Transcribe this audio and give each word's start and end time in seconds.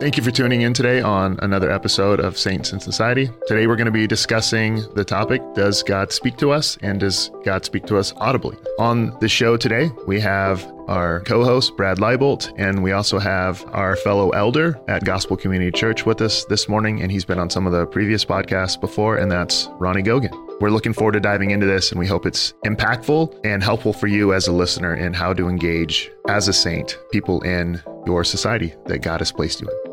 Thank 0.00 0.16
you 0.16 0.22
for 0.22 0.30
tuning 0.30 0.60
in 0.60 0.74
today 0.74 1.00
on 1.00 1.40
another 1.42 1.72
episode 1.72 2.20
of 2.20 2.38
Saints 2.38 2.72
in 2.72 2.78
Society. 2.78 3.28
Today 3.48 3.66
we're 3.66 3.74
going 3.74 3.86
to 3.86 3.90
be 3.90 4.06
discussing 4.06 4.84
the 4.94 5.04
topic 5.04 5.42
Does 5.54 5.82
God 5.82 6.12
speak 6.12 6.36
to 6.36 6.52
us 6.52 6.78
and 6.82 7.00
does 7.00 7.32
God 7.44 7.64
speak 7.64 7.84
to 7.86 7.96
us 7.96 8.14
audibly? 8.18 8.56
On 8.78 9.18
the 9.18 9.28
show 9.28 9.56
today, 9.56 9.90
we 10.06 10.20
have 10.20 10.64
our 10.86 11.22
co 11.22 11.42
host, 11.42 11.76
Brad 11.76 11.98
Leibolt, 11.98 12.54
and 12.56 12.80
we 12.80 12.92
also 12.92 13.18
have 13.18 13.64
our 13.72 13.96
fellow 13.96 14.30
elder 14.30 14.80
at 14.86 15.04
Gospel 15.04 15.36
Community 15.36 15.72
Church 15.72 16.06
with 16.06 16.20
us 16.20 16.44
this 16.44 16.68
morning, 16.68 17.02
and 17.02 17.10
he's 17.10 17.24
been 17.24 17.40
on 17.40 17.50
some 17.50 17.66
of 17.66 17.72
the 17.72 17.84
previous 17.84 18.24
podcasts 18.24 18.80
before, 18.80 19.16
and 19.16 19.28
that's 19.28 19.68
Ronny 19.80 20.04
Gogan. 20.04 20.30
We're 20.60 20.70
looking 20.70 20.92
forward 20.92 21.12
to 21.12 21.20
diving 21.20 21.50
into 21.50 21.66
this, 21.66 21.90
and 21.90 21.98
we 21.98 22.06
hope 22.06 22.24
it's 22.24 22.52
impactful 22.64 23.40
and 23.44 23.64
helpful 23.64 23.92
for 23.92 24.06
you 24.06 24.32
as 24.32 24.46
a 24.46 24.52
listener 24.52 24.94
in 24.94 25.12
how 25.12 25.32
to 25.34 25.48
engage 25.48 26.08
as 26.28 26.46
a 26.46 26.52
saint 26.52 26.96
people 27.10 27.40
in 27.42 27.82
your 28.06 28.22
society 28.22 28.74
that 28.86 29.00
God 29.00 29.20
has 29.20 29.32
placed 29.32 29.60
you 29.60 29.68
in. 29.68 29.87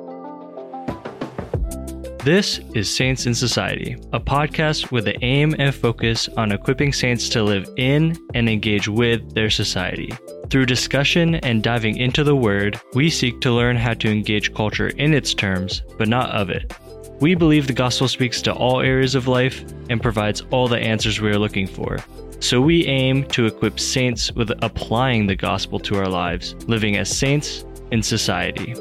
This 2.25 2.59
is 2.73 2.91
Saints 2.91 3.27
in 3.27 3.35
Society, 3.35 3.97
a 4.11 4.19
podcast 4.19 4.91
with 4.91 5.05
the 5.05 5.23
aim 5.23 5.53
and 5.59 5.75
focus 5.75 6.27
on 6.29 6.51
equipping 6.51 6.91
saints 6.91 7.29
to 7.29 7.43
live 7.43 7.69
in 7.77 8.17
and 8.33 8.49
engage 8.49 8.87
with 8.87 9.35
their 9.35 9.51
society. 9.51 10.11
Through 10.49 10.65
discussion 10.65 11.35
and 11.35 11.61
diving 11.61 11.97
into 11.97 12.23
the 12.23 12.35
Word, 12.35 12.81
we 12.95 13.11
seek 13.11 13.41
to 13.41 13.51
learn 13.51 13.75
how 13.75 13.93
to 13.93 14.09
engage 14.09 14.55
culture 14.55 14.87
in 14.87 15.13
its 15.13 15.35
terms, 15.35 15.83
but 15.99 16.07
not 16.07 16.31
of 16.31 16.49
it. 16.49 16.73
We 17.21 17.35
believe 17.35 17.67
the 17.67 17.73
gospel 17.73 18.07
speaks 18.07 18.41
to 18.41 18.53
all 18.55 18.81
areas 18.81 19.13
of 19.13 19.27
life 19.27 19.63
and 19.91 20.01
provides 20.01 20.41
all 20.49 20.67
the 20.67 20.79
answers 20.79 21.21
we 21.21 21.29
are 21.29 21.37
looking 21.37 21.67
for. 21.67 21.99
So 22.39 22.59
we 22.59 22.87
aim 22.87 23.25
to 23.33 23.45
equip 23.45 23.79
saints 23.79 24.31
with 24.31 24.49
applying 24.63 25.27
the 25.27 25.35
gospel 25.35 25.79
to 25.81 25.99
our 25.99 26.09
lives, 26.09 26.55
living 26.67 26.97
as 26.97 27.15
saints 27.15 27.65
in 27.91 28.01
society. 28.01 28.73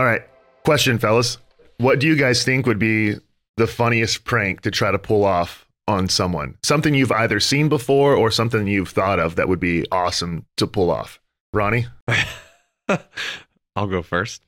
All 0.00 0.06
right. 0.06 0.22
Question, 0.64 0.98
fellas. 0.98 1.36
What 1.76 2.00
do 2.00 2.06
you 2.06 2.16
guys 2.16 2.42
think 2.42 2.64
would 2.64 2.78
be 2.78 3.16
the 3.58 3.66
funniest 3.66 4.24
prank 4.24 4.62
to 4.62 4.70
try 4.70 4.90
to 4.90 4.98
pull 4.98 5.26
off 5.26 5.66
on 5.86 6.08
someone? 6.08 6.56
Something 6.62 6.94
you've 6.94 7.12
either 7.12 7.38
seen 7.38 7.68
before 7.68 8.14
or 8.14 8.30
something 8.30 8.66
you've 8.66 8.88
thought 8.88 9.20
of 9.20 9.36
that 9.36 9.46
would 9.46 9.60
be 9.60 9.84
awesome 9.92 10.46
to 10.56 10.66
pull 10.66 10.90
off. 10.90 11.20
Ronny? 11.52 11.86
I'll 12.88 13.88
go 13.88 14.00
first. 14.00 14.42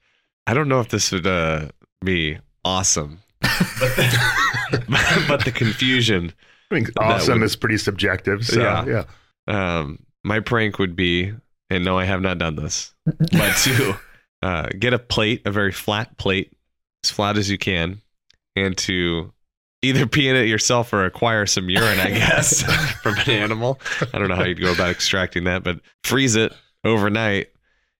I 0.46 0.54
don't 0.54 0.68
know 0.68 0.80
if 0.80 0.88
this 0.88 1.12
would 1.12 1.26
uh, 1.26 1.68
be 2.02 2.38
awesome, 2.64 3.20
but 3.42 3.50
the, 3.50 5.24
but 5.28 5.44
the 5.44 5.52
confusion. 5.52 6.32
I 6.70 6.76
mean, 6.76 6.86
awesome 6.98 7.40
would, 7.40 7.44
is 7.44 7.56
pretty 7.56 7.76
subjective. 7.76 8.46
So, 8.46 8.58
yeah. 8.58 9.04
yeah. 9.46 9.78
Um, 9.78 9.98
my 10.24 10.40
prank 10.40 10.78
would 10.78 10.96
be, 10.96 11.34
and 11.68 11.84
no, 11.84 11.98
I 11.98 12.06
have 12.06 12.22
not 12.22 12.38
done 12.38 12.56
this, 12.56 12.94
but 13.04 13.54
to 13.64 13.98
uh, 14.42 14.68
get 14.78 14.92
a 14.92 14.98
plate, 14.98 15.42
a 15.44 15.50
very 15.50 15.72
flat 15.72 16.16
plate, 16.18 16.52
as 17.04 17.10
flat 17.10 17.36
as 17.36 17.50
you 17.50 17.58
can, 17.58 18.00
and 18.56 18.76
to 18.78 19.32
either 19.82 20.06
pee 20.06 20.28
in 20.28 20.36
it 20.36 20.46
yourself 20.46 20.92
or 20.92 21.04
acquire 21.04 21.44
some 21.46 21.68
urine, 21.68 21.98
I 21.98 22.10
guess, 22.10 22.62
from 23.02 23.16
an 23.18 23.30
animal. 23.30 23.80
I 24.12 24.18
don't 24.18 24.28
know 24.28 24.36
how 24.36 24.44
you'd 24.44 24.60
go 24.60 24.72
about 24.72 24.90
extracting 24.90 25.44
that, 25.44 25.64
but 25.64 25.80
freeze 26.04 26.36
it 26.36 26.52
overnight. 26.84 27.48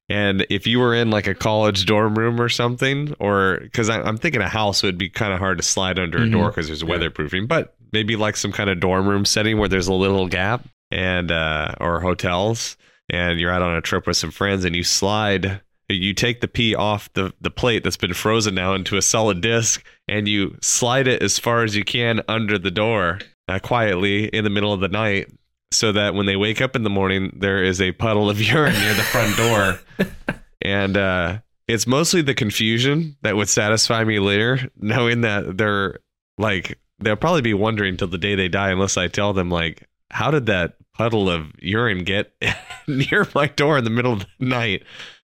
And 0.09 0.47
if 0.51 0.67
you 0.67 0.79
were 0.79 0.95
in 0.95 1.11
like 1.11 1.27
a 1.27 1.35
college 1.35 1.87
dorm 1.87 2.15
room 2.15 2.41
or 2.41 2.48
something, 2.48 3.15
or 3.19 3.61
because 3.63 3.89
I'm 3.89 4.19
thinking 4.19 4.43
a 4.43 4.48
house 4.48 4.83
would 4.83 4.98
be 4.98 5.09
kind 5.09 5.33
of 5.33 5.39
hard 5.39 5.59
to 5.59 5.63
slide 5.63 5.98
under 5.98 6.19
mm-hmm. 6.19 6.29
a 6.29 6.31
door 6.31 6.48
because 6.48 6.67
there's 6.67 6.83
weatherproofing, 6.83 7.48
but 7.48 7.77
maybe 7.93 8.17
like 8.17 8.37
some 8.37 8.53
kind 8.53 8.69
of 8.69 8.81
dorm 8.81 9.09
room 9.09 9.25
setting 9.25 9.59
where 9.59 9.69
there's 9.69 9.89
a 9.89 9.95
little 9.95 10.27
gap 10.27 10.67
and, 10.91 11.31
uh, 11.31 11.75
or 11.81 12.01
hotels, 12.01 12.77
and 13.09 13.41
you're 13.41 13.53
out 13.53 13.63
on 13.63 13.75
a 13.75 13.81
trip 13.81 14.07
with 14.07 14.17
some 14.17 14.31
friends 14.31 14.64
and 14.64 14.77
you 14.77 14.83
slide 14.83 15.63
you 15.89 16.15
take 16.15 16.41
the 16.41 16.48
pee 16.48 16.75
off 16.75 17.13
the, 17.13 17.33
the 17.41 17.51
plate 17.51 17.85
that's 17.85 17.97
been 17.97 18.15
frozen 18.15 18.55
now 18.55 18.75
into 18.75 18.97
a 18.97 19.03
solid 19.03 19.41
disc 19.41 19.85
and 20.09 20.29
you 20.29 20.57
slide 20.63 21.07
it 21.07 21.23
as 21.23 21.39
far 21.39 21.65
as 21.65 21.77
you 21.77 21.85
can 21.85 22.23
under 22.29 22.59
the 22.59 22.70
door 22.70 23.19
uh, 23.48 23.59
quietly 23.59 24.27
in 24.27 24.45
the 24.45 24.51
middle 24.51 24.73
of 24.73 24.81
the 24.81 24.89
night 24.89 25.31
so 25.71 25.92
that 25.92 26.15
when 26.15 26.27
they 26.27 26.37
wake 26.37 26.61
up 26.61 26.77
in 26.77 26.83
the 26.83 26.91
morning 26.91 27.37
there 27.41 27.63
is 27.63 27.81
a 27.81 27.92
puddle 27.92 28.31
of 28.31 28.41
urine 28.53 28.75
near 28.75 28.95
the 28.95 29.03
front 29.03 29.37
door. 29.37 29.81
And 30.63 30.97
uh, 30.97 31.39
it's 31.69 31.87
mostly 31.87 32.23
the 32.23 32.35
confusion 32.35 33.17
that 33.23 33.37
would 33.37 33.48
satisfy 33.48 34.05
me 34.05 34.19
later 34.19 34.71
knowing 34.77 35.23
that 35.23 35.57
they're 35.57 35.98
like 36.39 36.79
they'll 36.98 37.17
probably 37.17 37.42
be 37.42 37.55
wondering 37.55 37.97
till 37.97 38.09
the 38.09 38.19
day 38.19 38.35
they 38.35 38.48
die 38.48 38.71
unless 38.71 38.97
i 38.97 39.09
tell 39.09 39.33
them 39.33 39.51
like 39.51 39.89
how 40.11 40.31
did 40.31 40.47
that 40.47 40.77
puddle 40.95 41.31
of 41.31 41.53
urine 41.59 42.05
get 42.05 42.33
near 42.87 43.27
my 43.35 43.47
door 43.47 43.79
in 43.79 43.85
the 43.85 43.91
middle 43.91 44.13
of 44.13 44.21
the 44.21 44.47
night 44.47 44.83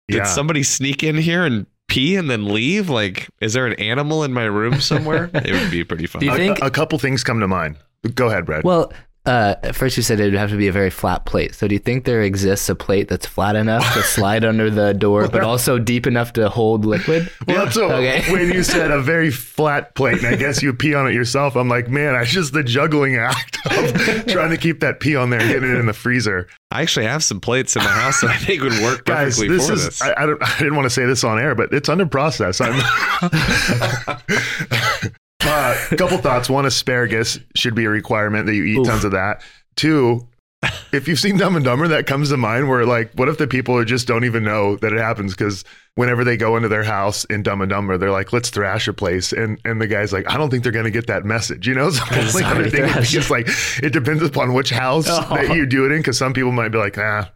did 0.09 0.19
yeah. 0.19 0.25
somebody 0.25 0.63
sneak 0.63 1.03
in 1.03 1.17
here 1.17 1.45
and 1.45 1.67
pee 1.89 2.17
and 2.17 2.31
then 2.31 2.47
leave? 2.47 2.89
Like, 2.89 3.29
is 3.41 3.53
there 3.53 3.67
an 3.67 3.75
animal 3.75 4.25
in 4.25 4.33
my 4.33 4.45
room 4.45 4.81
somewhere? 4.81 5.31
it 5.35 5.53
would 5.53 5.71
be 5.71 5.85
pretty 5.85 6.07
fun. 6.07 6.21
Do 6.21 6.27
you 6.27 6.35
think- 6.35 6.61
a, 6.61 6.67
a 6.67 6.71
couple 6.71 6.99
things 6.99 7.23
come 7.23 7.41
to 7.41 7.49
mind. 7.49 7.77
Go 8.15 8.29
ahead, 8.29 8.47
Brad. 8.47 8.63
Well, 8.65 8.93
uh, 9.28 9.55
at 9.62 9.77
first 9.77 9.97
you 9.99 10.03
said 10.03 10.19
it 10.19 10.25
would 10.25 10.34
have 10.34 10.49
to 10.49 10.56
be 10.56 10.69
a 10.69 10.72
very 10.72 10.89
flat 10.89 11.27
plate. 11.27 11.55
So 11.55 11.69
do 11.69 11.75
you 11.75 11.78
think 11.78 12.06
there 12.06 12.22
exists 12.22 12.69
a 12.71 12.75
plate 12.75 13.09
that's 13.09 13.27
flat 13.27 13.56
enough 13.56 13.84
to 13.93 14.03
slide 14.15 14.43
under 14.43 14.71
the 14.71 14.94
door, 14.94 15.28
but 15.28 15.43
also 15.43 15.78
deep 15.78 16.06
enough 16.06 16.33
to 16.33 16.49
hold 16.49 16.87
liquid? 16.87 17.31
Well, 17.47 17.71
so 17.71 17.91
okay. 17.93 18.22
when 18.33 18.50
you 18.50 18.62
said 18.62 18.91
a 18.91 19.03
very 19.03 19.31
flat 19.31 19.94
plate, 19.94 20.19
and 20.19 20.28
I 20.28 20.37
guess 20.37 20.62
you 20.62 20.72
pee 20.72 20.94
on 20.94 21.06
it 21.06 21.12
yourself, 21.12 21.56
I'm 21.56 21.69
like, 21.69 21.88
man, 21.88 22.15
it's 22.15 22.31
just 22.31 22.55
the 22.55 22.65
juggling 22.65 23.17
act 23.17 23.59
of 23.67 23.94
trying 24.27 24.50
to 24.50 24.56
keep 24.56 24.81
that 24.81 25.00
pee 25.00 25.15
on 25.15 25.28
there 25.28 25.41
and 25.41 25.50
getting 25.50 25.71
it 25.71 25.77
in 25.77 25.84
the 25.84 25.93
freezer. 25.93 26.49
I 26.71 26.81
actually 26.81 27.06
have 27.06 27.22
some 27.22 27.41
plates 27.41 27.77
in 27.77 27.83
my 27.83 27.91
house 27.91 28.22
that 28.22 28.31
I 28.31 28.37
think 28.38 28.62
would 28.62 28.72
work 28.83 29.05
perfectly 29.05 29.49
Guys, 29.49 29.59
this 29.59 29.67
for 29.67 29.72
is, 29.75 29.84
this. 29.84 30.03
I, 30.03 30.12
I, 30.12 30.25
I, 30.25 30.59
didn't 30.59 30.77
want 30.77 30.87
to 30.87 30.91
say 30.91 31.05
this 31.05 31.22
on 31.22 31.38
air, 31.38 31.55
but 31.55 31.72
it's 31.72 31.88
under 31.91 32.06
process. 32.06 32.61
Uh, 35.41 35.87
a 35.91 35.97
couple 35.97 36.19
thoughts. 36.22 36.50
One, 36.50 36.66
asparagus 36.66 37.38
should 37.54 37.75
be 37.75 37.84
a 37.84 37.91
requirement 37.91 38.47
that 38.47 38.54
you 38.54 38.65
eat 38.65 38.78
Oof. 38.78 38.87
tons 38.87 39.04
of 39.04 39.12
that. 39.12 39.43
Two, 39.76 40.26
if 40.93 41.06
you've 41.06 41.21
seen 41.21 41.37
Dumb 41.37 41.54
and 41.54 41.65
Dumber, 41.65 41.88
that 41.88 42.06
comes 42.06 42.31
to 42.31 42.37
mind 42.37 42.69
where 42.69 42.84
like, 42.84 43.12
what 43.15 43.28
if 43.28 43.38
the 43.38 43.47
people 43.47 43.76
are 43.76 43.84
just 43.84 44.09
don't 44.09 44.25
even 44.25 44.43
know 44.43 44.76
that 44.76 44.93
it 44.93 44.99
happens? 44.99 45.32
Because 45.32 45.65
whenever 45.94 46.25
they 46.25 46.37
go 46.37 46.56
into 46.56 46.69
their 46.69 46.82
house 46.82 47.25
in 47.26 47.43
Dumb 47.43 47.60
and 47.60 47.71
Dumber, 47.71 47.97
they're 47.97 48.10
like, 48.10 48.32
let's 48.32 48.50
thrash 48.50 48.88
a 48.88 48.93
place. 48.93 49.32
And 49.32 49.60
and 49.65 49.81
the 49.81 49.87
guy's 49.87 50.12
like, 50.12 50.28
I 50.31 50.37
don't 50.37 50.50
think 50.50 50.65
they're 50.65 50.72
gonna 50.72 50.91
get 50.91 51.06
that 51.06 51.25
message. 51.25 51.66
You 51.66 51.75
know? 51.75 51.91
So 52.28 52.44
other 52.44 52.69
thing 52.69 52.84
is 52.84 53.31
like 53.31 53.49
it 53.82 53.93
depends 53.93 54.22
upon 54.22 54.53
which 54.53 54.70
house 54.70 55.06
oh. 55.09 55.20
that 55.31 55.55
you 55.55 55.66
do 55.66 55.87
it 55.87 55.93
in, 55.93 55.99
because 55.99 56.19
some 56.19 56.32
people 56.32 56.53
might 56.53 56.70
be 56.70 56.78
like, 56.78 56.99
ah. 56.99 57.31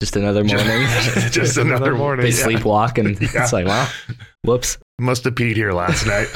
Just 0.00 0.16
another 0.16 0.44
morning. 0.44 0.66
just, 0.66 1.32
just 1.32 1.56
another 1.56 1.94
morning. 1.94 2.24
They 2.24 2.36
yeah. 2.36 2.44
sleepwalk 2.44 2.98
and 2.98 3.20
yeah. 3.20 3.42
it's 3.42 3.52
like, 3.52 3.66
wow, 3.66 3.88
whoops. 4.42 4.78
Must 5.00 5.24
have 5.24 5.34
peed 5.34 5.56
here 5.56 5.72
last 5.72 6.06
night. 6.06 6.28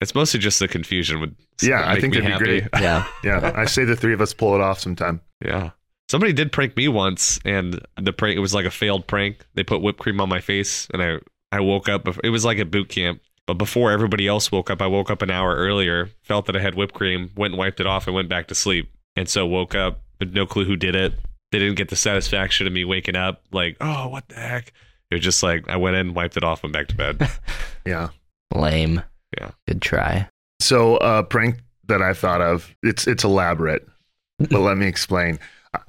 It's 0.00 0.14
mostly 0.14 0.40
just 0.40 0.58
the 0.58 0.68
confusion 0.68 1.20
would. 1.20 1.36
Yeah, 1.60 1.82
I 1.86 2.00
think 2.00 2.14
it'd 2.14 2.26
be 2.26 2.38
great. 2.38 2.68
Yeah, 2.80 3.06
yeah. 3.24 3.52
I 3.54 3.66
say 3.66 3.84
the 3.84 3.96
three 3.96 4.14
of 4.14 4.20
us 4.20 4.32
pull 4.32 4.54
it 4.54 4.60
off 4.60 4.80
sometime. 4.80 5.20
Yeah. 5.44 5.70
Somebody 6.08 6.32
did 6.32 6.50
prank 6.50 6.76
me 6.76 6.88
once, 6.88 7.38
and 7.44 7.80
the 7.96 8.12
prank 8.12 8.36
it 8.36 8.40
was 8.40 8.54
like 8.54 8.66
a 8.66 8.70
failed 8.70 9.06
prank. 9.06 9.46
They 9.54 9.62
put 9.62 9.82
whipped 9.82 10.00
cream 10.00 10.20
on 10.20 10.28
my 10.28 10.40
face, 10.40 10.88
and 10.92 11.02
I 11.02 11.18
I 11.52 11.60
woke 11.60 11.88
up. 11.88 12.08
It 12.24 12.30
was 12.30 12.44
like 12.44 12.58
a 12.58 12.64
boot 12.64 12.88
camp, 12.88 13.20
but 13.46 13.54
before 13.54 13.90
everybody 13.90 14.26
else 14.26 14.50
woke 14.50 14.70
up, 14.70 14.80
I 14.80 14.86
woke 14.86 15.10
up 15.10 15.22
an 15.22 15.30
hour 15.30 15.54
earlier. 15.54 16.10
Felt 16.22 16.46
that 16.46 16.56
I 16.56 16.60
had 16.60 16.74
whipped 16.74 16.94
cream, 16.94 17.30
went 17.36 17.52
and 17.52 17.58
wiped 17.58 17.80
it 17.80 17.86
off, 17.86 18.06
and 18.06 18.14
went 18.14 18.28
back 18.28 18.48
to 18.48 18.54
sleep. 18.54 18.90
And 19.16 19.28
so 19.28 19.46
woke 19.46 19.74
up, 19.74 20.02
but 20.18 20.32
no 20.32 20.46
clue 20.46 20.64
who 20.64 20.76
did 20.76 20.94
it. 20.94 21.14
They 21.52 21.58
didn't 21.58 21.76
get 21.76 21.88
the 21.88 21.96
satisfaction 21.96 22.66
of 22.66 22.72
me 22.72 22.84
waking 22.84 23.16
up, 23.16 23.42
like, 23.52 23.76
oh, 23.80 24.08
what 24.08 24.28
the 24.28 24.36
heck? 24.36 24.72
It 25.10 25.16
was 25.16 25.24
just 25.24 25.42
like 25.42 25.68
I 25.68 25.76
went 25.76 25.96
in, 25.96 26.14
wiped 26.14 26.36
it 26.36 26.44
off, 26.44 26.62
went 26.62 26.72
back 26.72 26.88
to 26.88 26.96
bed. 26.96 27.28
yeah. 27.84 28.10
Lame. 28.54 29.02
Yeah. 29.38 29.50
Good 29.68 29.82
try. 29.82 30.28
So 30.60 30.96
a 30.96 31.20
uh, 31.20 31.22
prank 31.22 31.56
that 31.86 32.02
I 32.02 32.14
thought 32.14 32.40
of, 32.40 32.74
it's 32.82 33.06
it's 33.06 33.24
elaborate, 33.24 33.86
but 34.38 34.60
let 34.60 34.76
me 34.76 34.86
explain. 34.86 35.38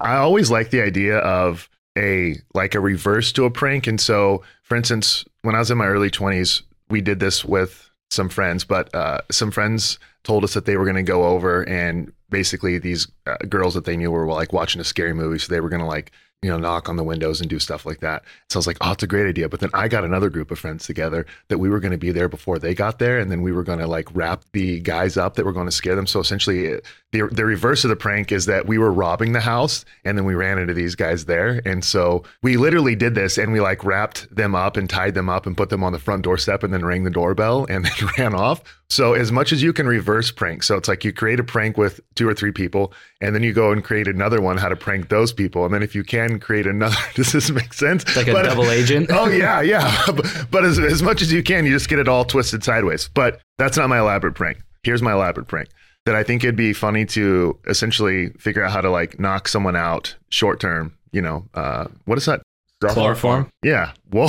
I 0.00 0.16
always 0.16 0.50
like 0.50 0.70
the 0.70 0.82
idea 0.82 1.18
of 1.18 1.68
a 1.96 2.36
like 2.54 2.74
a 2.74 2.80
reverse 2.80 3.32
to 3.32 3.44
a 3.44 3.50
prank. 3.50 3.86
And 3.86 4.00
so, 4.00 4.42
for 4.62 4.76
instance, 4.76 5.24
when 5.42 5.54
I 5.54 5.58
was 5.58 5.70
in 5.70 5.78
my 5.78 5.86
early 5.86 6.10
20s, 6.10 6.62
we 6.88 7.00
did 7.00 7.20
this 7.20 7.44
with 7.44 7.90
some 8.10 8.28
friends, 8.28 8.64
but 8.64 8.94
uh, 8.94 9.20
some 9.30 9.50
friends 9.50 9.98
told 10.22 10.44
us 10.44 10.54
that 10.54 10.66
they 10.66 10.76
were 10.76 10.84
going 10.84 10.96
to 10.96 11.02
go 11.02 11.24
over 11.24 11.62
and 11.68 12.12
basically 12.30 12.78
these 12.78 13.08
uh, 13.26 13.36
girls 13.48 13.74
that 13.74 13.84
they 13.84 13.96
knew 13.96 14.10
were 14.10 14.26
like 14.26 14.52
watching 14.52 14.80
a 14.80 14.84
scary 14.84 15.14
movie, 15.14 15.38
so 15.38 15.52
they 15.52 15.60
were 15.60 15.68
going 15.68 15.80
to 15.80 15.86
like 15.86 16.12
you 16.42 16.50
know, 16.50 16.58
knock 16.58 16.88
on 16.88 16.96
the 16.96 17.04
windows 17.04 17.40
and 17.40 17.48
do 17.48 17.60
stuff 17.60 17.86
like 17.86 18.00
that. 18.00 18.24
So 18.50 18.56
I 18.56 18.58
was 18.58 18.66
like, 18.66 18.76
oh, 18.80 18.90
it's 18.90 19.04
a 19.04 19.06
great 19.06 19.28
idea. 19.28 19.48
But 19.48 19.60
then 19.60 19.70
I 19.74 19.86
got 19.86 20.04
another 20.04 20.28
group 20.28 20.50
of 20.50 20.58
friends 20.58 20.84
together 20.84 21.24
that 21.46 21.58
we 21.58 21.70
were 21.70 21.78
going 21.78 21.92
to 21.92 21.98
be 21.98 22.10
there 22.10 22.28
before 22.28 22.58
they 22.58 22.74
got 22.74 22.98
there. 22.98 23.20
And 23.20 23.30
then 23.30 23.42
we 23.42 23.52
were 23.52 23.62
going 23.62 23.78
to 23.78 23.86
like 23.86 24.08
wrap 24.12 24.42
the 24.50 24.80
guys 24.80 25.16
up 25.16 25.36
that 25.36 25.44
were 25.44 25.52
going 25.52 25.66
to 25.66 25.72
scare 25.72 25.94
them. 25.94 26.06
So 26.06 26.18
essentially, 26.18 26.66
eh, 26.66 26.80
the, 27.12 27.28
the 27.30 27.44
reverse 27.44 27.84
of 27.84 27.90
the 27.90 27.96
prank 27.96 28.32
is 28.32 28.46
that 28.46 28.66
we 28.66 28.76
were 28.76 28.90
robbing 28.92 29.32
the 29.32 29.40
house 29.40 29.84
and 30.04 30.18
then 30.18 30.24
we 30.24 30.34
ran 30.34 30.58
into 30.58 30.74
these 30.74 30.96
guys 30.96 31.26
there. 31.26 31.62
And 31.64 31.84
so 31.84 32.24
we 32.42 32.56
literally 32.56 32.96
did 32.96 33.14
this 33.14 33.38
and 33.38 33.52
we 33.52 33.60
like 33.60 33.84
wrapped 33.84 34.34
them 34.34 34.56
up 34.56 34.76
and 34.76 34.90
tied 34.90 35.14
them 35.14 35.28
up 35.28 35.46
and 35.46 35.56
put 35.56 35.68
them 35.68 35.84
on 35.84 35.92
the 35.92 35.98
front 35.98 36.22
doorstep 36.22 36.64
and 36.64 36.74
then 36.74 36.84
rang 36.84 37.04
the 37.04 37.10
doorbell 37.10 37.66
and 37.68 37.84
then 38.00 38.08
ran 38.18 38.34
off. 38.34 38.62
So 38.88 39.14
as 39.14 39.30
much 39.32 39.52
as 39.52 39.62
you 39.62 39.72
can 39.72 39.86
reverse 39.86 40.30
prank. 40.30 40.62
So 40.62 40.76
it's 40.76 40.88
like 40.88 41.04
you 41.04 41.12
create 41.12 41.40
a 41.40 41.44
prank 41.44 41.78
with 41.78 42.00
two 42.14 42.28
or 42.28 42.34
three 42.34 42.52
people 42.52 42.92
and 43.20 43.34
then 43.34 43.42
you 43.42 43.52
go 43.52 43.72
and 43.72 43.84
create 43.84 44.08
another 44.08 44.40
one 44.42 44.56
how 44.56 44.68
to 44.68 44.76
prank 44.76 45.08
those 45.08 45.32
people. 45.32 45.64
And 45.64 45.72
then 45.72 45.82
if 45.82 45.94
you 45.94 46.04
can 46.04 46.31
create 46.40 46.66
another, 46.66 46.96
does 47.14 47.32
this 47.32 47.50
make 47.50 47.72
sense? 47.72 48.04
Like 48.16 48.28
a 48.28 48.32
But- 48.32 48.42
double 48.44 48.70
agent. 48.70 49.08
oh 49.10 49.28
yeah, 49.28 49.60
yeah. 49.72 50.02
But, 50.06 50.46
but 50.50 50.64
as, 50.64 50.78
as 50.78 51.02
much 51.02 51.22
as 51.22 51.32
you 51.32 51.42
can, 51.42 51.64
you 51.66 51.72
just 51.72 51.88
get 51.88 51.98
it 51.98 52.08
all 52.08 52.24
twisted 52.24 52.62
sideways. 52.64 53.08
But 53.12 53.40
that's 53.58 53.76
not 53.76 53.88
my 53.88 53.98
elaborate 53.98 54.34
prank. 54.34 54.58
Here's 54.82 55.02
my 55.02 55.12
elaborate 55.12 55.48
prank. 55.48 55.68
That 56.06 56.16
I 56.16 56.24
think 56.24 56.42
it'd 56.42 56.56
be 56.56 56.72
funny 56.72 57.04
to 57.06 57.56
essentially 57.68 58.30
figure 58.30 58.64
out 58.64 58.72
how 58.72 58.80
to 58.80 58.90
like 58.90 59.20
knock 59.20 59.46
someone 59.46 59.76
out 59.76 60.16
short 60.30 60.58
term. 60.58 60.96
You 61.12 61.22
know, 61.22 61.44
uh, 61.54 61.86
what 62.06 62.18
is 62.18 62.24
that? 62.26 62.42
Chloroform. 62.82 63.48
Yeah. 63.62 63.92
Whoa. 64.10 64.26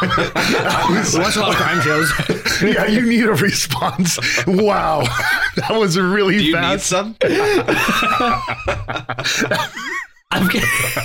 We 0.00 0.08
watch 1.20 1.36
a 1.36 1.40
lot 1.40 1.50
of 1.50 1.54
crime 1.54 1.80
shows. 1.80 2.10
yeah, 2.62 2.86
you 2.86 3.02
need 3.02 3.24
a 3.26 3.32
response. 3.34 4.18
Wow, 4.46 5.02
that 5.56 5.70
was 5.78 5.96
really 5.98 6.38
Do 6.38 6.44
you 6.44 6.54
need 6.54 6.80
fast. 6.80 6.86
some? 6.86 7.16
I'm 10.30 10.48
kidding. 10.48 10.68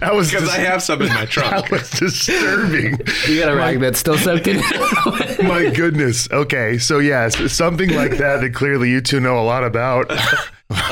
that 0.00 0.10
was 0.12 0.30
Because 0.30 0.48
I 0.48 0.58
have 0.58 0.82
some 0.82 1.00
in 1.02 1.08
my 1.08 1.24
trunk. 1.30 1.50
that 1.50 1.70
was 1.70 1.90
disturbing. 1.90 3.00
You 3.28 3.40
got 3.40 3.50
a 3.52 3.56
rag 3.56 3.80
that's 3.80 3.98
still 3.98 4.18
soaked 4.18 4.46
in. 4.46 4.58
My 5.48 5.70
goodness. 5.74 6.28
Okay, 6.30 6.76
so 6.78 6.98
yes, 6.98 7.52
something 7.52 7.90
like 7.94 8.18
that 8.18 8.42
that 8.42 8.54
clearly 8.54 8.90
you 8.90 9.00
two 9.00 9.18
know 9.18 9.38
a 9.38 9.42
lot 9.44 9.64
about. 9.64 10.10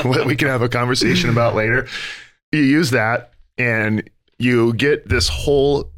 what 0.04 0.26
we 0.26 0.34
can 0.36 0.48
have 0.48 0.62
a 0.62 0.68
conversation 0.68 1.28
about 1.30 1.54
later. 1.54 1.86
You 2.52 2.60
use 2.60 2.90
that, 2.90 3.32
and 3.58 4.08
you 4.38 4.72
get 4.74 5.08
this 5.08 5.28
whole 5.28 5.90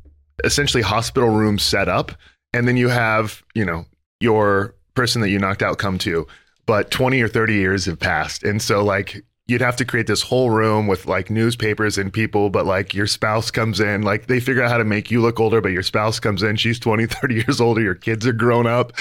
essentially 0.42 0.82
hospital 0.82 1.28
room 1.30 1.58
set 1.58 1.88
up, 1.88 2.12
and 2.52 2.66
then 2.66 2.76
you 2.76 2.88
have 2.88 3.42
you 3.54 3.64
know 3.64 3.86
your 4.20 4.74
person 4.94 5.20
that 5.22 5.28
you 5.30 5.38
knocked 5.38 5.62
out 5.62 5.78
come 5.78 5.98
to, 5.98 6.26
but 6.66 6.90
twenty 6.90 7.20
or 7.22 7.28
thirty 7.28 7.54
years 7.54 7.86
have 7.86 8.00
passed, 8.00 8.42
and 8.42 8.60
so 8.60 8.82
like. 8.84 9.24
You'd 9.46 9.60
have 9.60 9.76
to 9.76 9.84
create 9.84 10.06
this 10.06 10.22
whole 10.22 10.48
room 10.48 10.86
with 10.86 11.04
like 11.06 11.28
newspapers 11.28 11.98
and 11.98 12.10
people, 12.10 12.48
but 12.48 12.64
like 12.64 12.94
your 12.94 13.06
spouse 13.06 13.50
comes 13.50 13.78
in, 13.78 14.00
like 14.00 14.26
they 14.26 14.40
figure 14.40 14.62
out 14.62 14.70
how 14.70 14.78
to 14.78 14.84
make 14.84 15.10
you 15.10 15.20
look 15.20 15.38
older, 15.38 15.60
but 15.60 15.72
your 15.72 15.82
spouse 15.82 16.18
comes 16.18 16.42
in, 16.42 16.56
she's 16.56 16.78
20, 16.78 17.06
30 17.06 17.34
years 17.34 17.60
older, 17.60 17.82
your 17.82 17.94
kids 17.94 18.26
are 18.26 18.32
grown 18.32 18.66
up. 18.66 18.92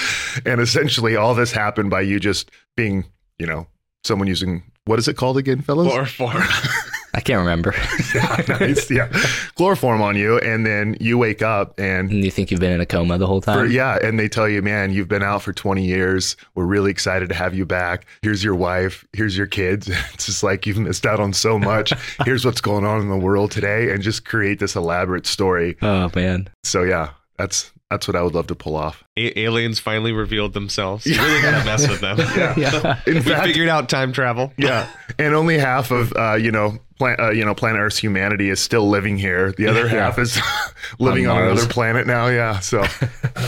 And 0.44 0.60
essentially 0.60 1.16
all 1.16 1.34
this 1.34 1.52
happened 1.52 1.88
by 1.88 2.02
you 2.02 2.20
just 2.20 2.50
being, 2.76 3.06
you 3.38 3.46
know, 3.46 3.66
someone 4.04 4.28
using 4.28 4.62
what 4.86 4.98
is 4.98 5.08
it 5.08 5.16
called 5.16 5.38
again, 5.38 5.62
fellas? 5.62 5.88
Chloroform. 5.88 6.42
I 7.14 7.20
can't 7.20 7.38
remember. 7.38 7.74
yeah, 8.14 8.42
nice. 8.48 8.90
Yeah. 8.90 9.08
Chloroform 9.54 10.02
on 10.02 10.16
you. 10.16 10.38
And 10.40 10.66
then 10.66 10.96
you 11.00 11.16
wake 11.16 11.42
up 11.42 11.78
and 11.78 12.10
And 12.10 12.24
you 12.24 12.30
think 12.30 12.50
you've 12.50 12.60
been 12.60 12.72
in 12.72 12.80
a 12.80 12.86
coma 12.86 13.18
the 13.18 13.26
whole 13.26 13.40
for, 13.40 13.46
time? 13.52 13.70
yeah, 13.70 13.98
and 14.02 14.18
they 14.18 14.28
tell 14.28 14.48
you, 14.48 14.62
man, 14.62 14.92
you've 14.92 15.08
been 15.08 15.22
out 15.22 15.42
for 15.42 15.52
20 15.52 15.84
years. 15.84 16.36
We're 16.54 16.64
really 16.66 16.90
excited 16.90 17.28
to 17.28 17.34
have 17.34 17.54
you 17.54 17.64
back. 17.64 18.06
Here's 18.22 18.42
your 18.42 18.54
wife. 18.54 19.04
Here's 19.12 19.36
your 19.36 19.46
kids. 19.46 19.88
It's 20.14 20.26
just 20.26 20.42
like 20.42 20.66
you've 20.66 20.78
missed 20.78 21.06
out 21.06 21.20
on 21.20 21.32
so 21.32 21.58
much. 21.58 21.92
Here's 22.24 22.44
what's 22.44 22.60
going 22.60 22.84
on 22.84 23.00
in 23.00 23.08
the 23.08 23.16
world 23.16 23.50
today, 23.50 23.90
and 23.90 24.02
just 24.02 24.24
create 24.24 24.58
this 24.58 24.74
elaborate 24.76 25.26
story. 25.26 25.76
Oh 25.82 26.10
man. 26.14 26.48
So 26.62 26.82
yeah, 26.82 27.10
that's 27.36 27.70
that's 27.90 28.08
what 28.08 28.16
I 28.16 28.22
would 28.22 28.34
love 28.34 28.46
to 28.48 28.54
pull 28.54 28.76
off. 28.76 29.04
A- 29.16 29.38
aliens 29.38 29.78
finally 29.78 30.12
revealed 30.12 30.52
themselves. 30.52 31.04
You 31.06 31.20
really 31.20 31.42
gotta 31.42 31.64
mess 31.64 31.88
with 31.88 32.00
them. 32.00 32.18
Yeah. 32.18 32.54
Yeah. 32.56 33.00
In 33.06 33.14
We 33.14 33.20
fact, 33.20 33.46
figured 33.46 33.68
out 33.68 33.88
time 33.88 34.12
travel. 34.12 34.52
yeah, 34.56 34.88
and 35.18 35.34
only 35.34 35.58
half 35.58 35.90
of 35.90 36.12
uh, 36.16 36.34
you 36.34 36.50
know. 36.52 36.78
Plan, 36.98 37.16
uh, 37.18 37.30
you 37.30 37.44
know, 37.44 37.54
planet 37.54 37.80
Earth's 37.80 37.98
humanity 37.98 38.50
is 38.50 38.60
still 38.60 38.88
living 38.88 39.18
here. 39.18 39.52
The 39.52 39.66
other 39.66 39.82
Yeah. 39.86 40.04
half 40.04 40.18
is 40.18 40.38
living 40.98 41.26
on, 41.26 41.36
On 41.38 41.42
another 41.48 41.66
planet 41.66 42.06
now. 42.06 42.28
Yeah. 42.28 42.60
So, 42.60 42.84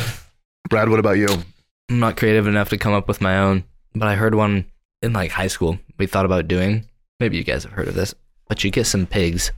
Brad, 0.69 0.89
what 0.89 0.99
about 0.99 1.19
you? 1.19 1.29
I'm 1.89 2.01
not 2.01 2.17
creative 2.17 2.47
enough 2.47 2.71
to 2.71 2.79
come 2.79 2.93
up 2.93 3.07
with 3.07 3.21
my 3.21 3.39
own, 3.39 3.65
but 3.95 4.09
I 4.09 4.15
heard 4.17 4.35
one 4.35 4.67
in 5.03 5.13
like 5.13 5.31
high 5.31 5.47
school. 5.47 5.79
We 5.99 6.07
thought 6.07 6.25
about 6.27 6.49
doing. 6.49 6.85
Maybe 7.21 7.37
you 7.37 7.45
guys 7.45 7.63
have 7.63 7.73
heard 7.73 7.89
of 7.89 7.95
this, 7.95 8.15
but 8.49 8.65
you 8.65 8.71
get 8.71 8.87
some 8.87 9.07
pigs. 9.07 9.53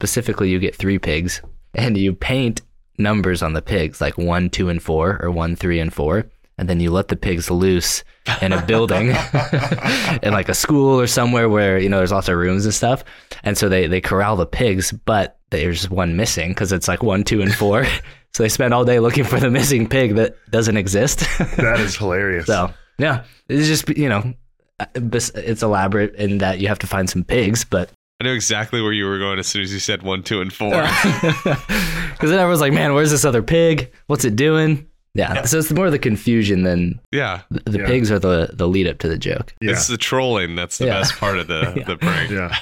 Specifically, 0.00 0.50
you 0.50 0.58
get 0.58 0.76
three 0.76 0.98
pigs, 0.98 1.40
and 1.74 1.96
you 1.96 2.12
paint 2.14 2.60
numbers 2.98 3.42
on 3.42 3.54
the 3.54 3.62
pigs, 3.62 4.00
like 4.00 4.16
one, 4.18 4.50
two, 4.50 4.68
and 4.68 4.82
four, 4.82 5.18
or 5.22 5.30
one, 5.30 5.56
three, 5.56 5.80
and 5.80 5.92
four, 5.92 6.26
and 6.58 6.68
then 6.68 6.78
you 6.80 6.90
let 6.90 7.08
the 7.08 7.16
pigs 7.16 7.50
loose 7.50 8.04
in 8.42 8.52
a 8.52 8.64
building, 8.64 9.08
in 10.22 10.32
like 10.32 10.48
a 10.48 10.54
school 10.54 11.00
or 11.00 11.06
somewhere 11.06 11.48
where 11.48 11.78
you 11.78 11.88
know 11.88 11.98
there's 11.98 12.12
lots 12.12 12.28
of 12.28 12.36
rooms 12.36 12.64
and 12.66 12.74
stuff. 12.74 13.02
And 13.42 13.56
so 13.56 13.68
they 13.68 13.86
they 13.86 14.00
corral 14.00 14.36
the 14.36 14.46
pigs, 14.46 14.92
but 14.92 15.38
there's 15.50 15.88
one 15.90 16.16
missing 16.16 16.50
because 16.50 16.72
it's 16.72 16.88
like 16.88 17.02
one, 17.02 17.24
two, 17.24 17.40
and 17.42 17.54
four. 17.54 17.84
so 18.32 18.42
they 18.42 18.48
spend 18.48 18.72
all 18.74 18.84
day 18.84 19.00
looking 19.00 19.24
for 19.24 19.40
the 19.40 19.50
missing 19.50 19.88
pig 19.88 20.14
that 20.16 20.36
doesn't 20.50 20.76
exist. 20.76 21.20
That 21.56 21.80
is 21.80 21.96
hilarious. 21.96 22.46
So 22.46 22.72
yeah, 22.98 23.24
it's 23.48 23.66
just 23.66 23.88
you 23.96 24.08
know, 24.08 24.34
uh, 24.78 24.86
it's 24.94 25.62
elaborate 25.62 26.14
in 26.16 26.38
that 26.38 26.60
you 26.60 26.68
have 26.68 26.78
to 26.80 26.86
find 26.86 27.08
some 27.08 27.24
pigs, 27.24 27.64
but 27.64 27.90
I 28.20 28.24
knew 28.24 28.34
exactly 28.34 28.82
where 28.82 28.92
you 28.92 29.06
were 29.06 29.18
going 29.18 29.38
as 29.38 29.46
soon 29.46 29.62
as 29.62 29.72
you 29.72 29.78
said 29.78 30.02
one, 30.02 30.22
two, 30.22 30.42
and 30.42 30.52
four. 30.52 30.70
because 30.70 31.40
then 32.20 32.38
everyone's 32.38 32.60
like, 32.60 32.72
man, 32.74 32.92
where's 32.94 33.10
this 33.10 33.24
other 33.24 33.42
pig? 33.42 33.90
What's 34.08 34.24
it 34.26 34.36
doing? 34.36 34.86
Yeah, 35.14 35.42
so 35.42 35.58
it's 35.58 35.72
more 35.72 35.90
the 35.90 35.98
confusion 35.98 36.62
than 36.62 37.00
yeah. 37.10 37.40
the, 37.50 37.70
the 37.70 37.78
Yeah. 37.80 37.86
pigs 37.86 38.12
are 38.12 38.18
the 38.20 38.50
the 38.52 38.68
lead 38.68 38.86
up 38.86 38.98
to 38.98 39.08
the 39.08 39.18
joke. 39.18 39.52
yeah. 39.60 39.72
It's 39.72 39.88
the 39.88 39.96
trolling 39.96 40.54
that's 40.54 40.78
the 40.78 40.86
Yeah. 40.86 41.00
best 41.00 41.16
part 41.16 41.38
of 41.38 41.48
the, 41.48 41.72
Yeah. 41.76 41.82
the 41.84 41.96
prank. 41.96 42.30
Yeah. 42.30 42.54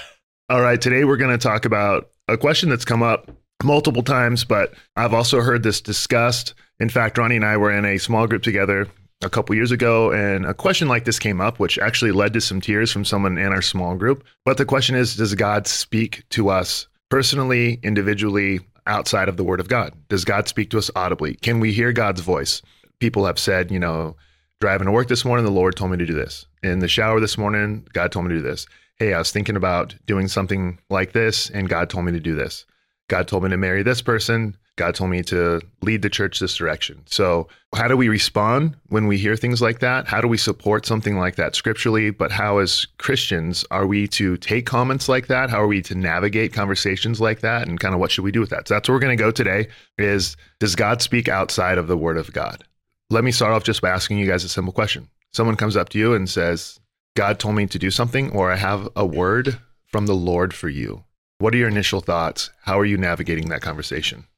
All 0.51 0.63
right. 0.63 0.81
Today 0.81 1.05
we're 1.05 1.19
going 1.19 1.39
to 1.39 1.47
talk 1.47 1.67
about 1.67 2.09
a 2.27 2.39
question 2.39 2.71
that's 2.71 2.87
come 2.87 3.03
up 3.03 3.31
multiple 3.63 4.03
times, 4.03 4.45
but 4.45 4.73
I've 4.97 5.13
also 5.13 5.43
heard 5.43 5.63
this 5.63 5.83
discussed. 5.83 6.55
In 6.81 6.89
fact, 6.89 7.19
Ronny 7.19 7.37
and 7.37 7.45
I 7.45 7.59
were 7.59 7.71
in 7.71 7.85
a 7.85 7.99
small 7.99 8.27
group 8.27 8.43
together 8.43 8.89
a 9.23 9.29
couple 9.29 9.55
years 9.55 9.73
ago, 9.73 10.11
and 10.11 10.47
a 10.47 10.55
question 10.55 10.89
like 10.89 11.05
this 11.05 11.19
came 11.19 11.43
up, 11.43 11.59
which 11.59 11.79
actually 11.79 12.13
led 12.13 12.33
to 12.33 12.41
some 12.41 12.63
tears 12.63 12.91
from 12.91 13.05
someone 13.05 13.37
in 13.37 13.53
our 13.53 13.61
small 13.61 13.95
group. 13.95 14.25
But 14.47 14.57
the 14.57 14.65
question 14.65 14.95
is 14.95 15.17
Does 15.17 15.35
God 15.35 15.67
speak 15.67 16.27
to 16.31 16.49
us 16.49 16.89
personally, 17.11 17.79
individually, 17.83 18.61
outside 18.87 19.29
of 19.29 19.37
the 19.37 19.45
Word 19.45 19.61
of 19.61 19.69
God? 19.69 19.93
Does 20.09 20.25
God 20.25 20.49
speak 20.49 20.71
to 20.71 20.79
us 20.79 20.91
audibly? 20.97 21.35
Can 21.35 21.61
we 21.61 21.75
hear 21.75 21.93
God's 21.93 22.23
voice? 22.23 22.63
People 23.01 23.27
have 23.27 23.39
said, 23.39 23.71
you 23.71 23.79
know, 23.79 24.17
driving 24.63 24.87
to 24.87 24.93
work 24.93 25.09
this 25.09 25.27
morning, 25.27 25.45
the 25.45 25.53
Lord 25.53 25.77
told 25.77 25.91
me 25.91 25.99
to 25.99 26.07
do 26.07 26.15
this. 26.15 26.47
In 26.63 26.79
the 26.79 26.89
shower 26.89 27.21
this 27.21 27.37
morning, 27.37 27.87
God 27.93 28.13
told 28.13 28.25
me 28.25 28.31
to 28.31 28.39
do 28.39 28.43
this 28.43 28.67
hey, 28.99 29.15
I 29.15 29.19
was 29.19 29.31
thinking 29.31 29.57
about 29.57 29.95
doing 30.07 30.29
something 30.29 30.79
like 30.91 31.13
this, 31.13 31.51
and 31.51 31.69
God 31.69 31.89
told 31.89 32.05
me 32.05 32.13
to 32.13 32.21
do 32.21 32.35
this. 32.35 32.65
God 33.09 33.29
told 33.29 33.45
me 33.45 33.51
to 33.51 33.57
marry 33.57 33.83
this 33.83 34.03
person. 34.03 34.57
God 34.77 34.95
told 34.95 35.11
me 35.11 35.23
to 35.25 35.61
lead 35.83 36.03
the 36.03 36.11
church 36.11 36.39
this 36.39 36.55
direction. 36.55 37.03
So, 37.07 37.49
how 37.75 37.89
do 37.89 37.97
we 37.97 38.09
respond 38.09 38.77
when 38.89 39.07
we 39.07 39.19
hear 39.19 39.35
things 39.35 39.61
like 39.61 39.81
that? 39.81 40.07
How 40.07 40.21
do 40.21 40.29
we 40.29 40.37
support 40.37 40.87
something 40.87 41.19
like 41.19 41.37
that 41.37 41.57
scripturally? 41.57 42.11
But 42.11 42.31
how, 42.31 42.59
as 42.59 42.87
Christians, 42.99 43.65
are 43.71 43.87
we 43.87 44.07
to 44.09 44.37
take 44.37 44.67
comments 44.67 45.09
like 45.09 45.27
that? 45.29 45.51
How 45.51 45.63
are 45.63 45.67
we 45.67 45.83
to 45.83 45.95
navigate 45.97 46.53
conversations 46.53 47.21
like 47.21 47.41
that? 47.41 47.67
And 47.67 47.81
kind 47.81 47.95
of 47.95 48.01
what 48.01 48.13
should 48.13 48.25
we 48.25 48.31
do 48.31 48.41
with 48.41 48.51
that? 48.51 48.69
So, 48.69 48.75
that's 48.75 48.89
where 48.89 48.95
we're 48.95 49.01
going 49.01 49.17
to 49.17 49.23
go 49.23 49.33
today 49.33 49.69
is 49.97 50.37
does 50.61 50.77
God 50.77 51.03
speak 51.03 51.29
outside 51.29 51.79
of 51.79 51.89
the 51.89 51.97
word 51.97 52.17
of 52.17 52.33
God? 52.33 52.63
Let 53.11 53.25
me 53.25 53.33
start 53.33 53.53
off 53.53 53.65
just 53.65 53.81
by 53.81 53.89
asking 53.89 54.19
you 54.19 54.27
guys 54.27 54.45
a 54.45 54.49
simple 54.49 54.73
question. 54.73 55.09
Someone 55.33 55.57
comes 55.57 55.77
up 55.77 55.89
to 55.91 55.99
you 55.99 56.15
and 56.15 56.29
says, 56.29 56.79
God 57.19 57.41
told 57.41 57.57
me 57.57 57.67
to 57.67 57.81
do 57.81 57.91
something, 57.91 58.31
or 58.31 58.53
I 58.53 58.55
have 58.55 58.89
a 58.95 59.05
word 59.05 59.59
from 59.89 60.07
the 60.07 60.15
Lord 60.15 60.55
for 60.55 60.69
you. 60.69 61.03
What 61.39 61.53
are 61.53 61.57
your 61.57 61.67
initial 61.67 62.01
thoughts? 62.01 62.51
How 62.63 62.79
are 62.79 62.85
you 62.85 62.97
navigating 62.97 63.49
that 63.49 63.61
conversation? 63.61 64.29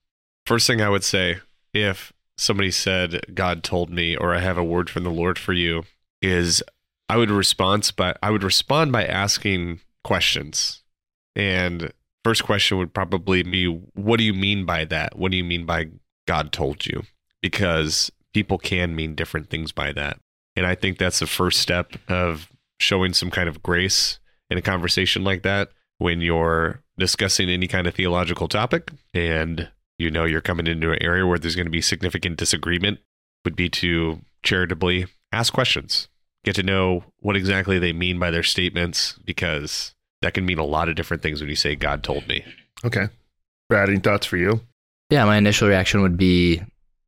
First 0.46 0.66
thing 0.66 0.80
I 0.80 0.88
would 0.88 1.04
say, 1.04 1.40
if 1.74 2.10
somebody 2.38 2.70
said, 2.70 3.34
God 3.34 3.62
told 3.62 3.90
me, 3.90 4.16
or 4.16 4.34
I 4.34 4.40
have 4.40 4.56
a 4.56 4.64
word 4.64 4.88
from 4.88 5.04
the 5.04 5.10
Lord 5.10 5.38
for 5.38 5.52
you, 5.52 5.82
is 6.22 6.62
I 7.06 7.18
would 7.18 7.30
respond 7.30 7.92
by 7.96 8.16
I 8.22 8.30
would 8.30 8.42
respond 8.42 8.92
by 8.92 9.04
asking 9.04 9.80
questions. 10.02 10.82
And 11.36 11.92
first 12.24 12.44
question 12.44 12.78
would 12.78 12.94
probably 12.94 13.42
be, 13.42 13.66
what 13.66 14.16
do 14.16 14.24
you 14.24 14.32
mean 14.32 14.64
by 14.64 14.86
that? 14.86 15.18
What 15.18 15.32
do 15.32 15.36
you 15.36 15.44
mean 15.44 15.66
by 15.66 15.88
God 16.26 16.50
told 16.50 16.86
you? 16.86 17.02
Because 17.42 18.10
people 18.32 18.56
can 18.56 18.96
mean 18.96 19.14
different 19.14 19.50
things 19.50 19.70
by 19.70 19.92
that. 19.92 20.18
And 20.56 20.64
I 20.64 20.74
think 20.74 20.96
that's 20.96 21.18
the 21.18 21.26
first 21.26 21.60
step 21.60 21.92
of 22.08 22.49
showing 22.80 23.12
some 23.12 23.30
kind 23.30 23.48
of 23.48 23.62
grace 23.62 24.18
in 24.50 24.58
a 24.58 24.62
conversation 24.62 25.22
like 25.22 25.42
that 25.42 25.70
when 25.98 26.20
you're 26.20 26.82
discussing 26.98 27.48
any 27.48 27.66
kind 27.66 27.86
of 27.86 27.94
theological 27.94 28.48
topic 28.48 28.90
and 29.14 29.68
you 29.98 30.10
know 30.10 30.24
you're 30.24 30.40
coming 30.40 30.66
into 30.66 30.90
an 30.90 31.02
area 31.02 31.26
where 31.26 31.38
there's 31.38 31.56
going 31.56 31.66
to 31.66 31.70
be 31.70 31.80
significant 31.80 32.36
disagreement 32.36 32.98
would 33.44 33.56
be 33.56 33.68
to 33.68 34.20
charitably 34.42 35.06
ask 35.32 35.52
questions 35.52 36.08
get 36.44 36.54
to 36.54 36.62
know 36.62 37.04
what 37.20 37.36
exactly 37.36 37.78
they 37.78 37.92
mean 37.92 38.18
by 38.18 38.30
their 38.30 38.42
statements 38.42 39.18
because 39.24 39.94
that 40.22 40.34
can 40.34 40.46
mean 40.46 40.58
a 40.58 40.64
lot 40.64 40.88
of 40.88 40.94
different 40.94 41.22
things 41.22 41.40
when 41.40 41.50
you 41.50 41.56
say 41.56 41.74
God 41.74 42.02
told 42.02 42.26
me. 42.28 42.44
Okay. 42.84 43.08
Brad, 43.68 43.88
any 43.88 43.98
thoughts 43.98 44.26
for 44.26 44.36
you? 44.36 44.60
Yeah, 45.10 45.24
my 45.24 45.36
initial 45.36 45.68
reaction 45.68 46.02
would 46.02 46.16
be 46.16 46.62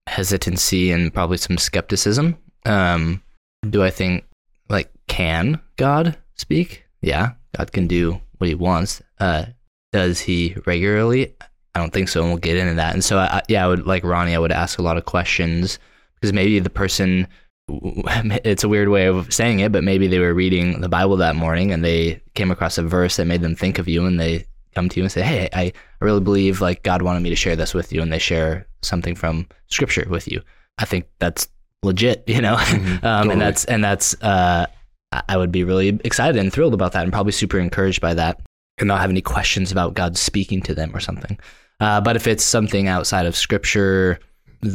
hesitancy 0.07 0.91
and 0.91 1.13
probably 1.13 1.37
some 1.37 1.59
skepticism. 1.59 2.37
Um, 2.65 3.23
do 3.69 3.83
I 3.83 3.91
think 3.91 4.25
like 4.73 4.91
can 5.07 5.61
God 5.77 6.17
speak? 6.35 6.85
Yeah, 7.01 7.33
God 7.57 7.73
can 7.73 7.87
do 7.87 8.21
what 8.39 8.49
He 8.49 8.55
wants. 8.55 9.03
Uh, 9.21 9.47
does 9.93 10.21
He 10.21 10.57
regularly? 10.67 11.35
I 11.75 11.79
don't 11.79 11.93
think 11.93 12.09
so, 12.09 12.23
and 12.23 12.31
we'll 12.31 12.39
get 12.39 12.57
into 12.57 12.75
that. 12.75 12.95
And 12.95 13.05
so, 13.05 13.19
I, 13.19 13.43
yeah, 13.49 13.65
I 13.65 13.69
would 13.69 13.87
like 13.87 14.05
Ronny. 14.05 14.35
I 14.35 14.39
would 14.39 14.53
ask 14.53 14.79
a 14.79 14.83
lot 14.83 14.97
of 14.97 15.05
questions 15.05 15.79
because 16.15 16.33
maybe 16.33 16.59
the 16.59 16.71
person. 16.71 17.29
It's 17.69 18.65
a 18.65 18.69
weird 18.69 18.89
way 18.89 19.07
of 19.07 19.33
saying 19.33 19.61
it, 19.61 19.71
but 19.71 19.85
maybe 19.85 20.09
they 20.09 20.19
were 20.19 20.35
reading 20.35 20.81
the 20.81 20.89
Bible 20.89 21.17
that 21.19 21.37
morning 21.37 21.71
and 21.71 21.85
they 21.85 22.21
came 22.35 22.51
across 22.51 22.77
a 22.77 22.83
verse 22.83 23.17
that 23.17 23.27
made 23.27 23.41
them 23.41 23.55
think 23.55 23.79
of 23.79 23.87
you, 23.87 24.05
and 24.05 24.19
they 24.19 24.45
come 24.75 24.89
to 24.89 24.97
you 24.99 25.05
and 25.05 25.13
say, 25.13 25.23
"Hey, 25.23 25.49
I, 25.53 25.65
I 25.67 25.73
really 26.01 26.21
believe 26.21 26.61
like 26.61 26.83
God 26.83 27.03
wanted 27.03 27.23
me 27.23 27.31
to 27.31 27.37
share 27.37 27.57
this 27.57 27.73
with 27.73 27.93
you," 27.93 28.03
and 28.03 28.13
they 28.13 28.19
share 28.19 28.67
something 28.83 29.15
from 29.15 29.47
Scripture 29.69 30.07
with 30.11 30.27
you. 30.27 30.43
I 30.79 30.85
think 30.85 31.07
that's 31.21 31.49
legit, 31.83 32.25
you 32.27 32.41
know, 32.41 32.57
Mhm, 32.57 32.95
um, 33.05 33.29
totally. 33.29 33.33
and 33.33 33.41
that's 33.43 33.65
and 33.67 33.85
that's 33.85 34.15
uh, 34.23 34.67
I- 35.13 35.23
I 35.29 35.37
would 35.37 35.53
be 35.53 35.65
really 35.65 35.89
excited 36.05 36.37
and 36.41 36.53
thrilled 36.53 36.75
about 36.75 36.93
that, 36.93 37.03
and 37.05 37.13
probably 37.13 37.33
super 37.33 37.59
encouraged 37.59 38.01
by 38.01 38.15
that, 38.15 38.41
and 38.79 38.89
not 38.89 39.01
have 39.01 39.11
any 39.11 39.21
questions 39.23 39.71
about 39.73 39.95
God 39.95 40.17
speaking 40.17 40.63
to 40.63 40.75
them 40.75 40.95
or 40.95 41.01
something. 41.01 41.39
Uh, 41.81 42.01
but 42.01 42.15
if 42.17 42.27
it's 42.27 42.45
something 42.45 42.87
outside 42.89 43.27
of 43.27 43.35
Scripture 43.37 44.21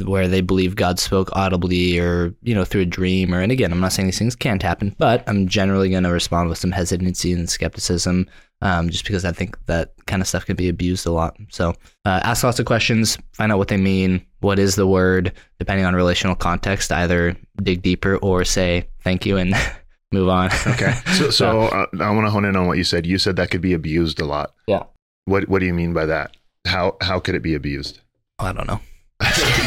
where 0.06 0.28
they 0.28 0.42
believe 0.42 0.76
God 0.76 1.00
spoke 1.00 1.30
audibly 1.34 1.98
or 1.98 2.34
you 2.42 2.54
know 2.54 2.66
through 2.66 2.82
a 2.82 2.86
dream 2.86 3.34
or 3.34 3.40
and 3.40 3.52
again 3.52 3.72
I'm 3.72 3.80
not 3.80 3.94
saying 3.94 4.08
these 4.08 4.20
things 4.20 4.36
can't 4.36 4.62
happen 4.62 4.96
but 4.98 5.24
I'm 5.28 5.48
generally 5.48 5.90
going 5.90 6.04
to 6.04 6.12
respond 6.12 6.50
with 6.50 6.58
some 6.58 6.72
hesitancy 6.72 7.32
and 7.32 7.50
skepticism 7.50 8.28
um, 8.62 8.90
just 8.90 9.06
because 9.06 9.24
I 9.24 9.32
think 9.32 9.58
that 9.68 9.94
kind 10.06 10.22
of 10.22 10.28
stuff 10.28 10.46
can 10.46 10.56
be 10.56 10.68
abused 10.68 11.06
a 11.06 11.12
lot 11.12 11.38
so 11.50 11.70
uh, 12.06 12.20
ask 12.24 12.44
lots 12.44 12.60
of 12.60 12.66
questions 12.66 13.18
find 13.34 13.52
out 13.52 13.58
what 13.58 13.70
they 13.70 13.78
mean 13.78 14.26
what 14.42 14.60
is 14.60 14.76
the 14.76 14.88
word 14.88 15.32
depending 15.58 15.86
on 15.86 15.96
relational 15.96 16.36
context 16.36 16.92
either 16.92 17.38
dig 17.64 17.82
deeper 17.82 18.18
or 18.18 18.44
say 18.44 18.88
thank 19.04 19.26
you 19.26 19.38
and 19.38 19.54
move 20.12 20.28
on 20.28 20.50
Okay. 20.68 20.94
So, 21.14 21.30
so 21.30 21.62
uh, 21.62 21.86
I 22.02 22.12
want 22.12 22.28
to 22.28 22.32
hone 22.32 22.46
in 22.46 22.56
on 22.56 22.68
what 22.68 22.78
you 22.78 22.84
said. 22.84 23.06
You 23.06 23.18
said 23.18 23.38
that 23.38 23.52
could 23.52 23.62
be 23.62 23.74
abused 23.74 24.20
a 24.22 24.26
lot. 24.26 24.54
Yeah. 24.68 24.84
What 25.26 25.50
What 25.50 25.60
do 25.60 25.66
you 25.66 25.74
mean 25.74 25.94
by 25.94 26.06
that? 26.06 26.36
How 26.66 26.98
How 27.02 27.20
could 27.20 27.36
it 27.36 27.42
be 27.42 27.56
abused? 27.56 28.02
I 28.40 28.54
don't 28.54 28.68
know 28.68 28.80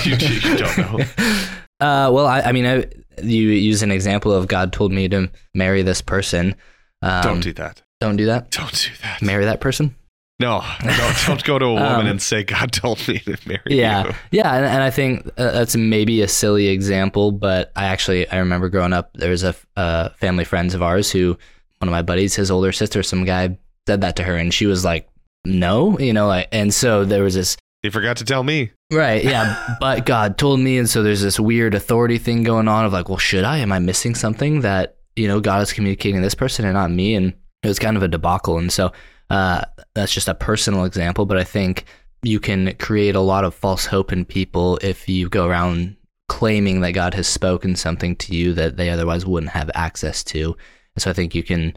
you, 0.04 0.16
you 0.16 0.56
don't 0.56 0.78
know. 0.78 0.98
Uh, 1.80 2.10
well, 2.12 2.26
I, 2.26 2.42
I 2.42 2.52
mean, 2.52 2.66
I, 2.66 2.84
you 3.22 3.48
use 3.48 3.82
an 3.82 3.90
example 3.90 4.34
of 4.34 4.46
God 4.48 4.70
told 4.70 4.92
me 4.92 5.08
to 5.08 5.30
marry 5.54 5.80
this 5.80 6.02
person. 6.02 6.54
Um, 7.00 7.22
don't 7.22 7.40
do 7.40 7.54
that. 7.54 7.80
don't 8.02 8.16
do 8.16 8.26
that. 8.26 8.50
Don't 8.50 8.70
do 8.70 8.90
that. 9.00 9.22
Marry 9.22 9.46
that 9.46 9.62
person. 9.62 9.94
No, 10.38 10.62
don't, 10.84 11.16
don't 11.26 11.42
go 11.44 11.58
to 11.58 11.64
a 11.64 11.72
woman 11.72 11.88
Um, 12.00 12.06
and 12.06 12.20
say 12.20 12.44
God 12.44 12.70
told 12.72 13.08
me 13.08 13.20
to 13.20 13.38
marry 13.46 13.62
Yeah, 13.64 14.08
you. 14.08 14.14
yeah, 14.30 14.54
and, 14.56 14.66
and 14.66 14.82
I 14.82 14.90
think 14.90 15.26
uh, 15.38 15.52
that's 15.52 15.74
maybe 15.74 16.20
a 16.20 16.28
silly 16.28 16.68
example, 16.68 17.32
but 17.32 17.72
I 17.74 17.86
actually 17.86 18.28
I 18.28 18.40
remember 18.40 18.68
growing 18.68 18.92
up. 18.92 19.14
There 19.14 19.30
was 19.30 19.42
a 19.42 19.54
uh, 19.74 20.10
family 20.18 20.44
friends 20.44 20.74
of 20.74 20.82
ours 20.82 21.10
who 21.10 21.38
one 21.78 21.88
of 21.88 21.92
my 21.92 22.02
buddies, 22.02 22.34
his 22.34 22.50
older 22.50 22.72
sister, 22.72 23.02
some 23.02 23.24
guy 23.24 23.56
said 23.86 24.02
that 24.02 24.16
to 24.16 24.22
her, 24.22 24.36
and 24.36 24.52
she 24.52 24.66
was 24.66 24.84
like, 24.84 25.08
"No," 25.46 25.98
you 25.98 26.12
know, 26.12 26.26
like, 26.26 26.48
and 26.52 26.74
so 26.74 27.06
there 27.06 27.22
was 27.22 27.34
this 27.36 27.56
He 27.82 27.90
forgot 27.90 28.18
to 28.18 28.24
tell 28.24 28.42
me. 28.42 28.72
Right, 28.92 29.24
yeah, 29.24 29.76
but 29.80 30.04
God 30.06 30.38
told 30.38 30.60
me, 30.60 30.78
and 30.78 30.88
so 30.88 31.02
there's 31.02 31.22
this 31.22 31.40
weird 31.40 31.74
authority 31.74 32.18
thing 32.18 32.42
going 32.42 32.68
on 32.68 32.84
of 32.84 32.92
like, 32.92 33.08
well, 33.08 33.18
should 33.18 33.44
I? 33.44 33.58
Am 33.58 33.72
I 33.72 33.78
missing 33.78 34.14
something 34.14 34.60
that 34.60 34.96
you 35.16 35.28
know 35.28 35.40
God 35.40 35.62
is 35.62 35.72
communicating 35.72 36.16
to 36.16 36.22
this 36.22 36.34
person 36.34 36.64
and 36.64 36.74
not 36.74 36.90
me? 36.90 37.14
And 37.14 37.34
it 37.62 37.68
was 37.68 37.78
kind 37.78 37.96
of 37.96 38.02
a 38.02 38.08
debacle, 38.08 38.58
and 38.58 38.72
so 38.72 38.92
uh, 39.30 39.64
that's 39.94 40.12
just 40.12 40.28
a 40.28 40.34
personal 40.34 40.84
example, 40.84 41.24
but 41.24 41.38
I 41.38 41.44
think 41.44 41.84
you 42.22 42.40
can 42.40 42.74
create 42.76 43.14
a 43.14 43.20
lot 43.20 43.44
of 43.44 43.54
false 43.54 43.86
hope 43.86 44.12
in 44.12 44.24
people 44.24 44.78
if 44.82 45.08
you 45.08 45.28
go 45.28 45.46
around 45.46 45.96
claiming 46.28 46.80
that 46.80 46.92
God 46.92 47.14
has 47.14 47.26
spoken 47.26 47.74
something 47.76 48.14
to 48.16 48.34
you 48.34 48.52
that 48.54 48.76
they 48.76 48.90
otherwise 48.90 49.24
wouldn't 49.24 49.52
have 49.52 49.70
access 49.74 50.22
to. 50.24 50.56
And 50.94 51.02
so 51.02 51.10
I 51.10 51.14
think 51.14 51.34
you 51.34 51.42
can 51.42 51.76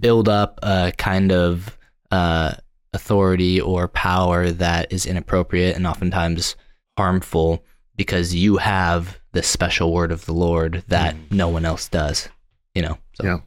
build 0.00 0.28
up 0.28 0.58
a 0.62 0.92
kind 0.96 1.30
of 1.30 1.76
uh, 2.10 2.54
authority 2.92 3.60
or 3.60 3.88
power 3.88 4.50
that 4.50 4.92
is 4.92 5.06
inappropriate 5.06 5.76
and 5.76 5.86
oftentimes 5.86 6.56
harmful 6.96 7.64
because 7.96 8.34
you 8.34 8.58
have 8.58 9.20
the 9.32 9.42
special 9.42 9.92
word 9.92 10.12
of 10.12 10.26
the 10.26 10.32
Lord 10.32 10.84
that 10.88 11.16
no 11.30 11.48
one 11.48 11.64
else 11.64 11.88
does. 11.88 12.28
You 12.74 12.82
know. 12.82 12.98
So, 13.14 13.24
Yeah. 13.24 13.38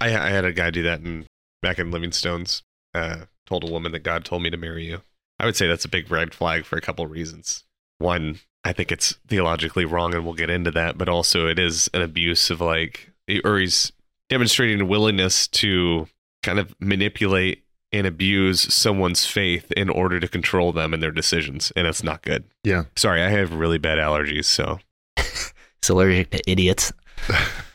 I, 0.00 0.06
I 0.08 0.30
had 0.30 0.44
a 0.44 0.52
guy 0.52 0.70
do 0.70 0.82
that 0.82 1.00
in, 1.00 1.26
back 1.62 1.78
in 1.78 1.90
Livingstone's. 1.90 2.62
Uh, 2.94 3.26
told 3.46 3.64
a 3.64 3.70
woman 3.70 3.92
that 3.92 4.00
God 4.04 4.24
told 4.24 4.42
me 4.42 4.50
to 4.50 4.56
marry 4.56 4.86
you. 4.86 5.02
I 5.38 5.46
would 5.46 5.56
say 5.56 5.66
that's 5.66 5.84
a 5.84 5.88
big 5.88 6.10
red 6.10 6.32
flag 6.32 6.64
for 6.64 6.76
a 6.76 6.80
couple 6.80 7.06
reasons. 7.06 7.64
One, 7.98 8.40
I 8.64 8.72
think 8.72 8.92
it's 8.92 9.16
theologically 9.26 9.84
wrong, 9.84 10.14
and 10.14 10.24
we'll 10.24 10.34
get 10.34 10.50
into 10.50 10.70
that. 10.70 10.96
But 10.96 11.08
also, 11.08 11.46
it 11.48 11.58
is 11.58 11.90
an 11.92 12.02
abuse 12.02 12.50
of 12.50 12.60
like, 12.60 13.10
or 13.44 13.58
he's 13.58 13.92
demonstrating 14.28 14.80
a 14.80 14.84
willingness 14.84 15.48
to 15.48 16.06
kind 16.42 16.58
of 16.58 16.74
manipulate 16.80 17.63
and 17.94 18.06
abuse 18.06 18.60
someone's 18.74 19.24
faith 19.24 19.70
in 19.72 19.88
order 19.88 20.18
to 20.20 20.28
control 20.28 20.72
them 20.72 20.92
and 20.92 21.02
their 21.02 21.10
decisions, 21.12 21.72
and 21.76 21.86
it's 21.86 22.02
not 22.02 22.22
good. 22.22 22.44
Yeah. 22.64 22.84
Sorry, 22.96 23.22
I 23.22 23.28
have 23.30 23.54
really 23.54 23.78
bad 23.78 23.98
allergies, 23.98 24.44
so 24.46 24.80
He's 25.16 25.90
allergic 25.90 26.30
to 26.30 26.50
idiots. 26.50 26.92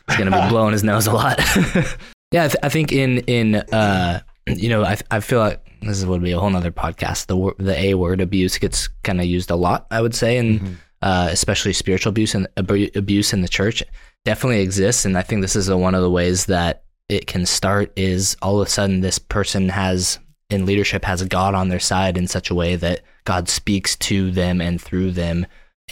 He's 0.08 0.16
gonna 0.18 0.30
be 0.42 0.48
blowing 0.50 0.72
his 0.72 0.84
nose 0.84 1.06
a 1.06 1.12
lot. 1.12 1.38
yeah, 2.32 2.44
I, 2.44 2.48
th- 2.48 2.56
I 2.62 2.68
think 2.68 2.92
in 2.92 3.18
in 3.26 3.54
uh, 3.56 4.20
you 4.46 4.68
know, 4.68 4.84
I 4.84 4.96
I 5.10 5.20
feel 5.20 5.38
like 5.38 5.64
this 5.82 6.04
would 6.04 6.22
be 6.22 6.32
a 6.32 6.38
whole 6.38 6.50
nother 6.50 6.70
podcast. 6.72 7.26
The 7.26 7.36
wor- 7.36 7.54
the 7.58 7.76
a 7.78 7.94
word 7.94 8.20
abuse 8.20 8.58
gets 8.58 8.88
kind 9.04 9.20
of 9.20 9.26
used 9.26 9.50
a 9.50 9.56
lot. 9.56 9.86
I 9.90 10.00
would 10.02 10.14
say, 10.14 10.36
and 10.36 10.60
Mhm. 10.60 10.74
uh, 11.02 11.28
especially 11.30 11.72
spiritual 11.72 12.10
abuse 12.10 12.34
and 12.34 12.46
abu- 12.56 12.90
abuse 12.94 13.32
in 13.32 13.40
the 13.42 13.48
church 13.48 13.82
definitely 14.24 14.60
exists. 14.60 15.04
And 15.06 15.16
I 15.16 15.22
think 15.22 15.40
this 15.40 15.56
is 15.56 15.68
a, 15.68 15.76
one 15.78 15.94
of 15.94 16.02
the 16.02 16.10
ways 16.10 16.46
that 16.46 16.82
it 17.10 17.26
can 17.26 17.44
start. 17.46 17.92
Is 17.96 18.36
all 18.42 18.60
of 18.60 18.66
a 18.66 18.70
sudden 18.70 19.00
this 19.00 19.18
person 19.18 19.68
has 19.68 20.18
in 20.48 20.66
leadership 20.66 21.04
has 21.04 21.22
God 21.24 21.54
on 21.54 21.68
their 21.68 21.78
side 21.80 22.16
in 22.16 22.26
such 22.26 22.50
a 22.50 22.54
way 22.54 22.76
that 22.76 23.00
God 23.24 23.48
speaks 23.48 23.96
to 23.96 24.30
them 24.30 24.60
and 24.60 24.80
through 24.80 25.12
them, 25.12 25.46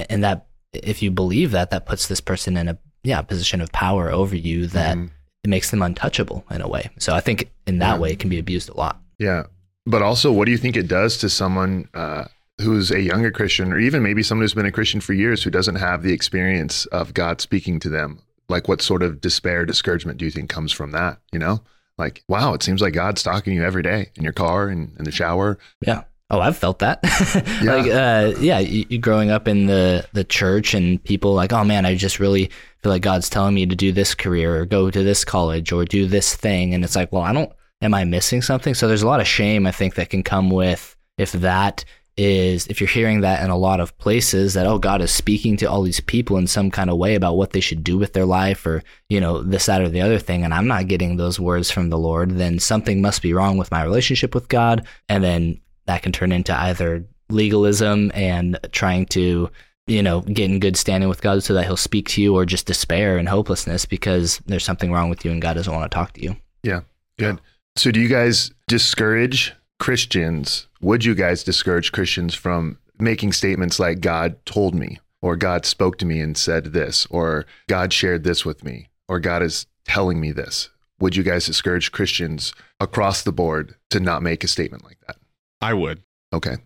and 0.08 0.24
that 0.24 0.46
if 0.72 1.02
you 1.02 1.10
believe 1.10 1.50
that, 1.52 1.70
that 1.70 1.86
puts 1.86 2.08
this 2.08 2.20
person 2.20 2.56
in 2.56 2.68
a 2.68 2.78
yeah 3.04 3.22
position 3.22 3.60
of 3.60 3.70
power 3.72 4.10
over 4.10 4.34
you 4.36 4.66
that 4.68 4.96
Mhm. 4.96 5.10
it 5.44 5.48
makes 5.50 5.70
them 5.70 5.82
untouchable 5.82 6.44
in 6.50 6.60
a 6.60 6.68
way. 6.68 6.90
So 6.98 7.14
I 7.14 7.20
think 7.20 7.50
in 7.66 7.78
that 7.78 7.94
Yeah. 7.94 7.98
way 7.98 8.10
it 8.12 8.18
can 8.18 8.28
be 8.30 8.38
abused 8.38 8.68
a 8.68 8.76
lot. 8.76 9.00
Yeah. 9.18 9.44
But 9.86 10.02
also, 10.02 10.30
what 10.32 10.44
do 10.46 10.50
you 10.50 10.58
think 10.58 10.76
it 10.76 10.88
does 10.88 11.16
to 11.18 11.28
someone 11.30 11.88
uh, 11.94 12.24
who's 12.60 12.90
a 12.90 13.00
younger 13.00 13.30
Christian, 13.30 13.72
or 13.72 13.78
even 13.78 14.02
maybe 14.02 14.22
someone 14.22 14.42
who's 14.42 14.52
been 14.54 14.66
a 14.66 14.72
Christian 14.72 15.00
for 15.00 15.12
years 15.14 15.42
who 15.44 15.50
doesn't 15.50 15.76
have 15.76 16.02
the 16.02 16.12
experience 16.12 16.84
of 16.86 17.14
God 17.14 17.40
speaking 17.40 17.78
to 17.80 17.88
them? 17.88 18.18
Like, 18.48 18.68
what 18.68 18.82
sort 18.82 19.02
of 19.02 19.20
despair, 19.20 19.66
discouragement 19.66 20.18
do 20.18 20.24
you 20.24 20.30
think 20.30 20.48
comes 20.48 20.72
from 20.72 20.92
that? 20.92 21.18
You 21.32 21.38
know, 21.38 21.62
like, 21.98 22.22
wow, 22.28 22.54
it 22.54 22.62
seems 22.62 22.80
like 22.80 22.94
God's 22.94 23.22
talking 23.22 23.52
to 23.52 23.56
you 23.60 23.64
every 23.64 23.82
day 23.82 24.10
in 24.14 24.24
your 24.24 24.32
car 24.32 24.68
and 24.68 24.96
in 24.98 25.04
the 25.04 25.10
shower. 25.10 25.58
Yeah. 25.84 26.04
Oh, 26.30 26.40
I've 26.40 26.58
felt 26.58 26.78
that. 26.80 27.00
Yeah. 27.62 27.74
like, 27.74 27.90
uh, 27.90 28.38
yeah, 28.40 28.58
you, 28.58 28.84
you 28.88 28.98
growing 28.98 29.30
up 29.30 29.48
in 29.48 29.66
the 29.66 30.06
the 30.12 30.24
church 30.24 30.74
and 30.74 31.02
people 31.02 31.34
like, 31.34 31.52
oh 31.52 31.64
man, 31.64 31.86
I 31.86 31.94
just 31.94 32.20
really 32.20 32.50
feel 32.82 32.92
like 32.92 33.02
God's 33.02 33.28
telling 33.28 33.54
me 33.54 33.66
to 33.66 33.74
do 33.74 33.90
this 33.92 34.14
career 34.14 34.60
or 34.60 34.66
go 34.66 34.90
to 34.90 35.02
this 35.02 35.24
college 35.24 35.72
or 35.72 35.84
do 35.84 36.06
this 36.06 36.36
thing, 36.36 36.74
and 36.74 36.84
it's 36.84 36.96
like, 36.96 37.12
well, 37.12 37.22
I 37.22 37.32
don't. 37.32 37.52
Am 37.80 37.94
I 37.94 38.04
missing 38.04 38.42
something? 38.42 38.74
So 38.74 38.88
there's 38.88 39.02
a 39.02 39.06
lot 39.06 39.20
of 39.20 39.26
shame 39.28 39.64
I 39.64 39.70
think 39.70 39.94
that 39.94 40.10
can 40.10 40.24
come 40.24 40.50
with 40.50 40.96
if 41.16 41.32
that 41.32 41.84
is 42.18 42.66
if 42.66 42.80
you're 42.80 42.88
hearing 42.88 43.20
that 43.20 43.42
in 43.44 43.48
a 43.48 43.56
lot 43.56 43.78
of 43.78 43.96
places 43.98 44.54
that 44.54 44.66
oh 44.66 44.78
God 44.78 45.00
is 45.00 45.10
speaking 45.10 45.56
to 45.58 45.66
all 45.66 45.82
these 45.82 46.00
people 46.00 46.36
in 46.36 46.48
some 46.48 46.70
kind 46.70 46.90
of 46.90 46.98
way 46.98 47.14
about 47.14 47.36
what 47.36 47.52
they 47.52 47.60
should 47.60 47.84
do 47.84 47.96
with 47.96 48.12
their 48.12 48.26
life 48.26 48.66
or 48.66 48.82
you 49.08 49.20
know 49.20 49.42
this 49.42 49.66
that 49.66 49.80
or 49.80 49.88
the 49.88 50.00
other 50.00 50.18
thing 50.18 50.44
and 50.44 50.52
I'm 50.52 50.66
not 50.66 50.88
getting 50.88 51.16
those 51.16 51.38
words 51.38 51.70
from 51.70 51.90
the 51.90 51.98
Lord 51.98 52.32
then 52.32 52.58
something 52.58 53.00
must 53.00 53.22
be 53.22 53.32
wrong 53.32 53.56
with 53.56 53.70
my 53.70 53.82
relationship 53.82 54.34
with 54.34 54.48
God 54.48 54.86
and 55.08 55.22
then 55.22 55.60
that 55.86 56.02
can 56.02 56.12
turn 56.12 56.32
into 56.32 56.52
either 56.54 57.06
legalism 57.30 58.10
and 58.14 58.58
trying 58.72 59.06
to 59.06 59.48
you 59.86 60.02
know 60.02 60.22
get 60.22 60.50
in 60.50 60.58
good 60.58 60.76
standing 60.76 61.08
with 61.08 61.22
God 61.22 61.44
so 61.44 61.54
that 61.54 61.64
he'll 61.64 61.76
speak 61.76 62.08
to 62.08 62.22
you 62.22 62.34
or 62.34 62.44
just 62.44 62.66
despair 62.66 63.16
and 63.16 63.28
hopelessness 63.28 63.86
because 63.86 64.38
there's 64.46 64.64
something 64.64 64.90
wrong 64.90 65.08
with 65.08 65.24
you 65.24 65.30
and 65.30 65.40
God 65.40 65.54
doesn't 65.54 65.72
want 65.72 65.90
to 65.90 65.94
talk 65.94 66.12
to 66.14 66.22
you. 66.22 66.36
Yeah. 66.62 66.80
Good. 67.18 67.40
So, 67.76 67.92
do 67.92 68.00
you 68.00 68.08
guys 68.08 68.50
discourage 68.66 69.54
Christians? 69.78 70.66
Would 70.80 71.04
you 71.04 71.14
guys 71.14 71.42
discourage 71.44 71.92
Christians 71.92 72.34
from 72.34 72.78
making 72.98 73.32
statements 73.32 73.78
like 73.78 74.00
"God 74.00 74.44
told 74.44 74.74
me," 74.74 74.98
or 75.22 75.36
"God 75.36 75.64
spoke 75.64 75.98
to 75.98 76.06
me 76.06 76.20
and 76.20 76.36
said 76.36 76.66
this," 76.66 77.06
or 77.10 77.46
"God 77.68 77.92
shared 77.92 78.24
this 78.24 78.44
with 78.44 78.64
me," 78.64 78.88
or 79.08 79.20
"God 79.20 79.42
is 79.42 79.66
telling 79.86 80.20
me 80.20 80.32
this"? 80.32 80.70
Would 81.00 81.16
you 81.16 81.22
guys 81.22 81.46
discourage 81.46 81.92
Christians 81.92 82.52
across 82.80 83.22
the 83.22 83.32
board 83.32 83.74
to 83.90 84.00
not 84.00 84.22
make 84.22 84.42
a 84.42 84.48
statement 84.48 84.84
like 84.84 84.98
that? 85.06 85.16
I 85.60 85.74
would. 85.74 86.02
Okay. 86.32 86.56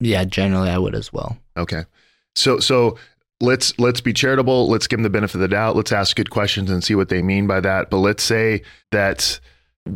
Yeah, 0.00 0.24
generally 0.24 0.68
I 0.68 0.78
would 0.78 0.94
as 0.94 1.12
well. 1.12 1.38
Okay. 1.56 1.84
So 2.34 2.58
so 2.58 2.98
let's 3.40 3.78
let's 3.78 4.00
be 4.00 4.12
charitable. 4.12 4.68
Let's 4.68 4.86
give 4.86 4.98
them 4.98 5.04
the 5.04 5.10
benefit 5.10 5.36
of 5.36 5.40
the 5.40 5.48
doubt. 5.48 5.76
Let's 5.76 5.92
ask 5.92 6.16
good 6.16 6.30
questions 6.30 6.70
and 6.70 6.82
see 6.82 6.94
what 6.94 7.08
they 7.08 7.22
mean 7.22 7.46
by 7.46 7.60
that. 7.60 7.90
But 7.90 7.98
let's 7.98 8.22
say 8.22 8.62
that 8.90 9.40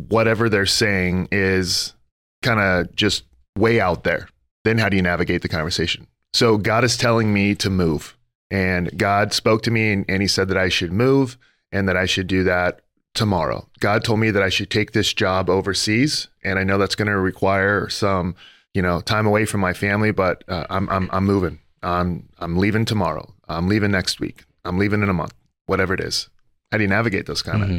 whatever 0.07 0.49
they're 0.49 0.65
saying 0.65 1.27
is 1.31 1.93
kind 2.41 2.59
of 2.59 2.95
just 2.95 3.23
way 3.57 3.79
out 3.79 4.03
there, 4.03 4.27
then 4.63 4.77
how 4.77 4.89
do 4.89 4.95
you 4.95 5.01
navigate 5.01 5.41
the 5.41 5.49
conversation? 5.49 6.07
So 6.33 6.57
God 6.57 6.83
is 6.83 6.97
telling 6.97 7.33
me 7.33 7.55
to 7.55 7.69
move. 7.69 8.17
And 8.49 8.97
God 8.97 9.33
spoke 9.33 9.63
to 9.63 9.71
me 9.71 9.93
and, 9.93 10.05
and 10.09 10.21
he 10.21 10.27
said 10.27 10.49
that 10.49 10.57
I 10.57 10.69
should 10.69 10.91
move 10.91 11.37
and 11.71 11.87
that 11.87 11.95
I 11.95 12.05
should 12.05 12.27
do 12.27 12.43
that 12.43 12.81
tomorrow. 13.13 13.67
God 13.79 14.03
told 14.03 14.19
me 14.19 14.31
that 14.31 14.43
I 14.43 14.49
should 14.49 14.69
take 14.69 14.91
this 14.91 15.13
job 15.13 15.49
overseas, 15.49 16.27
and 16.43 16.59
I 16.59 16.63
know 16.63 16.77
that's 16.77 16.95
going 16.95 17.07
to 17.07 17.17
require 17.17 17.89
some, 17.89 18.35
you 18.73 18.81
know, 18.81 19.01
time 19.01 19.25
away 19.25 19.45
from 19.45 19.61
my 19.61 19.73
family. 19.73 20.11
But 20.11 20.43
uh, 20.47 20.65
I'm 20.69 20.89
I'm 20.89 21.09
I'm 21.11 21.25
moving. 21.25 21.59
I'm 21.83 22.29
I'm 22.39 22.57
leaving 22.57 22.85
tomorrow. 22.85 23.33
I'm 23.47 23.67
leaving 23.67 23.91
next 23.91 24.19
week. 24.19 24.43
I'm 24.65 24.77
leaving 24.77 25.01
in 25.01 25.09
a 25.09 25.13
month. 25.13 25.33
Whatever 25.65 25.93
it 25.93 25.99
is. 26.01 26.29
How 26.71 26.77
do 26.77 26.83
you 26.83 26.89
navigate 26.89 27.25
those 27.25 27.41
kind 27.41 27.63
of 27.63 27.69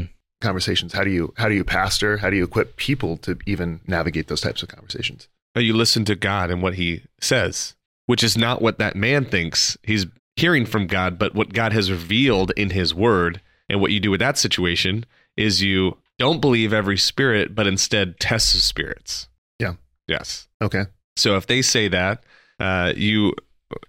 conversations? 0.42 0.92
How 0.92 1.04
do 1.04 1.10
you 1.10 1.32
how 1.36 1.48
do 1.48 1.54
you 1.54 1.64
pastor? 1.64 2.18
How 2.18 2.30
do 2.30 2.36
you 2.36 2.44
equip 2.44 2.76
people 2.76 3.16
to 3.18 3.38
even 3.46 3.80
navigate 3.86 4.28
those 4.28 4.40
types 4.40 4.62
of 4.62 4.68
conversations? 4.68 5.28
You 5.56 5.74
listen 5.74 6.04
to 6.06 6.14
God 6.14 6.50
and 6.50 6.62
what 6.62 6.74
He 6.74 7.02
says, 7.20 7.74
which 8.06 8.22
is 8.22 8.36
not 8.36 8.62
what 8.62 8.78
that 8.78 8.96
man 8.96 9.24
thinks. 9.24 9.76
He's 9.82 10.06
hearing 10.36 10.66
from 10.66 10.86
God, 10.86 11.18
but 11.18 11.34
what 11.34 11.52
God 11.52 11.72
has 11.72 11.90
revealed 11.90 12.52
in 12.56 12.70
His 12.70 12.94
Word. 12.94 13.40
And 13.68 13.80
what 13.80 13.92
you 13.92 14.00
do 14.00 14.10
with 14.10 14.20
that 14.20 14.38
situation 14.38 15.06
is 15.36 15.62
you 15.62 15.96
don't 16.18 16.40
believe 16.40 16.72
every 16.72 16.98
spirit, 16.98 17.54
but 17.54 17.66
instead 17.66 18.20
test 18.20 18.52
the 18.54 18.60
spirits. 18.60 19.28
Yeah. 19.58 19.74
Yes. 20.08 20.48
Okay. 20.60 20.84
So 21.16 21.36
if 21.36 21.46
they 21.46 21.62
say 21.62 21.88
that, 21.88 22.24
uh, 22.60 22.92
you, 22.96 23.32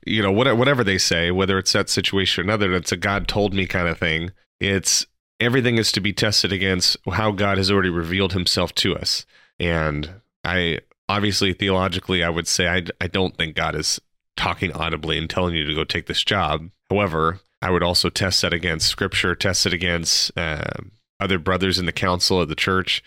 you 0.05 0.22
know, 0.22 0.31
what, 0.31 0.55
whatever 0.57 0.83
they 0.83 0.98
say, 0.98 1.31
whether 1.31 1.57
it's 1.57 1.74
that 1.74 1.89
situation 1.89 2.41
or 2.41 2.43
another, 2.45 2.74
it's 2.74 2.91
a 2.91 2.98
God 2.98 3.27
told 3.27 3.53
me 3.53 3.65
kind 3.65 3.88
of 3.88 3.98
thing. 3.98 4.31
It's 4.60 5.05
everything 5.39 5.77
is 5.77 5.91
to 5.93 6.01
be 6.01 6.13
tested 6.13 6.51
against 6.51 6.97
how 7.11 7.31
God 7.31 7.57
has 7.57 7.71
already 7.71 7.89
revealed 7.89 8.33
Himself 8.33 8.73
to 8.75 8.95
us. 8.95 9.25
And 9.59 10.21
I 10.43 10.79
obviously 11.09 11.53
theologically, 11.53 12.23
I 12.23 12.29
would 12.29 12.47
say 12.47 12.67
I, 12.67 12.83
I 12.99 13.07
don't 13.07 13.35
think 13.37 13.55
God 13.55 13.75
is 13.75 13.99
talking 14.35 14.71
audibly 14.71 15.17
and 15.17 15.29
telling 15.29 15.55
you 15.55 15.63
to 15.65 15.75
go 15.75 15.83
take 15.83 16.07
this 16.07 16.23
job. 16.23 16.69
However, 16.89 17.39
I 17.61 17.71
would 17.71 17.83
also 17.83 18.09
test 18.09 18.41
that 18.41 18.53
against 18.53 18.87
Scripture, 18.87 19.35
test 19.35 19.65
it 19.65 19.73
against 19.73 20.37
uh, 20.37 20.63
other 21.19 21.39
brothers 21.39 21.79
in 21.79 21.85
the 21.85 21.91
council 21.91 22.41
of 22.41 22.49
the 22.49 22.55
church, 22.55 23.03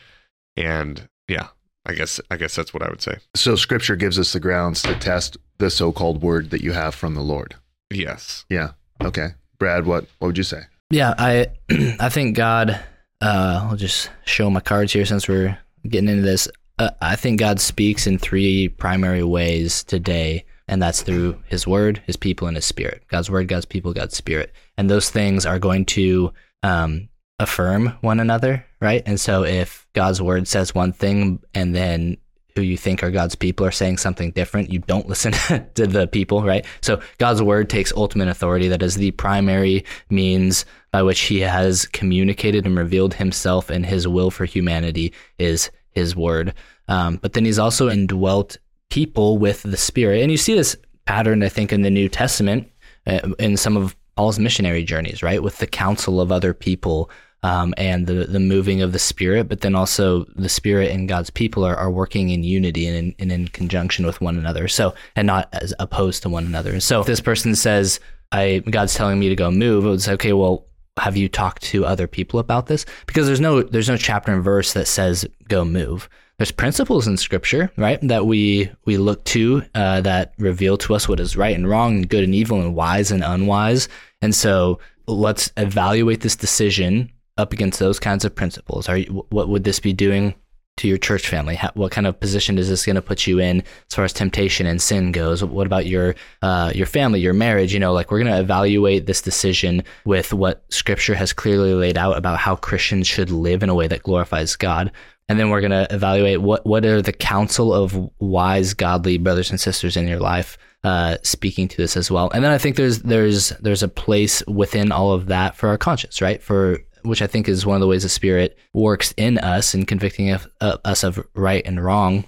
and 0.56 1.08
yeah, 1.28 1.48
I 1.84 1.94
guess 1.94 2.20
I 2.30 2.36
guess 2.36 2.54
that's 2.54 2.72
what 2.72 2.82
I 2.82 2.88
would 2.88 3.02
say. 3.02 3.18
So 3.34 3.54
Scripture 3.54 3.96
gives 3.96 4.18
us 4.18 4.32
the 4.32 4.40
grounds 4.40 4.82
to 4.82 4.94
test 4.98 5.36
the 5.58 5.70
so-called 5.70 6.22
word 6.22 6.50
that 6.50 6.62
you 6.62 6.72
have 6.72 6.94
from 6.94 7.14
the 7.14 7.20
Lord. 7.20 7.54
Yes. 7.90 8.44
Yeah. 8.48 8.70
Okay. 9.02 9.28
Brad, 9.58 9.84
what 9.86 10.06
what 10.18 10.28
would 10.28 10.38
you 10.38 10.44
say? 10.44 10.62
Yeah, 10.90 11.14
I 11.18 11.48
I 12.00 12.08
think 12.08 12.36
God. 12.36 12.80
Uh, 13.20 13.68
I'll 13.70 13.76
just 13.76 14.10
show 14.26 14.50
my 14.50 14.60
cards 14.60 14.92
here 14.92 15.06
since 15.06 15.26
we're 15.26 15.58
getting 15.88 16.08
into 16.08 16.22
this. 16.22 16.48
Uh, 16.78 16.90
I 17.00 17.16
think 17.16 17.40
God 17.40 17.60
speaks 17.60 18.06
in 18.06 18.18
three 18.18 18.68
primary 18.68 19.22
ways 19.22 19.82
today, 19.84 20.44
and 20.68 20.82
that's 20.82 21.00
through 21.02 21.42
His 21.46 21.66
Word, 21.66 22.02
His 22.06 22.16
people, 22.16 22.46
and 22.46 22.56
His 22.56 22.66
Spirit. 22.66 23.04
God's 23.08 23.30
Word, 23.30 23.48
God's 23.48 23.64
people, 23.64 23.94
God's 23.94 24.16
Spirit, 24.16 24.52
and 24.76 24.90
those 24.90 25.08
things 25.08 25.46
are 25.46 25.58
going 25.58 25.86
to 25.86 26.32
um, 26.62 27.08
affirm 27.38 27.96
one 28.02 28.20
another, 28.20 28.66
right? 28.80 29.02
And 29.06 29.18
so, 29.18 29.44
if 29.44 29.86
God's 29.94 30.20
Word 30.20 30.46
says 30.46 30.74
one 30.74 30.92
thing, 30.92 31.40
and 31.54 31.74
then 31.74 32.18
who 32.56 32.62
you 32.62 32.76
think 32.76 33.02
are 33.02 33.10
God's 33.10 33.34
people 33.34 33.66
are 33.66 33.70
saying 33.70 33.98
something 33.98 34.30
different, 34.32 34.70
you 34.70 34.80
don't 34.80 35.08
listen 35.08 35.32
to 35.74 35.86
the 35.86 36.06
people, 36.06 36.42
right? 36.42 36.64
So 36.80 37.00
God's 37.18 37.42
word 37.42 37.70
takes 37.70 37.92
ultimate 37.92 38.28
authority. 38.28 38.68
That 38.68 38.82
is 38.82 38.96
the 38.96 39.12
primary 39.12 39.84
means 40.10 40.64
by 40.90 41.02
which 41.02 41.20
he 41.20 41.40
has 41.40 41.86
communicated 41.86 42.66
and 42.66 42.76
revealed 42.76 43.14
himself 43.14 43.70
and 43.70 43.84
his 43.84 44.08
will 44.08 44.30
for 44.30 44.46
humanity 44.46 45.12
is 45.38 45.70
his 45.90 46.16
word. 46.16 46.54
Um, 46.88 47.16
but 47.16 47.34
then 47.34 47.44
he's 47.44 47.58
also 47.58 47.88
indwelt 47.88 48.56
people 48.88 49.38
with 49.38 49.62
the 49.62 49.76
spirit. 49.76 50.22
And 50.22 50.30
you 50.30 50.38
see 50.38 50.54
this 50.54 50.76
pattern, 51.04 51.42
I 51.42 51.48
think, 51.48 51.72
in 51.72 51.82
the 51.82 51.90
New 51.90 52.08
Testament, 52.08 52.70
uh, 53.06 53.32
in 53.38 53.56
some 53.56 53.76
of 53.76 53.96
Paul's 54.16 54.38
missionary 54.38 54.84
journeys, 54.84 55.22
right? 55.22 55.42
With 55.42 55.58
the 55.58 55.66
counsel 55.66 56.20
of 56.20 56.32
other 56.32 56.54
people 56.54 57.10
um, 57.42 57.74
and 57.76 58.06
the 58.06 58.24
the 58.24 58.40
moving 58.40 58.82
of 58.82 58.92
the 58.92 58.98
Spirit, 58.98 59.48
but 59.48 59.60
then 59.60 59.74
also 59.74 60.24
the 60.34 60.48
Spirit 60.48 60.90
and 60.90 61.08
God's 61.08 61.30
people 61.30 61.64
are, 61.64 61.76
are 61.76 61.90
working 61.90 62.30
in 62.30 62.42
unity 62.42 62.86
and 62.86 62.96
in, 62.96 63.14
and 63.18 63.32
in 63.32 63.48
conjunction 63.48 64.06
with 64.06 64.20
one 64.20 64.36
another. 64.36 64.68
So 64.68 64.94
and 65.14 65.26
not 65.26 65.48
as 65.52 65.74
opposed 65.78 66.22
to 66.22 66.28
one 66.28 66.46
another. 66.46 66.80
So 66.80 67.00
if 67.00 67.06
this 67.06 67.20
person 67.20 67.54
says, 67.54 68.00
"I 68.32 68.62
God's 68.70 68.94
telling 68.94 69.18
me 69.18 69.28
to 69.28 69.36
go 69.36 69.50
move," 69.50 69.84
it 69.84 69.88
would 69.88 70.02
say, 70.02 70.12
"Okay, 70.12 70.32
well." 70.32 70.66
Have 70.98 71.14
you 71.14 71.28
talked 71.28 71.62
to 71.64 71.84
other 71.84 72.06
people 72.06 72.40
about 72.40 72.68
this? 72.68 72.86
Because 73.06 73.26
there's 73.26 73.38
no 73.38 73.62
there's 73.62 73.90
no 73.90 73.98
chapter 73.98 74.32
and 74.32 74.42
verse 74.42 74.72
that 74.72 74.86
says 74.86 75.26
go 75.46 75.62
move. 75.62 76.08
There's 76.38 76.50
principles 76.50 77.06
in 77.06 77.18
Scripture, 77.18 77.70
right, 77.76 77.98
that 78.08 78.24
we 78.24 78.70
we 78.86 78.96
look 78.96 79.22
to 79.26 79.62
uh, 79.74 80.00
that 80.00 80.32
reveal 80.38 80.78
to 80.78 80.94
us 80.94 81.06
what 81.06 81.20
is 81.20 81.36
right 81.36 81.54
and 81.54 81.68
wrong, 81.68 81.96
and 81.96 82.08
good 82.08 82.24
and 82.24 82.34
evil, 82.34 82.62
and 82.62 82.74
wise 82.74 83.10
and 83.10 83.22
unwise. 83.22 83.90
And 84.22 84.34
so 84.34 84.78
let's 85.06 85.52
evaluate 85.56 86.22
this 86.22 86.36
decision 86.36 87.10
up 87.36 87.52
against 87.52 87.78
those 87.78 87.98
kinds 87.98 88.24
of 88.24 88.34
principles? 88.34 88.88
Are 88.88 88.98
you, 88.98 89.26
what 89.30 89.48
would 89.48 89.64
this 89.64 89.80
be 89.80 89.92
doing 89.92 90.34
to 90.78 90.88
your 90.88 90.98
church 90.98 91.28
family? 91.28 91.54
How, 91.54 91.70
what 91.74 91.92
kind 91.92 92.06
of 92.06 92.20
position 92.20 92.58
is 92.58 92.68
this 92.68 92.84
going 92.84 92.96
to 92.96 93.02
put 93.02 93.26
you 93.26 93.38
in 93.38 93.62
as 93.62 93.94
far 93.94 94.04
as 94.04 94.12
temptation 94.12 94.66
and 94.66 94.80
sin 94.80 95.12
goes? 95.12 95.42
What 95.42 95.66
about 95.66 95.86
your 95.86 96.14
uh, 96.42 96.72
your 96.74 96.86
family, 96.86 97.20
your 97.20 97.32
marriage? 97.32 97.72
You 97.72 97.80
know, 97.80 97.92
like 97.92 98.10
we're 98.10 98.22
going 98.22 98.32
to 98.32 98.40
evaluate 98.40 99.06
this 99.06 99.22
decision 99.22 99.82
with 100.04 100.32
what 100.32 100.64
Scripture 100.70 101.14
has 101.14 101.32
clearly 101.32 101.74
laid 101.74 101.96
out 101.96 102.16
about 102.16 102.38
how 102.38 102.56
Christians 102.56 103.06
should 103.06 103.30
live 103.30 103.62
in 103.62 103.68
a 103.68 103.74
way 103.74 103.88
that 103.88 104.02
glorifies 104.02 104.56
God. 104.56 104.92
And 105.28 105.40
then 105.40 105.50
we're 105.50 105.60
going 105.60 105.72
to 105.72 105.88
evaluate 105.90 106.42
what 106.42 106.64
what 106.66 106.84
are 106.84 107.02
the 107.02 107.12
counsel 107.12 107.72
of 107.72 107.98
wise, 108.20 108.74
godly 108.74 109.18
brothers 109.18 109.50
and 109.50 109.58
sisters 109.58 109.96
in 109.96 110.06
your 110.06 110.20
life 110.20 110.58
uh, 110.84 111.16
speaking 111.22 111.66
to 111.66 111.76
this 111.76 111.96
as 111.96 112.12
well. 112.12 112.30
And 112.30 112.44
then 112.44 112.52
I 112.52 112.58
think 112.58 112.76
there's 112.76 113.00
there's 113.00 113.48
there's 113.60 113.82
a 113.82 113.88
place 113.88 114.46
within 114.46 114.92
all 114.92 115.12
of 115.12 115.26
that 115.26 115.56
for 115.56 115.68
our 115.68 115.78
conscience, 115.78 116.22
right? 116.22 116.40
For 116.40 116.78
which 117.06 117.22
I 117.22 117.26
think 117.26 117.48
is 117.48 117.64
one 117.64 117.76
of 117.76 117.80
the 117.80 117.86
ways 117.86 118.02
the 118.02 118.08
Spirit 118.08 118.58
works 118.74 119.14
in 119.16 119.38
us 119.38 119.74
in 119.74 119.86
convicting 119.86 120.30
of, 120.30 120.46
uh, 120.60 120.78
us 120.84 121.04
of 121.04 121.24
right 121.34 121.62
and 121.64 121.82
wrong, 121.82 122.24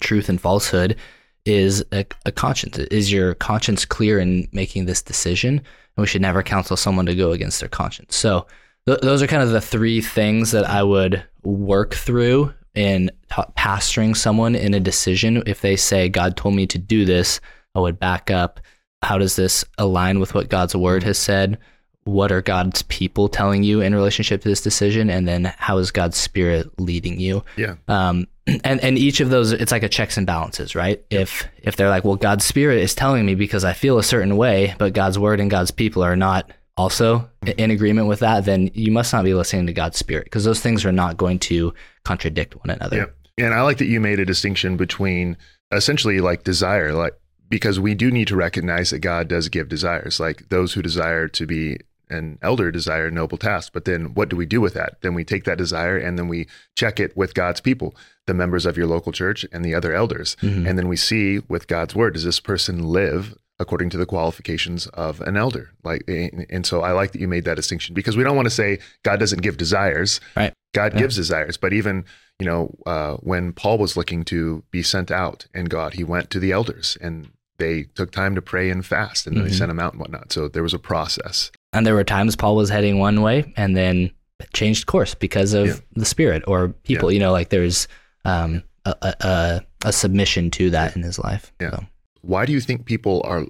truth 0.00 0.28
and 0.28 0.40
falsehood, 0.40 0.96
is 1.44 1.84
a, 1.92 2.06
a 2.24 2.32
conscience. 2.32 2.78
Is 2.78 3.12
your 3.12 3.34
conscience 3.34 3.84
clear 3.84 4.18
in 4.18 4.48
making 4.52 4.86
this 4.86 5.02
decision? 5.02 5.58
And 5.58 6.02
we 6.02 6.06
should 6.06 6.22
never 6.22 6.42
counsel 6.42 6.76
someone 6.76 7.06
to 7.06 7.14
go 7.14 7.32
against 7.32 7.60
their 7.60 7.68
conscience. 7.68 8.16
So 8.16 8.46
th- 8.86 9.00
those 9.00 9.22
are 9.22 9.26
kind 9.26 9.42
of 9.42 9.50
the 9.50 9.60
three 9.60 10.00
things 10.00 10.52
that 10.52 10.64
I 10.64 10.82
would 10.82 11.22
work 11.42 11.94
through 11.94 12.54
in 12.74 13.10
t- 13.30 13.42
pastoring 13.58 14.16
someone 14.16 14.54
in 14.54 14.72
a 14.74 14.80
decision. 14.80 15.42
If 15.46 15.60
they 15.60 15.76
say, 15.76 16.08
God 16.08 16.36
told 16.36 16.54
me 16.54 16.66
to 16.68 16.78
do 16.78 17.04
this, 17.04 17.40
I 17.74 17.80
would 17.80 17.98
back 17.98 18.30
up. 18.30 18.60
How 19.02 19.18
does 19.18 19.34
this 19.34 19.64
align 19.78 20.20
with 20.20 20.34
what 20.34 20.48
God's 20.48 20.76
word 20.76 21.02
has 21.02 21.18
said? 21.18 21.58
What 22.04 22.32
are 22.32 22.42
God's 22.42 22.82
people 22.82 23.28
telling 23.28 23.62
you 23.62 23.80
in 23.80 23.94
relationship 23.94 24.42
to 24.42 24.48
this 24.48 24.60
decision? 24.60 25.08
And 25.10 25.28
then 25.28 25.52
how 25.56 25.78
is 25.78 25.90
God's 25.90 26.16
spirit 26.16 26.68
leading 26.80 27.20
you? 27.20 27.44
Yeah. 27.56 27.76
Um, 27.88 28.26
and, 28.64 28.80
and 28.80 28.98
each 28.98 29.20
of 29.20 29.30
those, 29.30 29.52
it's 29.52 29.72
like 29.72 29.82
a 29.82 29.88
checks 29.88 30.16
and 30.16 30.26
balances, 30.26 30.74
right? 30.74 31.04
If, 31.10 31.46
if 31.62 31.76
they're 31.76 31.88
like, 31.88 32.04
well, 32.04 32.16
God's 32.16 32.44
spirit 32.44 32.80
is 32.80 32.94
telling 32.94 33.24
me 33.24 33.34
because 33.34 33.64
I 33.64 33.72
feel 33.72 33.98
a 33.98 34.02
certain 34.02 34.36
way, 34.36 34.74
but 34.78 34.94
God's 34.94 35.18
word 35.18 35.40
and 35.40 35.50
God's 35.50 35.70
people 35.70 36.02
are 36.02 36.16
not 36.16 36.50
also 36.76 37.28
in 37.56 37.70
agreement 37.70 38.08
with 38.08 38.20
that, 38.20 38.44
then 38.44 38.70
you 38.74 38.90
must 38.90 39.12
not 39.12 39.24
be 39.24 39.34
listening 39.34 39.66
to 39.66 39.72
God's 39.72 39.98
spirit 39.98 40.24
because 40.24 40.44
those 40.44 40.60
things 40.60 40.84
are 40.84 40.92
not 40.92 41.16
going 41.16 41.38
to 41.38 41.74
contradict 42.04 42.56
one 42.56 42.70
another. 42.70 42.96
Yeah. 42.96 43.06
And 43.44 43.54
I 43.54 43.62
like 43.62 43.78
that 43.78 43.86
you 43.86 44.00
made 44.00 44.20
a 44.20 44.24
distinction 44.24 44.76
between 44.76 45.36
essentially 45.70 46.20
like 46.20 46.44
desire, 46.44 46.92
like 46.92 47.14
because 47.48 47.78
we 47.78 47.94
do 47.94 48.10
need 48.10 48.28
to 48.28 48.36
recognize 48.36 48.90
that 48.90 49.00
God 49.00 49.28
does 49.28 49.48
give 49.48 49.68
desires, 49.68 50.18
like 50.18 50.48
those 50.48 50.72
who 50.72 50.82
desire 50.82 51.28
to 51.28 51.46
be 51.46 51.78
an 52.12 52.38
elder 52.42 52.70
desire 52.70 53.06
a 53.06 53.10
noble 53.10 53.38
task. 53.38 53.72
But 53.72 53.84
then 53.84 54.14
what 54.14 54.28
do 54.28 54.36
we 54.36 54.46
do 54.46 54.60
with 54.60 54.74
that? 54.74 55.00
Then 55.00 55.14
we 55.14 55.24
take 55.24 55.44
that 55.44 55.58
desire 55.58 55.96
and 55.96 56.18
then 56.18 56.28
we 56.28 56.46
check 56.76 57.00
it 57.00 57.16
with 57.16 57.34
God's 57.34 57.60
people, 57.60 57.94
the 58.26 58.34
members 58.34 58.66
of 58.66 58.76
your 58.76 58.86
local 58.86 59.12
church 59.12 59.44
and 59.52 59.64
the 59.64 59.74
other 59.74 59.92
elders. 59.94 60.36
Mhm. 60.42 60.68
And 60.68 60.78
then 60.78 60.88
we 60.88 60.96
see 60.96 61.40
with 61.48 61.66
God's 61.66 61.94
word, 61.94 62.14
does 62.14 62.24
this 62.24 62.40
person 62.40 62.82
live 62.88 63.34
according 63.58 63.90
to 63.90 63.96
the 63.96 64.06
qualifications 64.06 64.86
of 64.88 65.20
an 65.22 65.36
elder? 65.36 65.70
Like, 65.84 66.02
and 66.08 66.46
and 66.50 66.66
so 66.66 66.82
I 66.82 66.92
like 66.92 67.12
that 67.12 67.20
you 67.20 67.28
made 67.28 67.44
that 67.44 67.56
distinction 67.56 67.94
because 67.94 68.16
we 68.16 68.24
don't 68.24 68.36
want 68.36 68.46
to 68.46 68.50
say 68.62 68.78
God 69.02 69.18
doesn't 69.20 69.42
give 69.42 69.56
desires. 69.56 70.20
Right. 70.36 70.52
God 70.74 70.92
Yeah. 70.94 71.00
gives 71.00 71.16
desires, 71.16 71.56
but 71.56 71.72
even 71.72 72.04
you 72.40 72.46
know 72.46 72.74
uh, 72.86 73.14
when 73.16 73.52
Paul 73.52 73.78
was 73.78 73.96
looking 73.96 74.24
to 74.26 74.64
be 74.70 74.82
sent 74.82 75.10
out 75.10 75.46
and 75.54 75.68
God, 75.70 75.94
he 75.94 76.04
went 76.04 76.30
to 76.30 76.40
the 76.40 76.50
elders 76.52 76.96
and 77.00 77.28
they 77.62 77.84
took 77.94 78.10
time 78.10 78.34
to 78.34 78.42
pray 78.42 78.70
and 78.70 78.84
fast, 78.84 79.26
and 79.26 79.36
then 79.36 79.44
Mhm. 79.44 79.48
they 79.48 79.54
sent 79.54 79.70
him 79.70 79.78
out 79.78 79.92
and 79.92 80.00
whatnot. 80.00 80.32
So 80.32 80.48
there 80.48 80.62
was 80.62 80.74
a 80.74 80.78
process. 80.78 81.50
And 81.72 81.86
there 81.86 81.94
were 81.94 82.04
times 82.04 82.36
Paul 82.36 82.56
was 82.56 82.68
heading 82.70 82.98
one 82.98 83.22
way 83.22 83.52
and 83.56 83.76
then 83.76 84.10
changed 84.52 84.86
course 84.86 85.14
because 85.14 85.52
of 85.54 85.66
Yeah. 85.66 85.76
the 85.94 86.04
spirit 86.04 86.42
or 86.46 86.68
people. 86.84 87.10
You 87.12 87.20
know, 87.20 87.32
like 87.32 87.48
there's 87.50 87.88
um, 88.24 88.62
a, 88.84 88.94
a, 89.02 89.14
a, 89.20 89.60
a 89.86 89.92
submission 89.92 90.50
to 90.52 90.70
that 90.70 90.94
in 90.96 91.02
his 91.02 91.18
life. 91.18 91.52
Yeah. 91.60 91.70
So, 91.70 91.86
Why 92.20 92.46
do 92.46 92.52
you 92.52 92.60
think 92.60 92.84
people 92.84 93.22
are 93.24 93.46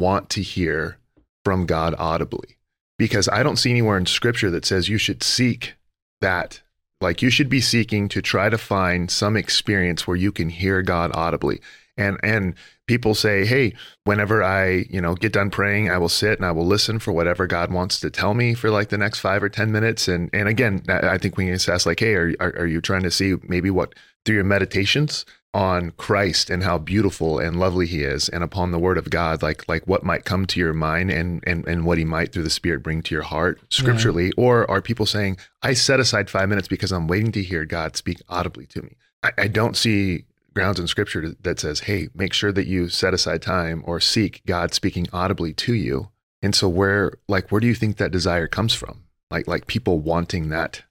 want 0.00 0.30
to 0.30 0.42
hear 0.42 0.98
from 1.44 1.66
God 1.66 1.94
audibly? 1.98 2.56
Because 2.98 3.28
I 3.28 3.42
don't 3.42 3.56
see 3.56 3.70
anywhere 3.70 3.98
in 3.98 4.06
Scripture 4.06 4.50
that 4.50 4.64
says 4.64 4.88
you 4.88 4.98
should 4.98 5.22
seek 5.22 5.74
that 6.20 6.60
Like 7.02 7.20
you 7.20 7.28
should 7.28 7.50
be 7.50 7.60
seeking 7.60 8.08
to 8.08 8.22
try 8.22 8.48
to 8.48 8.56
find 8.56 9.10
some 9.10 9.36
experience 9.36 10.06
where 10.06 10.16
you 10.16 10.32
can 10.32 10.48
hear 10.48 10.80
God 10.82 11.10
audibly. 11.14 11.60
And 11.98 12.16
and 12.22 12.54
people 12.86 13.14
say, 13.14 13.44
"Hey, 13.44 13.74
whenever 14.04 14.42
I, 14.42 14.86
you 14.90 15.00
know, 15.00 15.14
get 15.14 15.32
done 15.32 15.50
praying, 15.50 15.90
I 15.90 15.98
will 15.98 16.08
sit 16.08 16.38
and 16.38 16.46
I 16.46 16.52
will 16.52 16.66
listen 16.66 16.98
for 16.98 17.12
whatever 17.12 17.46
God 17.46 17.72
wants 17.72 18.00
to 18.00 18.10
tell 18.10 18.34
me 18.34 18.54
for 18.54 18.70
like 18.70 18.88
the 18.88 18.98
next 18.98 19.20
5 19.20 19.42
or 19.42 19.48
10 19.48 19.72
minutes." 19.72 20.08
And 20.08 20.30
and 20.32 20.48
again, 20.48 20.82
I 20.88 21.18
think 21.18 21.36
we 21.36 21.46
can 21.46 21.54
assess 21.54 21.86
like, 21.86 22.00
"Hey, 22.00 22.14
are 22.14 22.34
are, 22.40 22.54
are 22.58 22.66
you 22.66 22.80
trying 22.80 23.02
to 23.02 23.10
see 23.10 23.36
maybe 23.48 23.70
what 23.70 23.94
through 24.24 24.36
your 24.36 24.44
meditations 24.44 25.24
on 25.54 25.90
Christ 25.92 26.50
and 26.50 26.62
how 26.62 26.76
beautiful 26.76 27.38
and 27.38 27.58
lovely 27.58 27.86
he 27.86 28.02
is 28.02 28.28
and 28.28 28.44
upon 28.44 28.72
the 28.72 28.78
word 28.78 28.98
of 28.98 29.08
God 29.08 29.42
like 29.42 29.66
like 29.68 29.86
what 29.86 30.04
might 30.04 30.26
come 30.26 30.44
to 30.46 30.60
your 30.60 30.74
mind 30.74 31.10
and 31.10 31.42
and 31.46 31.66
and 31.66 31.86
what 31.86 31.96
he 31.96 32.04
might 32.04 32.30
through 32.30 32.42
the 32.42 32.50
spirit 32.50 32.82
bring 32.82 33.00
to 33.02 33.14
your 33.14 33.22
heart 33.22 33.58
scripturally? 33.70 34.32
Or 34.36 34.70
are 34.70 34.82
people 34.82 35.06
saying 35.06 35.38
I 35.62 35.72
set 35.72 35.98
aside 35.98 36.28
5 36.28 36.48
minutes 36.50 36.68
because 36.68 36.92
I'm 36.92 37.08
waiting 37.08 37.32
to 37.32 37.42
hear 37.42 37.64
God 37.64 37.96
speak 37.96 38.20
audibly 38.28 38.66
to 38.66 38.82
me. 38.82 38.96
I, 39.22 39.30
I 39.38 39.48
don't 39.48 39.78
see 39.78 40.26
grounds 40.56 40.80
in 40.80 40.88
scripture 40.88 41.36
that 41.42 41.60
says 41.60 41.80
hey 41.80 42.08
make 42.14 42.32
sure 42.32 42.50
that 42.50 42.66
you 42.66 42.88
set 42.88 43.14
aside 43.14 43.40
time 43.40 43.82
or 43.86 44.00
seek 44.00 44.42
God 44.46 44.74
speaking 44.74 45.06
audibly 45.12 45.52
to 45.54 45.74
you 45.74 46.10
and 46.42 46.54
so 46.54 46.68
where 46.68 47.12
like 47.28 47.52
where 47.52 47.60
do 47.60 47.68
you 47.68 47.74
think 47.74 47.98
that 47.98 48.10
desire 48.10 48.48
comes 48.48 48.74
from 48.74 49.04
like 49.30 49.46
like 49.46 49.68
people 49.68 50.00
wanting 50.00 50.48
that 50.48 50.82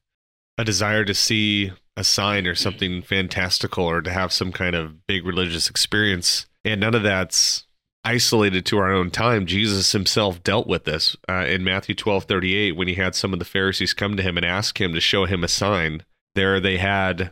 a 0.57 0.63
desire 0.63 1.03
to 1.03 1.13
see 1.13 1.73
a 1.97 2.03
sign 2.03 2.45
or 2.47 2.55
something 2.55 3.01
fantastical 3.01 3.85
or 3.85 4.01
to 4.01 4.11
have 4.11 4.31
some 4.31 4.51
kind 4.51 4.75
of 4.75 5.05
big 5.07 5.25
religious 5.25 5.69
experience. 5.69 6.45
And 6.63 6.81
none 6.81 6.95
of 6.95 7.03
that's 7.03 7.65
isolated 8.03 8.65
to 8.67 8.77
our 8.77 8.91
own 8.91 9.11
time. 9.11 9.45
Jesus 9.45 9.91
himself 9.91 10.43
dealt 10.43 10.67
with 10.67 10.83
this 10.83 11.15
uh, 11.29 11.45
in 11.47 11.63
Matthew 11.63 11.95
12 11.95 12.25
38 12.25 12.75
when 12.75 12.87
he 12.87 12.95
had 12.95 13.15
some 13.15 13.33
of 13.33 13.39
the 13.39 13.45
Pharisees 13.45 13.93
come 13.93 14.15
to 14.17 14.23
him 14.23 14.37
and 14.37 14.45
ask 14.45 14.79
him 14.79 14.93
to 14.93 15.01
show 15.01 15.25
him 15.25 15.43
a 15.43 15.47
sign. 15.47 16.03
There 16.35 16.59
they 16.59 16.77
had 16.77 17.31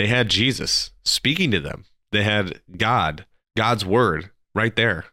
they 0.00 0.06
had 0.06 0.30
Jesus 0.30 0.92
speaking 1.04 1.50
to 1.50 1.60
them. 1.60 1.84
They 2.10 2.22
had 2.22 2.62
God, 2.74 3.26
God's 3.54 3.84
word 3.84 4.30
right 4.54 4.74
there. 4.74 5.04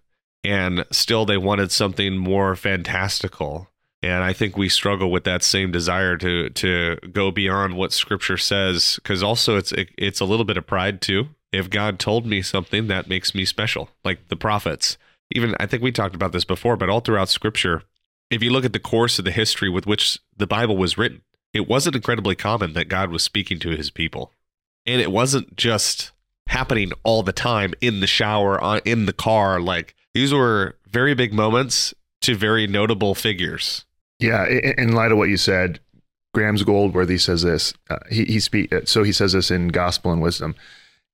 And 0.46 0.86
still 0.92 1.26
they 1.26 1.38
wanted 1.38 1.74
something 1.74 2.16
more 2.16 2.56
fantastical 2.56 3.70
and 4.04 4.24
I 4.24 4.32
think 4.32 4.56
we 4.56 4.70
struggle 4.70 5.12
with 5.12 5.24
that 5.24 5.44
same 5.44 5.72
desire 5.72 6.18
to 6.18 6.50
to 6.50 6.98
go 7.12 7.32
beyond 7.32 7.76
what 7.76 7.92
Scripture 7.92 8.38
says, 8.38 9.00
because 9.02 9.24
also 9.24 9.58
it's 9.58 9.72
it, 9.72 9.90
it's 9.98 10.20
a 10.20 10.26
little 10.26 10.46
bit 10.46 10.58
of 10.58 10.68
pride 10.68 11.02
too. 11.02 11.30
If 11.52 11.70
God 11.70 11.98
told 11.98 12.26
me 12.26 12.42
something, 12.42 12.88
that 12.88 13.10
makes 13.10 13.34
me 13.34 13.44
special, 13.44 13.90
like 14.06 14.28
the 14.28 14.36
prophets. 14.36 14.98
Even 15.32 15.56
I 15.60 15.66
think 15.66 15.82
we 15.82 15.92
talked 15.92 16.16
about 16.16 16.32
this 16.32 16.46
before, 16.46 16.78
but 16.78 16.90
all 16.90 17.00
throughout 17.00 17.30
Scripture, 17.30 17.84
if 18.30 18.44
you 18.44 18.52
look 18.52 18.66
at 18.66 18.74
the 18.74 18.80
course 18.80 19.18
of 19.18 19.26
the 19.26 19.32
history 19.32 19.70
with 19.70 19.88
which 19.88 20.20
the 20.36 20.48
Bible 20.48 20.78
was 20.78 20.98
written, 20.98 21.24
it 21.54 21.68
wasn't 21.68 21.96
incredibly 21.96 22.36
common 22.36 22.74
that 22.74 22.90
God 22.90 23.10
was 23.10 23.24
speaking 23.24 23.58
to 23.60 23.72
His 23.72 23.90
people, 23.90 24.32
and 24.88 25.02
it 25.02 25.12
wasn't 25.12 25.56
just 25.56 26.12
happening 26.48 26.92
all 27.04 27.22
the 27.22 27.34
time 27.34 27.74
in 27.82 28.00
the 28.00 28.08
shower, 28.08 28.64
uh, 28.64 28.80
in 28.86 29.06
the 29.06 29.14
car. 29.14 29.60
Like 29.60 29.96
these 30.14 30.34
were 30.34 30.78
very 30.88 31.14
big 31.14 31.34
moments 31.34 31.94
to 32.22 32.36
very 32.36 32.66
notable 32.66 33.14
figures 33.14 33.86
yeah, 34.20 34.46
in 34.48 34.94
light 34.94 35.12
of 35.12 35.18
what 35.18 35.30
you 35.30 35.38
said, 35.38 35.80
Graeme 36.34 36.56
Goldsworthy 36.56 37.18
says 37.18 37.44
this. 37.44 37.74
Uh, 37.90 37.98
he 38.10 38.26
he 38.26 38.40
speak 38.40 38.74
so 38.86 39.04
he 39.04 39.12
says 39.12 39.34
this 39.34 39.52
in 39.52 39.70
Gospel 39.70 40.12
and 40.12 40.22
Wisdom. 40.22 40.56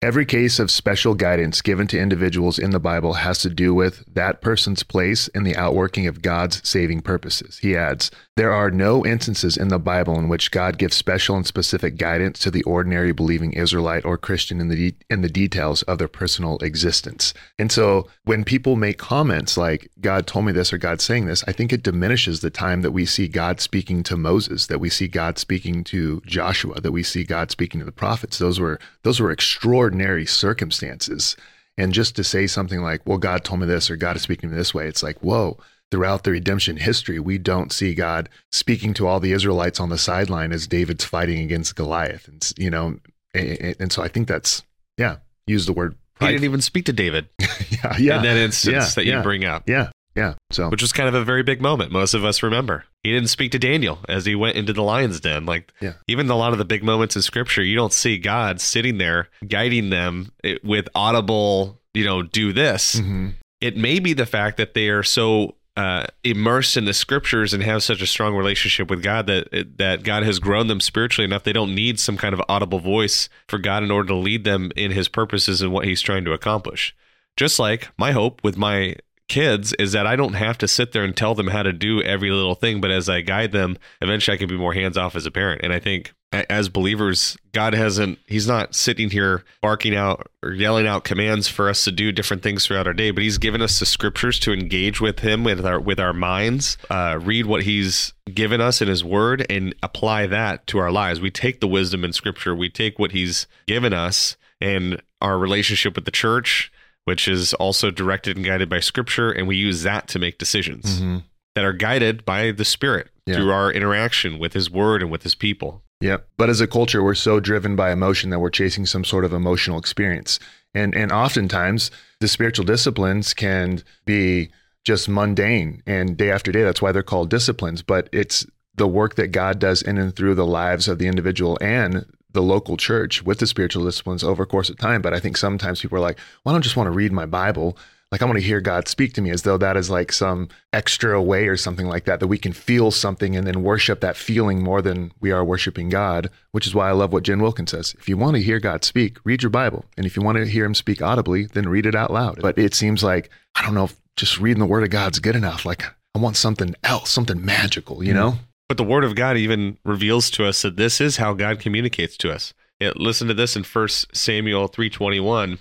Every 0.03 0.25
case 0.25 0.59
of 0.59 0.69
special 0.69 1.13
guidance 1.13 1.61
given 1.61 1.87
to 1.87 1.97
individuals 1.97 2.59
in 2.59 2.71
the 2.71 2.79
Bible 2.79 3.13
has 3.13 3.39
to 3.39 3.49
do 3.49 3.73
with 3.73 4.03
that 4.13 4.41
person's 4.41 4.83
place 4.83 5.29
in 5.29 5.43
the 5.43 5.55
outworking 5.55 6.07
of 6.07 6.21
God's 6.21 6.59
saving 6.67 7.03
purposes. 7.03 7.59
He 7.59 7.73
adds, 7.77 8.11
There 8.35 8.51
are 8.51 8.69
no 8.69 9.05
instances 9.05 9.55
in 9.55 9.69
the 9.69 9.79
Bible 9.79 10.19
in 10.19 10.27
which 10.27 10.51
God 10.51 10.77
gives 10.77 10.97
special 10.97 11.37
and 11.37 11.47
specific 11.47 11.95
guidance 11.95 12.37
to 12.39 12.51
the 12.51 12.63
ordinary 12.63 13.13
believing 13.13 13.53
Israelite 13.53 14.03
or 14.03 14.17
Christian 14.17 14.59
in 14.59 14.67
the, 14.67 14.91
de- 14.91 14.97
in 15.09 15.21
the 15.21 15.29
details 15.29 15.83
of 15.83 15.99
their 15.99 16.09
personal 16.09 16.57
existence. 16.57 17.33
And 17.57 17.71
so 17.71 18.09
when 18.25 18.43
people 18.43 18.75
make 18.75 18.97
comments 18.97 19.55
like, 19.55 19.89
God 20.01 20.27
told 20.27 20.43
me 20.43 20.51
this 20.51 20.73
or 20.73 20.77
God's 20.77 21.05
saying 21.05 21.27
this, 21.27 21.45
I 21.47 21.53
think 21.53 21.71
it 21.71 21.81
diminishes 21.81 22.41
the 22.41 22.49
time 22.49 22.81
that 22.81 22.91
we 22.91 23.05
see 23.05 23.29
God 23.29 23.61
speaking 23.61 24.03
to 24.03 24.17
Moses, 24.17 24.67
that 24.67 24.79
we 24.79 24.89
see 24.89 25.07
God 25.07 25.39
speaking 25.39 25.85
to 25.85 26.21
Joshua, 26.25 26.81
that 26.81 26.91
we 26.91 27.03
see 27.03 27.23
God 27.23 27.51
speaking 27.51 27.79
to 27.79 27.85
the 27.85 27.93
prophets. 27.93 28.37
Those 28.37 28.59
were, 28.59 28.81
those 29.03 29.21
were 29.21 29.31
extraordinary 29.31 29.92
extraordinary 29.93 30.25
circumstances. 30.25 31.37
And 31.77 31.93
just 31.93 32.15
to 32.15 32.23
say 32.23 32.47
something 32.47 32.81
like, 32.81 33.01
well, 33.05 33.17
God 33.17 33.43
told 33.43 33.59
me 33.59 33.67
this 33.67 33.89
or 33.89 33.95
God 33.95 34.15
is 34.15 34.21
speaking 34.21 34.49
to 34.49 34.53
me 34.53 34.57
this 34.57 34.73
way, 34.73 34.87
it's 34.87 35.03
like, 35.03 35.19
whoa, 35.19 35.57
throughout 35.91 36.23
the 36.23 36.31
redemption 36.31 36.77
history, 36.77 37.19
we 37.19 37.37
don't 37.37 37.71
see 37.71 37.93
God 37.95 38.29
speaking 38.51 38.93
to 38.95 39.07
all 39.07 39.19
the 39.19 39.31
Israelites 39.31 39.79
on 39.79 39.89
the 39.89 39.97
sideline 39.97 40.51
as 40.51 40.67
David's 40.67 41.05
fighting 41.05 41.39
against 41.39 41.75
Goliath. 41.75 42.27
And, 42.27 42.51
you 42.57 42.69
know, 42.69 42.99
and, 43.33 43.75
and 43.79 43.91
so 43.91 44.03
I 44.03 44.07
think 44.07 44.27
that's, 44.27 44.63
yeah, 44.97 45.17
use 45.47 45.65
the 45.65 45.73
word. 45.73 45.95
Pride. 46.15 46.27
He 46.27 46.33
didn't 46.33 46.45
even 46.45 46.61
speak 46.61 46.85
to 46.85 46.93
David. 46.93 47.27
yeah, 47.39 47.97
yeah. 47.97 48.17
In 48.17 48.23
that 48.23 48.37
instance 48.37 48.73
yeah, 48.73 48.89
that 48.95 49.05
you 49.05 49.13
yeah, 49.13 49.21
bring 49.23 49.45
up. 49.45 49.67
Yeah. 49.67 49.89
Yeah. 50.15 50.35
So, 50.51 50.69
which 50.69 50.81
was 50.81 50.91
kind 50.91 51.09
of 51.09 51.15
a 51.15 51.23
very 51.23 51.43
big 51.43 51.61
moment. 51.61 51.91
Most 51.91 52.13
of 52.13 52.23
us 52.23 52.43
remember. 52.43 52.85
He 53.01 53.11
didn't 53.11 53.29
speak 53.29 53.51
to 53.53 53.59
Daniel 53.59 53.99
as 54.07 54.25
he 54.25 54.35
went 54.35 54.55
into 54.55 54.73
the 54.73 54.83
lion's 54.83 55.19
den. 55.19 55.45
Like, 55.45 55.73
yeah. 55.81 55.93
even 56.07 56.29
a 56.29 56.35
lot 56.35 56.53
of 56.53 56.59
the 56.59 56.65
big 56.65 56.83
moments 56.83 57.15
in 57.15 57.21
scripture, 57.21 57.63
you 57.63 57.75
don't 57.75 57.93
see 57.93 58.17
God 58.17 58.61
sitting 58.61 58.97
there 58.97 59.29
guiding 59.47 59.89
them 59.89 60.31
with 60.63 60.87
audible, 60.95 61.79
you 61.93 62.05
know, 62.05 62.21
do 62.21 62.53
this. 62.53 62.95
Mm-hmm. 62.95 63.29
It 63.61 63.77
may 63.77 63.99
be 63.99 64.13
the 64.13 64.25
fact 64.25 64.57
that 64.57 64.73
they 64.73 64.89
are 64.89 65.03
so 65.03 65.55
uh, 65.75 66.05
immersed 66.23 66.77
in 66.77 66.85
the 66.85 66.93
scriptures 66.93 67.53
and 67.53 67.63
have 67.63 67.81
such 67.81 68.01
a 68.01 68.05
strong 68.05 68.35
relationship 68.35 68.89
with 68.89 69.01
God 69.01 69.25
that 69.27 69.77
that 69.77 70.03
God 70.03 70.23
has 70.23 70.37
grown 70.37 70.67
them 70.67 70.79
spiritually 70.79 71.25
enough 71.25 71.43
they 71.43 71.53
don't 71.53 71.73
need 71.73 71.99
some 71.99 72.15
kind 72.15 72.33
of 72.33 72.41
audible 72.47 72.79
voice 72.79 73.27
for 73.47 73.57
God 73.57 73.81
in 73.81 73.89
order 73.89 74.09
to 74.09 74.15
lead 74.15 74.43
them 74.43 74.71
in 74.75 74.91
His 74.91 75.07
purposes 75.07 75.61
and 75.61 75.71
what 75.71 75.85
He's 75.85 76.01
trying 76.01 76.25
to 76.25 76.33
accomplish. 76.33 76.95
Just 77.37 77.57
like 77.57 77.89
my 77.97 78.11
hope 78.11 78.43
with 78.43 78.55
my 78.55 78.97
kids 79.27 79.73
is 79.73 79.91
that 79.93 80.07
I 80.07 80.15
don't 80.15 80.33
have 80.33 80.57
to 80.59 80.67
sit 80.67 80.91
there 80.91 81.03
and 81.03 81.15
tell 81.15 81.35
them 81.35 81.47
how 81.47 81.63
to 81.63 81.73
do 81.73 82.01
every 82.01 82.29
little 82.31 82.55
thing, 82.55 82.81
but 82.81 82.91
as 82.91 83.09
I 83.09 83.21
guide 83.21 83.51
them, 83.51 83.77
eventually 84.01 84.35
I 84.35 84.37
can 84.37 84.49
be 84.49 84.57
more 84.57 84.73
hands 84.73 84.97
off 84.97 85.15
as 85.15 85.25
a 85.25 85.31
parent. 85.31 85.61
And 85.63 85.73
I 85.73 85.79
think 85.79 86.13
as 86.49 86.67
believers, 86.69 87.37
God 87.51 87.73
hasn't, 87.73 88.19
He's 88.27 88.47
not 88.47 88.75
sitting 88.75 89.09
here 89.09 89.43
barking 89.61 89.95
out 89.95 90.27
or 90.41 90.51
yelling 90.51 90.87
out 90.87 91.03
commands 91.03 91.47
for 91.47 91.69
us 91.69 91.83
to 91.83 91.91
do 91.91 92.11
different 92.11 92.43
things 92.43 92.65
throughout 92.65 92.87
our 92.87 92.93
day, 92.93 93.11
but 93.11 93.23
He's 93.23 93.37
given 93.37 93.61
us 93.61 93.79
the 93.79 93.85
scriptures 93.85 94.39
to 94.39 94.53
engage 94.53 94.99
with 94.99 95.19
Him 95.19 95.43
with 95.43 95.65
our 95.65 95.79
with 95.79 95.99
our 95.99 96.13
minds, 96.13 96.77
uh, 96.89 97.19
read 97.21 97.45
what 97.45 97.63
He's 97.63 98.13
given 98.33 98.61
us 98.61 98.81
in 98.81 98.87
His 98.87 99.03
Word, 99.03 99.45
and 99.49 99.75
apply 99.83 100.27
that 100.27 100.65
to 100.67 100.79
our 100.79 100.91
lives. 100.91 101.21
We 101.21 101.31
take 101.31 101.59
the 101.59 101.67
wisdom 101.67 102.03
in 102.03 102.13
Scripture, 102.13 102.55
we 102.55 102.69
take 102.69 102.97
what 102.97 103.11
He's 103.11 103.47
given 103.67 103.93
us 103.93 104.35
and 104.59 105.01
our 105.21 105.37
relationship 105.37 105.95
with 105.95 106.05
the 106.05 106.11
church 106.11 106.71
which 107.05 107.27
is 107.27 107.53
also 107.55 107.91
directed 107.91 108.37
and 108.37 108.45
guided 108.45 108.69
by 108.69 108.79
scripture. 108.79 109.31
And 109.31 109.47
we 109.47 109.55
use 109.55 109.83
that 109.83 110.07
to 110.09 110.19
make 110.19 110.37
decisions 110.37 110.99
mm-hmm. 110.99 111.17
that 111.55 111.65
are 111.65 111.73
guided 111.73 112.25
by 112.25 112.51
the 112.51 112.65
Spirit 112.65 113.09
Yeah. 113.25 113.35
through 113.35 113.51
our 113.51 113.71
interaction 113.71 114.39
with 114.39 114.53
His 114.53 114.69
Word 114.69 115.01
and 115.01 115.11
with 115.11 115.23
His 115.23 115.35
people. 115.35 115.83
Yeah. 116.01 116.17
But 116.37 116.49
as 116.49 116.59
a 116.59 116.67
culture, 116.67 117.03
we're 117.03 117.15
so 117.15 117.39
driven 117.39 117.75
by 117.75 117.91
emotion 117.91 118.29
that 118.29 118.39
we're 118.39 118.49
chasing 118.49 118.85
some 118.85 119.05
sort 119.05 119.23
of 119.25 119.31
emotional 119.33 119.79
experience. 119.79 120.39
And 120.73 120.95
and 120.95 121.11
oftentimes 121.11 121.91
the 122.19 122.27
spiritual 122.27 122.65
disciplines 122.65 123.33
can 123.33 123.83
be 124.05 124.49
just 124.83 125.07
mundane 125.07 125.81
and 125.85 126.17
day 126.17 126.29
after 126.31 126.51
day. 126.51 126.63
That's 126.63 126.81
why 126.81 126.91
they're 126.91 127.03
called 127.03 127.29
disciplines. 127.29 127.81
But 127.81 128.09
it's 128.11 128.45
the 128.75 128.87
work 128.87 129.15
that 129.15 129.27
God 129.27 129.59
does 129.59 129.81
in 129.81 129.97
and 129.97 130.15
through 130.15 130.35
the 130.35 130.45
lives 130.45 130.87
of 130.87 130.97
the 130.99 131.07
individual 131.07 131.57
and 131.61 132.05
the 132.33 132.41
local 132.41 132.77
church 132.77 133.23
with 133.23 133.39
the 133.39 133.47
spiritual 133.47 133.85
disciplines 133.85 134.23
over 134.23 134.43
a 134.43 134.47
course 134.47 134.69
of 134.69 134.77
time. 134.77 135.01
But 135.01 135.13
I 135.13 135.19
think 135.19 135.37
sometimes 135.37 135.81
people 135.81 135.97
are 135.97 136.01
like, 136.01 136.17
well, 136.43 136.53
I 136.53 136.55
don't 136.55 136.63
just 136.63 136.75
want 136.75 136.87
to 136.87 136.91
read 136.91 137.11
my 137.11 137.25
Bible. 137.25 137.77
Like 138.11 138.21
I 138.21 138.25
want 138.25 138.37
to 138.37 138.45
hear 138.45 138.61
God 138.61 138.87
speak 138.87 139.13
to 139.13 139.21
me 139.21 139.31
as 139.31 139.41
though 139.41 139.57
that 139.57 139.75
is 139.75 139.89
like 139.89 140.11
some 140.11 140.49
extra 140.71 141.19
way 141.19 141.47
or 141.47 141.57
something 141.57 141.87
like 141.87 142.05
that, 142.05 142.19
that 142.19 142.27
we 142.27 142.37
can 142.37 142.53
feel 142.53 142.91
something 142.91 143.35
and 143.35 143.47
then 143.47 143.63
worship 143.63 144.01
that 144.01 144.15
feeling 144.15 144.61
more 144.61 144.83
than 144.83 145.11
we 145.19 145.31
are 145.31 145.43
worshiping 145.43 145.89
God, 145.89 146.29
which 146.51 146.67
is 146.67 146.75
why 146.75 146.89
I 146.89 146.91
love 146.91 147.11
what 147.11 147.23
Jen 147.23 147.41
Wilkins 147.41 147.71
says. 147.71 147.95
If 147.97 148.07
you 148.07 148.15
want 148.15 148.35
to 148.35 148.43
hear 148.43 148.59
God 148.59 148.83
speak, 148.83 149.17
read 149.23 149.41
your 149.41 149.49
Bible. 149.49 149.85
And 149.97 150.05
if 150.05 150.15
you 150.15 150.21
want 150.21 150.37
to 150.37 150.45
hear 150.45 150.63
him 150.63 150.75
speak 150.75 151.01
audibly, 151.01 151.45
then 151.45 151.67
read 151.67 151.87
it 151.87 151.95
out 151.95 152.11
loud. 152.11 152.39
But 152.39 152.59
it 152.59 152.75
seems 152.75 153.03
like, 153.03 153.31
I 153.55 153.63
don't 153.63 153.73
know 153.73 153.85
if 153.85 153.95
just 154.15 154.39
reading 154.39 154.59
the 154.59 154.67
word 154.67 154.83
of 154.83 154.91
God's 154.91 155.17
good 155.17 155.35
enough. 155.35 155.65
Like 155.65 155.83
I 156.13 156.19
want 156.19 156.35
something 156.35 156.75
else, 156.83 157.09
something 157.09 157.43
magical, 157.43 158.03
you 158.03 158.13
mm. 158.13 158.17
know? 158.17 158.35
But 158.67 158.77
the 158.77 158.83
Word 158.83 159.03
of 159.03 159.15
God 159.15 159.37
even 159.37 159.77
reveals 159.83 160.29
to 160.31 160.45
us 160.45 160.61
that 160.61 160.77
this 160.77 161.01
is 161.01 161.17
how 161.17 161.33
God 161.33 161.59
communicates 161.59 162.17
to 162.17 162.31
us. 162.31 162.53
It, 162.79 162.97
listen 162.97 163.27
to 163.27 163.33
this 163.33 163.55
in 163.55 163.63
1 163.63 163.87
Samuel 164.13 164.67
3:21. 164.67 165.59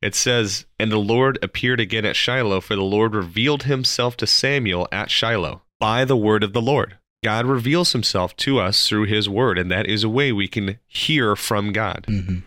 It 0.00 0.14
says, 0.14 0.66
"And 0.78 0.90
the 0.90 0.98
Lord 0.98 1.38
appeared 1.42 1.80
again 1.80 2.04
at 2.04 2.16
Shiloh, 2.16 2.60
for 2.60 2.74
the 2.74 2.82
Lord 2.82 3.14
revealed 3.14 3.64
himself 3.64 4.16
to 4.18 4.26
Samuel 4.26 4.88
at 4.90 5.10
Shiloh 5.10 5.62
by 5.78 6.04
the 6.04 6.16
word 6.16 6.42
of 6.42 6.52
the 6.52 6.62
Lord." 6.62 6.98
God 7.24 7.46
reveals 7.46 7.92
himself 7.92 8.34
to 8.38 8.58
us 8.58 8.88
through 8.88 9.04
his 9.04 9.28
word, 9.28 9.58
and 9.58 9.70
that 9.70 9.86
is 9.86 10.02
a 10.02 10.08
way 10.08 10.32
we 10.32 10.48
can 10.48 10.78
hear 10.88 11.36
from 11.36 11.72
God. 11.72 12.04
Mm-hmm. 12.08 12.38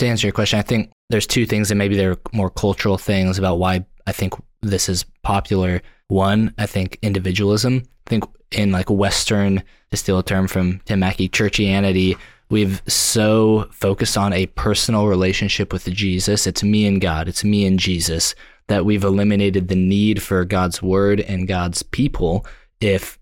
To 0.00 0.06
answer 0.06 0.26
your 0.26 0.32
question, 0.32 0.58
I 0.58 0.62
think 0.62 0.90
there's 1.08 1.26
two 1.26 1.46
things, 1.46 1.70
and 1.70 1.78
maybe 1.78 1.96
they're 1.96 2.16
more 2.32 2.50
cultural 2.50 2.98
things 2.98 3.38
about 3.38 3.60
why 3.60 3.86
I 4.06 4.12
think 4.12 4.34
this 4.60 4.88
is 4.88 5.04
popular. 5.22 5.82
One, 6.08 6.52
I 6.58 6.66
think 6.66 6.98
individualism. 7.00 7.84
I 8.06 8.10
think 8.10 8.24
in 8.50 8.72
like 8.72 8.90
Western, 8.90 9.62
to 9.90 9.96
steal 9.96 10.18
a 10.18 10.22
term 10.22 10.46
from 10.46 10.80
Tim 10.84 11.00
Mackie, 11.00 11.28
churchianity, 11.28 12.16
we've 12.50 12.82
so 12.86 13.68
focused 13.70 14.16
on 14.16 14.32
a 14.32 14.46
personal 14.46 15.06
relationship 15.06 15.72
with 15.72 15.86
Jesus. 15.86 16.46
It's 16.46 16.62
me 16.62 16.86
and 16.86 17.00
God. 17.00 17.28
It's 17.28 17.44
me 17.44 17.66
and 17.66 17.78
Jesus 17.78 18.34
that 18.68 18.84
we've 18.84 19.04
eliminated 19.04 19.68
the 19.68 19.76
need 19.76 20.22
for 20.22 20.44
God's 20.44 20.82
word 20.82 21.20
and 21.20 21.48
God's 21.48 21.82
people 21.82 22.46
if 22.80 23.18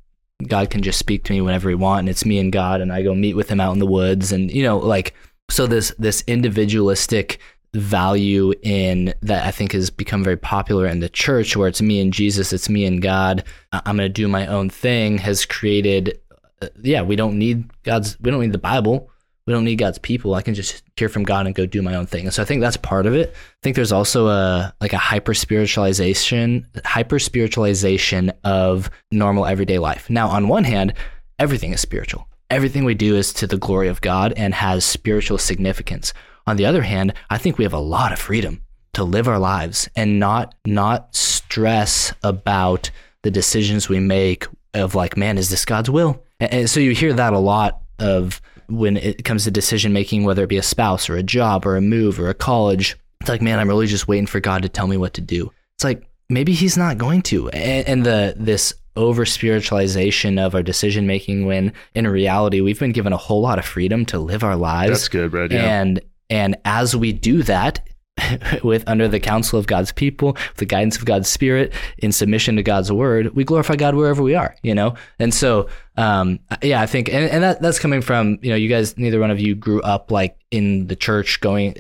God 0.47 0.71
can 0.71 0.83
just 0.83 0.99
speak 0.99 1.25
to 1.25 1.33
me 1.33 1.41
whenever 1.41 1.69
he 1.69 1.75
want 1.75 2.01
and 2.01 2.09
it's 2.09 2.25
me 2.25 2.39
and 2.39 2.53
God 2.53 2.81
and 2.81 2.93
I 2.93 3.03
go 3.03 3.15
meet 3.15 3.35
with 3.35 3.49
him 3.49 3.61
out 3.61 3.73
in 3.73 3.79
the 3.79 3.87
woods 3.87 4.33
and 4.33 4.51
you 4.51 4.63
know 4.63 4.79
like 4.79 5.15
so 5.51 5.67
this 5.67 5.93
this 5.99 6.25
individualistic 6.27 7.39
value 7.75 8.53
in 8.63 9.15
that 9.23 9.47
I 9.47 9.51
think 9.51 9.73
has 9.73 9.91
become 9.91 10.23
very 10.23 10.37
popular 10.37 10.87
in 10.87 11.01
the 11.01 11.09
church 11.09 11.57
where 11.57 11.69
it's 11.69 11.81
me 11.81 12.01
and 12.01 12.13
Jesus, 12.13 12.53
it's 12.53 12.69
me 12.69 12.85
and 12.85 13.01
God. 13.01 13.45
I'm 13.73 13.97
going 13.97 14.09
to 14.09 14.09
do 14.09 14.29
my 14.29 14.47
own 14.47 14.69
thing 14.69 15.19
has 15.19 15.47
created 15.47 16.19
uh, 16.63 16.69
yeah, 16.83 17.03
we 17.03 17.17
don't 17.17 17.39
need 17.39 17.71
God's 17.83 18.19
we 18.21 18.31
don't 18.31 18.41
need 18.41 18.53
the 18.53 18.59
Bible. 18.59 19.11
We 19.47 19.53
don't 19.53 19.65
need 19.65 19.77
God's 19.77 19.99
people. 19.99 20.35
I 20.35 20.43
can 20.43 20.55
just 20.55 20.85
hear 20.97 21.09
from 21.09 21.25
God 21.25 21.47
and 21.47 21.55
go 21.55 21.67
do 21.67 21.83
my 21.83 21.97
own 21.97 22.07
thing. 22.07 22.27
And 22.27 22.33
so 22.33 22.43
I 22.43 22.45
think 22.45 22.61
that's 22.61 22.77
part 22.77 23.07
of 23.07 23.15
it. 23.15 23.31
I 23.35 23.59
think 23.63 23.75
there's 23.75 23.91
also 23.91 24.29
a 24.29 24.73
like 24.81 24.93
a 24.93 24.99
hyper 24.99 25.35
spiritualization, 25.35 26.67
hyper 26.85 27.19
spiritualization 27.19 28.33
of 28.45 28.89
normal 29.11 29.47
everyday 29.47 29.81
life. 29.81 30.09
Now, 30.09 30.29
on 30.29 30.47
one 30.47 30.63
hand, 30.63 30.95
everything 31.41 31.73
is 31.73 31.81
spiritual. 31.81 32.29
Everything 32.53 32.85
we 32.85 32.93
do 32.93 33.17
is 33.17 33.33
to 33.33 33.47
the 33.47 33.57
glory 33.57 33.89
of 33.89 34.03
God 34.03 34.35
and 34.37 34.53
has 34.53 34.85
spiritual 34.85 35.39
significance. 35.39 36.13
On 36.47 36.57
the 36.57 36.67
other 36.67 36.83
hand, 36.83 37.15
I 37.31 37.39
think 37.39 37.57
we 37.57 37.65
have 37.65 37.73
a 37.73 37.79
lot 37.79 38.13
of 38.13 38.19
freedom 38.19 38.61
to 38.93 39.05
live 39.05 39.27
our 39.27 39.39
lives 39.39 39.89
and 39.97 40.21
not 40.21 40.55
not 40.67 41.17
stress 41.17 42.13
about 42.23 42.91
the 43.23 43.31
decisions 43.31 43.89
we 43.89 44.01
make 44.01 44.47
of 44.75 44.95
like, 44.95 45.17
man, 45.17 45.39
is 45.39 45.49
this 45.49 45.65
God's 45.65 45.89
will? 45.89 46.23
And, 46.41 46.69
so 46.69 46.79
you 46.79 46.91
hear 46.91 47.15
that 47.15 47.33
a 47.33 47.39
lot 47.39 47.81
of 47.99 48.43
when 48.69 48.99
it 48.99 49.25
comes 49.25 49.45
to 49.45 49.51
decision 49.51 49.95
making, 49.95 50.25
whether 50.25 50.45
it 50.45 50.49
be 50.51 50.59
a 50.59 50.63
spouse 50.63 51.09
or 51.09 51.17
a 51.17 51.23
job 51.23 51.65
or 51.65 51.77
a 51.77 51.81
move 51.81 52.21
or 52.21 52.29
a 52.29 52.35
college. 52.35 52.99
It's 53.23 53.31
like, 53.31 53.41
man, 53.41 53.61
I'm 53.61 53.69
really 53.69 53.87
just 53.87 54.09
waiting 54.09 54.27
for 54.27 54.41
God 54.41 54.63
to 54.63 54.69
tell 54.69 54.87
me 54.87 54.99
what 54.99 55.15
to 55.15 55.23
do. 55.23 55.51
It's 55.77 55.85
like 55.85 56.07
maybe 56.29 56.53
He's 56.53 56.77
not 56.77 56.99
going 56.99 57.23
to, 57.23 57.49
and, 57.49 57.89
and 57.89 58.05
the 58.05 58.35
this 58.37 58.75
over 58.97 59.25
spiritualization 59.25 60.39
of 60.39 60.55
our 60.55 60.63
decision 60.63 61.07
making 61.07 61.47
when 61.47 61.73
in 61.95 62.07
reality 62.07 62.61
we've 62.61 62.81
been 62.81 62.93
given 62.93 63.13
a 63.13 63.17
whole 63.17 63.41
lot 63.41 63.59
of 63.59 63.65
freedom 63.65 64.05
to 64.07 64.19
live 64.19 64.45
our 64.45 64.57
lives. 64.57 64.91
That's 64.91 65.09
good, 65.09 65.31
Brad. 65.31 65.53
Yeah. 65.53 65.81
And 65.81 66.01
and 66.29 66.57
as 66.65 66.97
we 66.97 67.13
do 67.13 67.43
that, 67.43 67.81
with 68.63 68.85
under 68.87 69.09
the 69.09 69.21
counsel 69.21 69.59
of 69.59 69.67
God's 69.67 69.93
people, 69.93 70.33
with 70.33 70.57
the 70.57 70.67
guidance 70.67 70.97
of 70.97 71.05
God's 71.05 71.29
Spirit, 71.29 71.73
in 71.99 72.13
submission 72.13 72.57
to 72.57 72.63
God's 72.63 72.93
word, 72.93 73.35
we 73.35 73.45
glorify 73.45 73.77
God 73.77 73.95
wherever 73.95 74.23
we 74.23 74.35
are, 74.35 74.55
you 74.63 74.75
know? 74.75 74.95
And 75.19 75.33
so, 75.33 75.69
um, 75.97 76.39
yeah, 76.63 76.81
I 76.81 76.87
think, 76.87 77.09
and, 77.09 77.25
and 77.31 77.43
that, 77.43 77.63
that's 77.63 77.79
coming 77.79 78.03
from, 78.03 78.39
you 78.43 78.51
know, 78.51 78.57
you 78.57 78.69
guys, 78.69 78.97
neither 78.99 79.19
one 79.19 79.31
of 79.31 79.41
you 79.41 79.55
grew 79.55 79.81
up 79.83 80.11
like 80.11 80.37
in 80.51 80.87
the 80.89 80.97
church 80.97 81.41
going, 81.41 81.77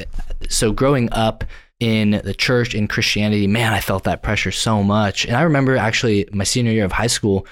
so 0.48 0.72
growing 0.72 1.12
up 1.12 1.44
in 1.82 2.22
the 2.22 2.32
church 2.32 2.76
in 2.76 2.86
Christianity, 2.86 3.48
man, 3.48 3.72
I 3.72 3.80
felt 3.80 4.04
that 4.04 4.22
pressure 4.22 4.52
so 4.52 4.84
much. 4.84 5.24
And 5.26 5.34
I 5.34 5.42
remember 5.42 5.76
actually 5.76 6.28
my 6.32 6.44
senior 6.44 6.70
year 6.70 6.84
of 6.84 6.92
high 6.92 7.08
school, 7.08 7.44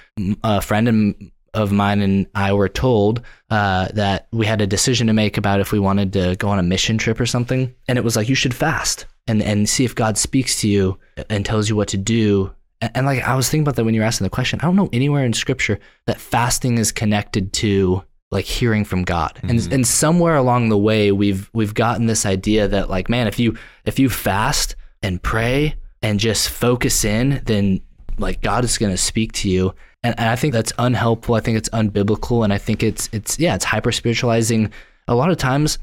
a 0.45 0.61
friend 0.61 1.33
of 1.53 1.73
mine 1.73 2.01
and 2.01 2.29
I 2.37 2.53
were 2.53 2.69
told 2.69 3.23
uh, 3.51 3.89
that 3.95 4.29
we 4.31 4.47
had 4.47 4.61
a 4.61 4.69
decision 4.69 5.09
to 5.09 5.13
make 5.13 5.37
about 5.37 5.59
if 5.59 5.73
we 5.73 5.81
wanted 5.81 6.13
to 6.13 6.37
go 6.37 6.49
on 6.49 6.61
a 6.61 6.63
mission 6.63 6.97
trip 6.97 7.19
or 7.19 7.27
something. 7.27 7.75
And 7.89 7.99
it 7.99 8.05
was 8.05 8.15
like, 8.15 8.29
you 8.29 8.37
should 8.37 8.55
fast 8.55 9.07
and, 9.27 9.43
and 9.43 9.69
see 9.69 9.85
if 9.85 9.97
God 9.97 10.17
speaks 10.17 10.61
to 10.61 10.69
you 10.69 10.97
and 11.29 11.45
tells 11.45 11.69
you 11.69 11.75
what 11.75 11.89
to 11.89 11.97
do. 11.97 12.55
And, 12.81 12.93
and 12.95 13.07
like, 13.07 13.25
I 13.25 13.35
was 13.35 13.51
thinking 13.51 13.65
about 13.65 13.75
that 13.75 13.85
when 13.85 13.95
you 13.95 14.01
were 14.01 14.07
asking 14.07 14.27
the 14.27 14.31
question. 14.31 14.61
I 14.61 14.67
don't 14.67 14.77
know 14.77 14.91
anywhere 14.93 15.25
in 15.25 15.33
scripture 15.33 15.81
that 16.07 16.21
fasting 16.21 16.79
is 16.79 16.93
connected 16.93 17.53
to 17.55 18.05
like 18.31 18.45
hearing 18.45 18.85
from 18.85 19.05
God. 19.05 19.35
Mm-hmm. 19.37 19.51
And 19.51 19.73
and 19.73 19.87
somewhere 19.87 20.37
along 20.37 20.69
the 20.69 20.79
way 20.79 21.13
we've 21.13 21.51
we've 21.53 21.75
gotten 21.75 22.07
this 22.07 22.27
idea 22.27 22.69
that 22.69 22.89
like 22.89 23.09
man 23.09 23.27
if 23.27 23.39
you 23.39 23.57
if 23.85 23.99
you 23.99 24.09
fast 24.09 24.77
and 25.03 25.23
pray 25.23 25.75
and 26.03 26.21
just 26.21 26.49
focus 26.49 27.05
in 27.05 27.43
then 27.45 27.81
like 28.19 28.41
God 28.43 28.65
is 28.65 28.79
going 28.79 28.93
to 28.93 28.99
speak 28.99 29.33
to 29.33 29.51
you 29.51 29.75
and, 30.03 30.19
and 30.19 30.29
I 30.29 30.37
think 30.37 30.53
that's 30.53 30.73
unhelpful. 30.79 31.35
I 31.35 31.41
think 31.41 31.59
it's 31.59 31.69
unbiblical, 31.71 32.43
and 32.45 32.53
I 32.53 32.59
think 32.59 32.83
it's 32.83 33.09
it's 33.13 33.39
yeah, 33.39 33.55
it's 33.55 33.65
hyper 33.65 33.93
spiritualizing. 33.93 34.73
A 35.09 35.15
lot 35.15 35.31
of 35.31 35.37
times, 35.37 35.79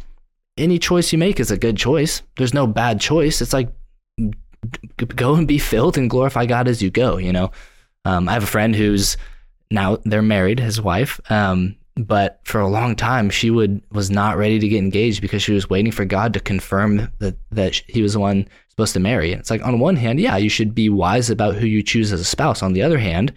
any 0.57 0.79
choice 0.79 1.11
you 1.11 1.19
make 1.19 1.39
is 1.39 1.51
a 1.51 1.57
good 1.57 1.77
choice. 1.77 2.21
There's 2.37 2.53
no 2.53 2.65
bad 2.65 2.99
choice. 2.99 3.41
It's 3.41 3.53
like 3.53 3.69
go 4.97 5.35
and 5.35 5.47
be 5.47 5.59
filled 5.59 5.97
and 5.97 6.09
glorify 6.09 6.45
God 6.45 6.67
as 6.67 6.81
you 6.81 6.89
go. 6.89 7.17
You 7.17 7.31
know, 7.31 7.51
um, 8.05 8.27
I 8.27 8.33
have 8.33 8.43
a 8.43 8.47
friend 8.47 8.75
who's 8.75 9.17
now 9.69 9.99
they're 10.03 10.21
married, 10.21 10.59
his 10.59 10.81
wife. 10.81 11.19
Um, 11.29 11.75
but 11.97 12.39
for 12.43 12.61
a 12.61 12.67
long 12.67 12.95
time, 12.95 13.29
she 13.29 13.49
would 13.49 13.81
was 13.91 14.11
not 14.11 14.37
ready 14.37 14.59
to 14.59 14.67
get 14.67 14.77
engaged 14.77 15.21
because 15.21 15.41
she 15.41 15.53
was 15.53 15.69
waiting 15.69 15.91
for 15.91 16.05
God 16.05 16.33
to 16.33 16.39
confirm 16.39 17.11
that 17.19 17.37
that 17.51 17.81
he 17.87 18.01
was 18.01 18.13
the 18.13 18.19
one 18.19 18.47
supposed 18.69 18.93
to 18.93 18.99
marry. 18.99 19.31
And 19.31 19.39
it's 19.39 19.49
like 19.49 19.65
on 19.65 19.79
one 19.79 19.95
hand, 19.95 20.19
yeah, 20.19 20.37
you 20.37 20.49
should 20.49 20.75
be 20.75 20.89
wise 20.89 21.29
about 21.29 21.55
who 21.55 21.65
you 21.65 21.81
choose 21.81 22.13
as 22.13 22.21
a 22.21 22.25
spouse. 22.25 22.61
On 22.61 22.73
the 22.73 22.83
other 22.83 22.99
hand, 22.99 23.33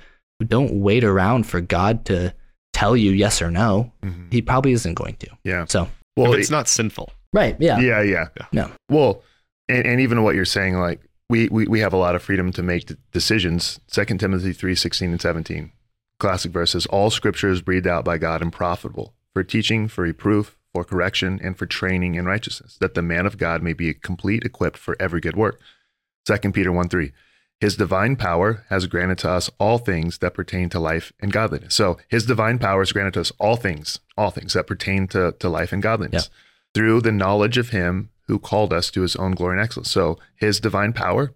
don't 0.46 0.80
wait 0.80 1.04
around 1.04 1.46
for 1.46 1.60
God 1.60 2.04
to 2.06 2.34
tell 2.72 2.96
you 2.96 3.12
yes 3.12 3.40
or 3.40 3.50
no. 3.50 3.92
Mm-hmm. 4.02 4.30
He 4.30 4.42
probably 4.42 4.72
isn't 4.72 4.94
going 4.94 5.16
to. 5.16 5.28
Yeah. 5.44 5.64
So, 5.68 5.88
well, 6.16 6.32
if 6.32 6.40
it's 6.40 6.50
not 6.50 6.68
sinful. 6.68 7.10
Right. 7.32 7.56
Yeah. 7.58 7.78
Yeah. 7.80 8.02
Yeah. 8.02 8.28
yeah. 8.38 8.46
No. 8.52 8.70
Well, 8.90 9.22
and, 9.68 9.86
and 9.86 10.00
even 10.00 10.22
what 10.22 10.34
you're 10.34 10.44
saying, 10.44 10.78
like 10.78 11.00
we, 11.28 11.48
we, 11.48 11.66
we 11.66 11.80
have 11.80 11.92
a 11.92 11.96
lot 11.96 12.14
of 12.14 12.22
freedom 12.22 12.52
to 12.52 12.62
make 12.62 12.90
decisions. 13.12 13.80
Second 13.86 14.18
Timothy 14.18 14.52
3, 14.52 14.74
16 14.74 15.10
and 15.12 15.20
17, 15.20 15.72
classic 16.20 16.52
verses, 16.52 16.86
all 16.86 17.10
scripture 17.10 17.50
is 17.50 17.62
breathed 17.62 17.86
out 17.86 18.04
by 18.04 18.18
God 18.18 18.42
and 18.42 18.52
profitable 18.52 19.14
for 19.32 19.42
teaching, 19.42 19.88
for 19.88 20.02
reproof, 20.02 20.56
for 20.72 20.84
correction, 20.84 21.40
and 21.42 21.58
for 21.58 21.66
training 21.66 22.14
in 22.14 22.26
righteousness, 22.26 22.76
that 22.80 22.94
the 22.94 23.02
man 23.02 23.26
of 23.26 23.38
God 23.38 23.62
may 23.62 23.72
be 23.72 23.92
complete, 23.94 24.44
equipped 24.44 24.76
for 24.76 24.96
every 25.00 25.20
good 25.20 25.36
work. 25.36 25.60
Second 26.26 26.52
Peter 26.52 26.70
1, 26.70 26.88
3, 26.88 27.12
his 27.60 27.76
divine 27.76 28.16
power 28.16 28.64
has 28.70 28.86
granted 28.86 29.18
to 29.18 29.30
us 29.30 29.50
all 29.58 29.78
things 29.78 30.18
that 30.18 30.34
pertain 30.34 30.68
to 30.70 30.80
life 30.80 31.12
and 31.20 31.32
godliness. 31.32 31.74
So 31.74 31.98
his 32.08 32.24
divine 32.24 32.58
power 32.58 32.80
has 32.80 32.92
granted 32.92 33.14
to 33.14 33.20
us 33.20 33.32
all 33.38 33.56
things, 33.56 33.98
all 34.16 34.30
things 34.30 34.52
that 34.52 34.66
pertain 34.66 35.08
to, 35.08 35.32
to 35.32 35.48
life 35.48 35.72
and 35.72 35.82
godliness 35.82 36.30
yeah. 36.30 36.36
through 36.74 37.00
the 37.02 37.12
knowledge 37.12 37.58
of 37.58 37.70
him 37.70 38.10
who 38.28 38.38
called 38.38 38.72
us 38.72 38.90
to 38.92 39.02
his 39.02 39.16
own 39.16 39.32
glory 39.32 39.56
and 39.56 39.64
excellence. 39.64 39.90
So 39.90 40.18
his 40.36 40.60
divine 40.60 40.92
power 40.92 41.32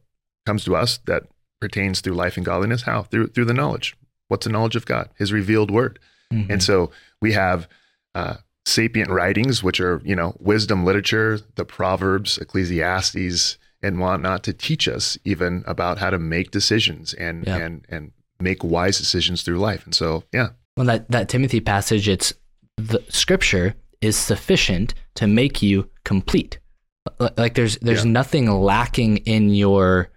comes 0.46 0.64
to 0.64 0.76
us 0.76 0.98
that 1.06 1.24
pertains 1.60 2.00
through 2.00 2.14
life 2.14 2.36
and 2.36 2.46
godliness. 2.46 2.82
How? 2.82 3.02
Through 3.02 3.28
through 3.28 3.46
the 3.46 3.54
knowledge. 3.54 3.96
What's 4.28 4.46
the 4.46 4.52
knowledge 4.52 4.76
of 4.76 4.86
God? 4.86 5.10
His 5.16 5.32
revealed 5.32 5.70
word. 5.70 5.98
Mm-hmm. 6.32 6.52
And 6.52 6.62
so 6.62 6.90
we 7.20 7.32
have 7.32 7.68
uh, 8.14 8.36
sapient 8.66 9.10
writings, 9.10 9.62
which 9.62 9.80
are, 9.80 10.00
you 10.04 10.16
know, 10.16 10.36
wisdom 10.38 10.84
literature, 10.84 11.40
the 11.56 11.64
Proverbs, 11.64 12.38
Ecclesiastes, 12.38 13.58
and 13.82 14.00
whatnot 14.00 14.42
to 14.44 14.52
teach 14.52 14.88
us 14.88 15.18
even 15.24 15.62
about 15.66 15.98
how 15.98 16.10
to 16.10 16.18
make 16.18 16.50
decisions 16.50 17.12
and 17.14 17.46
yeah. 17.46 17.56
and 17.56 17.86
and 17.88 18.12
make 18.40 18.64
wise 18.64 18.98
decisions 18.98 19.42
through 19.42 19.58
life. 19.58 19.84
And 19.84 19.94
so, 19.94 20.24
yeah. 20.32 20.50
Well, 20.76 20.86
that 20.86 21.10
that 21.10 21.28
Timothy 21.28 21.60
passage, 21.60 22.08
it's 22.08 22.32
the 22.76 23.04
scripture 23.08 23.74
is 24.00 24.16
sufficient 24.16 24.94
to 25.14 25.26
make 25.26 25.62
you 25.62 25.90
complete. 26.04 26.58
Like 27.36 27.54
there's 27.54 27.76
there's 27.78 28.04
yeah. 28.04 28.12
nothing 28.12 28.50
lacking 28.50 29.18
in 29.18 29.50
your 29.50 30.10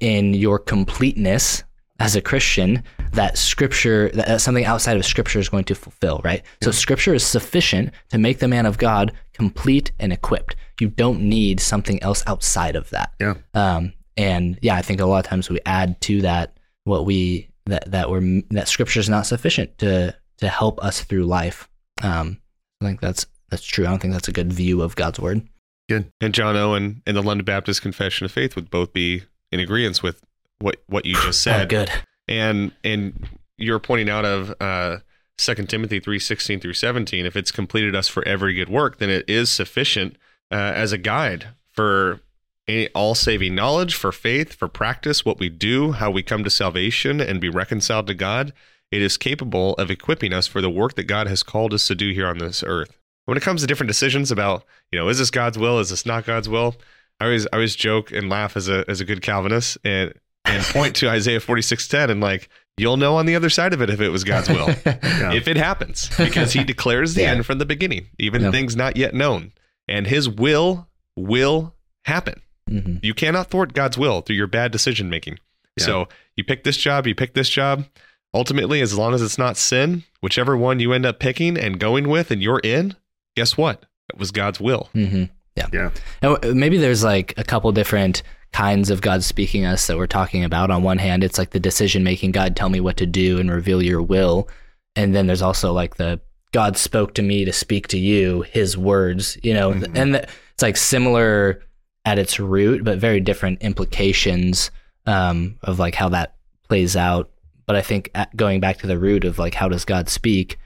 in 0.00 0.34
your 0.34 0.58
completeness 0.58 1.64
as 1.98 2.14
a 2.14 2.20
Christian 2.20 2.82
that 3.12 3.38
scripture 3.38 4.10
that 4.14 4.40
something 4.40 4.64
outside 4.64 4.96
of 4.96 5.04
scripture 5.04 5.38
is 5.38 5.48
going 5.48 5.64
to 5.64 5.74
fulfill, 5.74 6.20
right? 6.24 6.42
Yeah. 6.60 6.66
So 6.66 6.70
scripture 6.70 7.14
is 7.14 7.24
sufficient 7.24 7.90
to 8.10 8.18
make 8.18 8.38
the 8.38 8.48
man 8.48 8.66
of 8.66 8.78
God 8.78 9.12
complete 9.32 9.92
and 9.98 10.12
equipped. 10.12 10.56
You 10.80 10.88
don't 10.88 11.20
need 11.20 11.60
something 11.60 12.02
else 12.02 12.24
outside 12.26 12.74
of 12.74 12.90
that. 12.90 13.12
Yeah. 13.20 13.34
Um, 13.54 13.92
and 14.16 14.58
yeah, 14.62 14.76
I 14.76 14.82
think 14.82 15.00
a 15.00 15.06
lot 15.06 15.24
of 15.24 15.28
times 15.28 15.48
we 15.48 15.60
add 15.66 16.00
to 16.02 16.22
that 16.22 16.56
what 16.84 17.06
we 17.06 17.48
that 17.66 17.90
that 17.90 18.10
we're 18.10 18.42
that 18.50 18.68
scripture 18.68 19.00
is 19.00 19.08
not 19.08 19.26
sufficient 19.26 19.78
to 19.78 20.16
to 20.38 20.48
help 20.48 20.82
us 20.82 21.02
through 21.02 21.24
life. 21.24 21.68
Um, 22.02 22.40
I 22.80 22.86
think 22.86 23.00
that's 23.00 23.26
that's 23.50 23.62
true. 23.62 23.86
I 23.86 23.90
don't 23.90 24.00
think 24.00 24.14
that's 24.14 24.28
a 24.28 24.32
good 24.32 24.52
view 24.52 24.82
of 24.82 24.96
God's 24.96 25.20
word. 25.20 25.46
Good. 25.88 26.10
And 26.20 26.32
John 26.32 26.56
Owen 26.56 27.02
and 27.06 27.16
the 27.16 27.22
London 27.22 27.44
Baptist 27.44 27.82
Confession 27.82 28.24
of 28.24 28.32
Faith 28.32 28.56
would 28.56 28.70
both 28.70 28.92
be 28.92 29.24
in 29.50 29.60
agreement 29.60 30.02
with 30.02 30.22
what 30.58 30.76
what 30.86 31.04
you 31.04 31.14
just 31.14 31.46
oh, 31.46 31.52
said. 31.52 31.62
oh, 31.62 31.66
good. 31.66 31.90
And 32.28 32.72
and 32.84 33.28
you're 33.58 33.78
pointing 33.78 34.08
out 34.08 34.24
of 34.24 34.54
uh, 34.60 34.98
2 35.38 35.54
Timothy 35.66 36.00
three 36.00 36.18
sixteen 36.18 36.60
through 36.60 36.74
17. 36.74 37.26
If 37.26 37.36
it's 37.36 37.52
completed 37.52 37.94
us 37.94 38.08
for 38.08 38.26
every 38.26 38.54
good 38.54 38.68
work, 38.68 38.98
then 38.98 39.10
it 39.10 39.28
is 39.28 39.50
sufficient 39.50 40.16
uh, 40.50 40.72
as 40.74 40.92
a 40.92 40.98
guide 40.98 41.48
for 41.72 42.20
any, 42.68 42.88
all 42.90 43.14
saving 43.14 43.54
knowledge, 43.54 43.94
for 43.94 44.12
faith, 44.12 44.52
for 44.52 44.68
practice, 44.68 45.24
what 45.24 45.38
we 45.38 45.48
do, 45.48 45.92
how 45.92 46.10
we 46.10 46.22
come 46.22 46.44
to 46.44 46.50
salvation 46.50 47.20
and 47.20 47.40
be 47.40 47.48
reconciled 47.48 48.06
to 48.06 48.14
God. 48.14 48.52
It 48.90 49.02
is 49.02 49.16
capable 49.16 49.74
of 49.74 49.90
equipping 49.90 50.32
us 50.32 50.46
for 50.46 50.60
the 50.60 50.70
work 50.70 50.94
that 50.96 51.04
God 51.04 51.26
has 51.26 51.42
called 51.42 51.72
us 51.72 51.86
to 51.88 51.94
do 51.94 52.12
here 52.12 52.28
on 52.28 52.38
this 52.38 52.62
earth. 52.62 52.98
When 53.24 53.36
it 53.36 53.42
comes 53.42 53.62
to 53.62 53.66
different 53.66 53.88
decisions 53.88 54.30
about, 54.30 54.64
you 54.90 54.98
know, 54.98 55.08
is 55.08 55.18
this 55.18 55.30
God's 55.30 55.58
will? 55.58 55.78
Is 55.78 55.90
this 55.90 56.04
not 56.04 56.26
God's 56.26 56.48
will? 56.48 56.76
I 57.20 57.26
always 57.26 57.46
I 57.46 57.56
always 57.56 57.76
joke 57.76 58.10
and 58.10 58.28
laugh 58.28 58.56
as 58.56 58.68
a 58.68 58.84
as 58.88 59.00
a 59.00 59.04
good 59.04 59.22
Calvinist 59.22 59.78
and 59.84 60.12
and 60.44 60.62
point 60.64 60.96
to 60.96 61.08
Isaiah 61.08 61.40
46:10 61.40 62.10
and 62.10 62.20
like 62.20 62.48
you'll 62.76 62.96
know 62.96 63.16
on 63.16 63.26
the 63.26 63.36
other 63.36 63.50
side 63.50 63.72
of 63.72 63.82
it 63.82 63.90
if 63.90 64.00
it 64.00 64.08
was 64.08 64.24
God's 64.24 64.48
will. 64.48 64.68
Yeah. 64.84 65.32
if 65.34 65.46
it 65.46 65.56
happens 65.56 66.10
because 66.16 66.52
he 66.52 66.64
declares 66.72 67.14
the 67.14 67.22
Yeah. 67.22 67.32
end 67.32 67.46
from 67.46 67.58
the 67.58 67.66
beginning, 67.66 68.08
even 68.18 68.42
Yep. 68.42 68.52
things 68.52 68.76
not 68.76 68.96
yet 68.96 69.14
known. 69.14 69.52
And 69.88 70.06
his 70.06 70.28
will 70.28 70.88
will 71.16 71.74
happen. 72.04 72.40
Mhm. 72.70 73.00
You 73.04 73.14
cannot 73.14 73.50
thwart 73.50 73.74
God's 73.74 73.98
will 73.98 74.20
through 74.22 74.36
your 74.36 74.46
bad 74.46 74.72
decision 74.72 75.10
making. 75.10 75.38
Yeah. 75.76 75.84
So 75.86 76.08
you 76.36 76.44
pick 76.44 76.64
this 76.64 76.76
job, 76.76 77.06
you 77.06 77.14
pick 77.14 77.34
this 77.34 77.48
job. 77.48 77.86
Ultimately, 78.34 78.80
as 78.80 78.96
long 78.96 79.12
as 79.14 79.20
it's 79.20 79.36
not 79.38 79.56
sin, 79.58 80.04
whichever 80.22 80.56
one 80.56 80.80
you 80.80 80.92
end 80.94 81.04
up 81.04 81.18
picking 81.18 81.58
and 81.58 81.78
going 81.78 82.08
with 82.08 82.30
and 82.30 82.42
you're 82.42 82.60
in, 82.60 82.96
guess 83.36 83.56
what? 83.58 83.84
It 84.12 84.18
was 84.18 84.30
God's 84.30 84.58
will. 84.60 84.88
Mhm. 84.94 85.28
Yeah. 85.56 85.66
Yeah. 85.72 85.90
And 86.22 86.54
maybe 86.58 86.78
there's 86.78 87.04
like 87.04 87.34
a 87.36 87.44
couple 87.44 87.70
different 87.72 88.22
kinds 88.52 88.90
of 88.90 89.00
God 89.00 89.22
speaking 89.24 89.64
us 89.64 89.86
that 89.86 89.96
we're 89.96 90.06
talking 90.06 90.44
about. 90.44 90.70
On 90.70 90.82
one 90.82 90.98
hand, 90.98 91.24
it's 91.24 91.38
like 91.38 91.50
the 91.50 91.60
decision 91.60 92.04
making 92.04 92.32
God 92.32 92.54
tell 92.56 92.68
me 92.68 92.80
what 92.80 92.96
to 92.98 93.06
do 93.06 93.38
and 93.38 93.50
reveal 93.50 93.82
your 93.82 94.02
will. 94.02 94.48
And 94.96 95.14
then 95.14 95.26
there's 95.26 95.42
also 95.42 95.72
like 95.72 95.96
the 95.96 96.20
God 96.52 96.76
spoke 96.76 97.14
to 97.14 97.22
me 97.22 97.44
to 97.46 97.52
speak 97.52 97.88
to 97.88 97.98
you, 97.98 98.42
his 98.42 98.76
words, 98.76 99.38
you 99.42 99.54
know, 99.54 99.72
Mhm. 99.72 99.96
and 99.96 100.14
the, 100.14 100.22
it's 100.52 100.62
like 100.62 100.76
similar 100.76 101.62
at 102.04 102.18
its 102.18 102.38
root, 102.38 102.84
but 102.84 102.98
very 102.98 103.20
different 103.20 103.62
implications 103.62 104.70
um, 105.06 105.56
of 105.62 105.78
like 105.78 105.94
how 105.94 106.08
that 106.10 106.34
plays 106.68 106.94
out. 106.96 107.30
But 107.66 107.76
I 107.76 107.80
think 107.80 108.10
at, 108.14 108.34
going 108.36 108.60
back 108.60 108.78
to 108.78 108.86
the 108.86 108.98
root 108.98 109.24
of 109.24 109.38
like 109.38 109.54
how 109.54 109.68
does 109.68 109.84
God 109.84 110.08
speak 110.08 110.58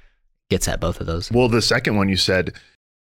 gets 0.51 0.67
at 0.69 0.81
both 0.81 1.01
of 1.01 1.07
those. 1.07 1.31
Well, 1.31 1.49
the 1.49 1.63
second 1.63 1.97
one 1.97 2.09
you 2.09 2.17
said, 2.17 2.53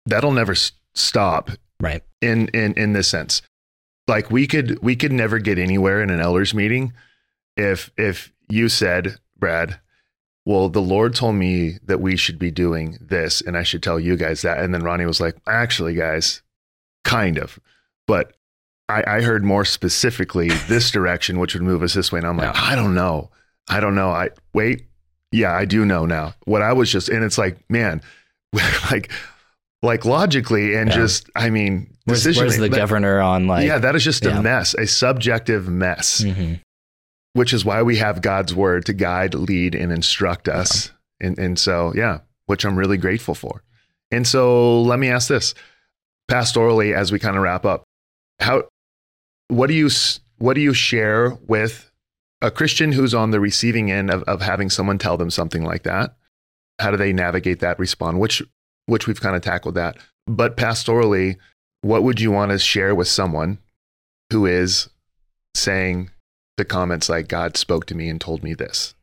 that'll 0.07 0.33
never 0.33 0.55
stop 0.95 1.51
Right. 1.81 2.03
in 2.21 2.49
in 2.49 2.75
in 2.75 2.93
this 2.93 3.09
sense. 3.09 3.43
Like 4.07 4.31
we 4.31 4.47
could 4.47 4.83
we 4.83 4.97
could 4.97 5.13
never 5.13 5.39
get 5.39 5.59
anywhere 5.59 6.03
in 6.03 6.11
an 6.11 6.21
elders 6.21 6.55
meeting 6.55 6.93
if 7.57 7.91
if 7.97 8.33
you 8.49 8.69
said, 8.69 9.19
Brad, 9.39 9.79
well, 10.47 10.69
the 10.71 10.81
Lord 10.81 11.15
told 11.15 11.35
me 11.37 11.79
that 11.85 12.01
we 12.01 12.17
should 12.17 12.39
be 12.39 12.51
doing 12.51 12.97
this 13.01 13.41
and 13.43 13.57
I 13.57 13.63
should 13.63 13.83
tell 13.83 14.01
you 14.01 14.17
guys 14.17 14.43
that. 14.43 14.59
And 14.59 14.73
then 14.73 14.83
Ronny 14.83 15.05
was 15.05 15.21
like, 15.21 15.37
actually, 15.47 15.95
guys, 15.95 16.41
kind 17.05 17.37
of. 17.39 17.59
But 18.07 18.35
I, 18.89 19.05
I 19.07 19.21
heard 19.21 19.45
more 19.45 19.67
specifically 19.67 20.49
this 20.69 20.91
direction, 20.99 21.39
which 21.39 21.53
would 21.55 21.63
move 21.63 21.83
us 21.83 21.93
this 21.93 22.11
way. 22.11 22.19
And 22.21 22.27
I'm 22.27 22.39
like, 22.39 22.55
Yeah. 22.55 22.63
I 22.63 22.75
don't 22.75 22.95
know. 22.95 23.31
I 23.69 23.81
don't 23.81 23.95
know. 23.95 24.09
I 24.09 24.31
wait. 24.55 24.87
Yeah, 25.31 25.53
I 25.53 25.67
do 25.67 25.85
know 25.85 26.07
now. 26.07 26.33
What 26.47 26.63
I 26.63 26.73
was 26.73 26.91
just, 26.91 27.11
and 27.11 27.23
it's 27.23 27.37
like, 27.37 27.59
man, 27.69 28.01
like, 28.91 29.13
like 29.83 30.05
logically 30.05 30.75
and 30.75 30.91
Yeah. 30.91 30.97
just, 30.97 31.31
I 31.37 31.51
mean, 31.51 31.95
Where's, 32.05 32.21
decision. 32.21 32.43
where's 32.45 32.57
the 32.57 32.69
that- 32.69 32.77
governor 32.77 33.21
on 33.21 33.47
like? 33.47 33.67
yeah, 33.67 33.79
that 33.79 33.95
is 33.95 34.03
just 34.05 34.25
yeah. 34.25 34.39
a 34.39 34.43
mess, 34.43 34.75
a 34.75 34.87
subjective 34.87 35.69
mess, 35.69 36.23
Mhm. 36.23 36.61
which 37.35 37.53
is 37.53 37.65
why 37.65 37.83
we 37.83 37.97
have 37.99 38.21
God's 38.23 38.55
word 38.55 38.87
to 38.87 38.93
guide, 38.93 39.35
lead, 39.35 39.75
and 39.75 39.93
instruct 39.93 40.49
us. 40.49 40.91
And 41.21 41.39
and 41.39 41.59
so, 41.59 41.93
yeah, 41.95 42.19
which 42.47 42.65
I'm 42.65 42.77
really 42.77 42.97
grateful 42.97 43.35
for. 43.35 43.63
And 44.11 44.27
so, 44.27 44.81
let 44.83 44.99
me 44.99 45.09
ask 45.11 45.29
this, 45.29 45.55
pastorally, 46.31 46.95
as 46.95 47.13
we 47.13 47.19
kind 47.19 47.37
of 47.37 47.43
wrap 47.43 47.65
up, 47.65 47.85
how, 48.41 48.65
what 49.49 49.67
do 49.69 49.75
you 49.75 49.91
what 50.39 50.55
do 50.55 50.61
you 50.61 50.73
share 50.75 51.31
with 51.47 51.91
a 52.41 52.51
Christian 52.51 52.93
who's 52.93 53.15
on 53.15 53.33
the 53.33 53.41
receiving 53.41 53.91
end 53.91 54.11
of, 54.11 54.23
of 54.25 54.41
having 54.43 54.71
someone 54.71 54.99
tell 54.99 55.17
them 55.17 55.31
something 55.31 55.65
like 55.65 55.83
that? 55.83 56.15
How 56.79 56.91
do 56.93 56.97
they 56.97 57.13
navigate 57.13 57.59
that, 57.61 57.79
respond? 57.79 58.21
Which 58.21 58.43
which 58.89 59.07
we've 59.07 59.21
kind 59.21 59.37
of 59.37 59.43
tackled 59.43 59.75
that. 59.75 59.99
But 60.27 60.57
pastorally, 60.57 61.37
what 61.83 62.03
would 62.03 62.21
you 62.21 62.31
want 62.31 62.51
to 62.51 62.59
share 62.59 62.95
with 62.95 63.07
someone 63.07 63.59
who 64.33 64.47
is 64.47 64.89
saying 65.55 66.11
the 66.57 66.65
comments 66.65 67.09
like 67.09 67.29
God 67.29 67.57
spoke 67.57 67.85
to 67.87 67.95
me 67.95 68.09
and 68.09 68.21
told 68.21 68.43
me 68.43 68.55
this? 68.55 68.95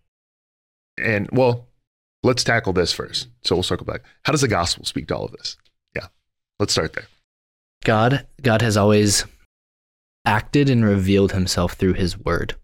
And 0.97 1.29
well, 1.31 1.67
let's 2.23 2.43
tackle 2.43 2.73
this 2.73 2.91
first. 2.91 3.27
So 3.43 3.55
we'll 3.55 3.63
circle 3.63 3.85
back. 3.85 4.01
How 4.23 4.31
does 4.31 4.41
the 4.41 4.47
gospel 4.47 4.85
speak 4.85 5.07
to 5.07 5.15
all 5.15 5.25
of 5.25 5.31
this? 5.33 5.55
Yeah. 5.95 6.07
Let's 6.59 6.73
start 6.73 6.93
there. 6.93 7.07
God, 7.83 8.25
God 8.41 8.63
has 8.63 8.75
always 8.75 9.25
acted 10.25 10.67
and 10.69 10.83
revealed 10.83 11.31
himself 11.33 11.73
through 11.73 11.93
his 11.93 12.17
word. 12.17 12.55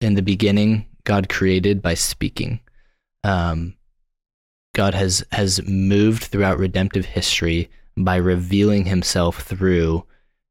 In 0.00 0.14
the 0.14 0.22
beginning, 0.22 0.86
God 1.04 1.28
created 1.28 1.82
by 1.82 1.92
speaking. 1.94 2.60
Um, 3.22 3.74
God 4.74 4.94
has, 4.94 5.24
has 5.32 5.62
moved 5.66 6.24
throughout 6.24 6.58
redemptive 6.58 7.04
history 7.04 7.70
by 7.96 8.16
revealing 8.16 8.86
himself 8.86 9.42
through 9.42 10.04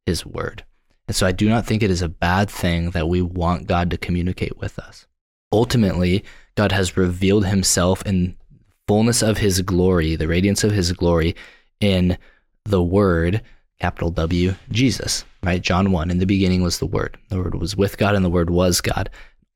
his 0.06 0.26
word. 0.26 0.64
And 1.08 1.16
so 1.16 1.26
I 1.26 1.32
do 1.32 1.50
not 1.50 1.66
think 1.66 1.82
it 1.82 1.92
is 1.92 2.02
a 2.02 2.10
bad 2.10 2.50
thing 2.50 2.92
that 2.92 3.10
we 3.10 3.22
want 3.22 3.68
God 3.68 3.90
to 3.90 3.98
communicate 3.98 4.58
with 4.58 4.78
us. 4.80 5.08
Ultimately, 5.52 6.24
God 6.56 6.72
has 6.72 6.96
revealed 6.96 7.46
himself 7.46 8.06
in 8.06 8.38
fullness 8.88 9.22
of 9.22 9.40
his 9.40 9.62
glory, 9.62 10.16
the 10.16 10.28
radiance 10.28 10.64
of 10.64 10.72
his 10.72 10.92
glory 10.94 11.36
in 11.80 12.18
the 12.66 12.84
word 12.84 13.42
capital 13.82 14.12
W, 14.12 14.54
Jesus, 14.72 15.26
right? 15.42 15.60
John 15.60 15.92
1, 15.92 16.12
in 16.12 16.20
the 16.20 16.28
beginning 16.28 16.62
was 16.62 16.78
the 16.78 16.86
Word. 16.86 17.18
The 17.30 17.38
Word 17.38 17.56
was 17.56 17.76
with 17.76 17.98
God, 17.98 18.14
and 18.14 18.24
the 18.24 18.30
Word 18.30 18.52
was 18.52 18.80
God. 18.80 19.10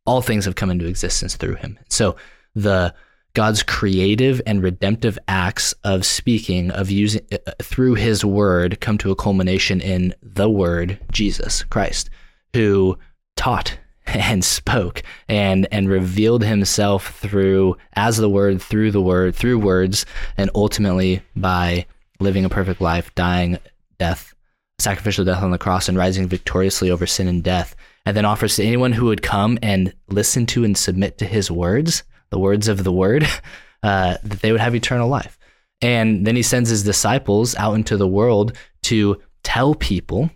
All 0.08 0.22
things 0.22 0.46
have 0.46 0.56
come 0.56 0.72
into 0.72 0.88
existence 0.88 1.36
through 1.36 1.56
him. 1.56 1.78
So 1.90 2.16
the 2.56 2.94
God's 3.36 3.62
creative 3.62 4.42
and 4.48 4.64
redemptive 4.64 5.20
acts 5.28 5.74
of 5.84 6.06
speaking, 6.06 6.72
of 6.72 6.90
using 6.90 7.22
uh, 7.32 7.52
through 7.62 7.94
his 7.96 8.26
word, 8.26 8.82
come 8.82 8.98
to 8.98 9.12
a 9.12 9.16
culmination 9.16 9.82
in 9.82 10.16
the 10.24 10.50
word, 10.50 11.00
Jesus 11.12 11.64
Christ, 11.64 12.10
who 12.54 12.98
taught 13.36 13.78
and 14.08 14.44
spoke 14.44 15.04
and 15.30 15.68
and 15.72 15.90
revealed 15.90 16.44
himself 16.44 17.20
through 17.20 17.78
as 17.94 18.18
the 18.18 18.30
word 18.30 18.62
through 18.62 18.92
the 18.92 19.02
word 19.02 19.36
through 19.36 19.58
words 19.58 20.06
and 20.38 20.50
ultimately 20.54 21.22
by 21.36 21.86
living 22.20 22.46
a 22.46 22.50
perfect 22.50 22.82
life 22.82 23.14
dying 23.16 23.58
death, 23.98 24.34
sacrificial 24.80 25.26
death 25.26 25.44
on 25.44 25.52
the 25.52 25.58
cross, 25.58 25.88
and 25.88 25.98
rising 25.98 26.28
victoriously 26.28 26.90
over 26.90 27.06
sin 27.06 27.28
and 27.28 27.44
death, 27.44 27.76
and 28.06 28.16
then 28.16 28.26
offers 28.26 28.56
to 28.56 28.64
anyone 28.64 28.94
who 28.94 29.06
would 29.06 29.22
come 29.22 29.58
and 29.62 29.94
listen 30.10 30.46
to 30.46 30.64
and 30.64 30.78
submit 30.78 31.18
to 31.18 31.26
his 31.26 31.50
words, 31.50 32.04
the 32.30 32.40
words 32.40 32.68
of 32.68 32.84
the 32.84 32.92
word, 32.92 33.28
uh, 33.84 34.18
that 34.24 34.42
they 34.42 34.52
would 34.52 34.62
have 34.62 34.76
eternal 34.76 35.08
life. 35.08 35.38
And 35.82 36.26
then 36.26 36.36
he 36.36 36.42
sends 36.42 36.70
his 36.70 36.84
disciples 36.84 37.56
out 37.56 37.74
into 37.74 37.98
the 37.98 38.08
world 38.08 38.54
to 38.84 39.22
tell 39.44 39.76
people 39.76 40.30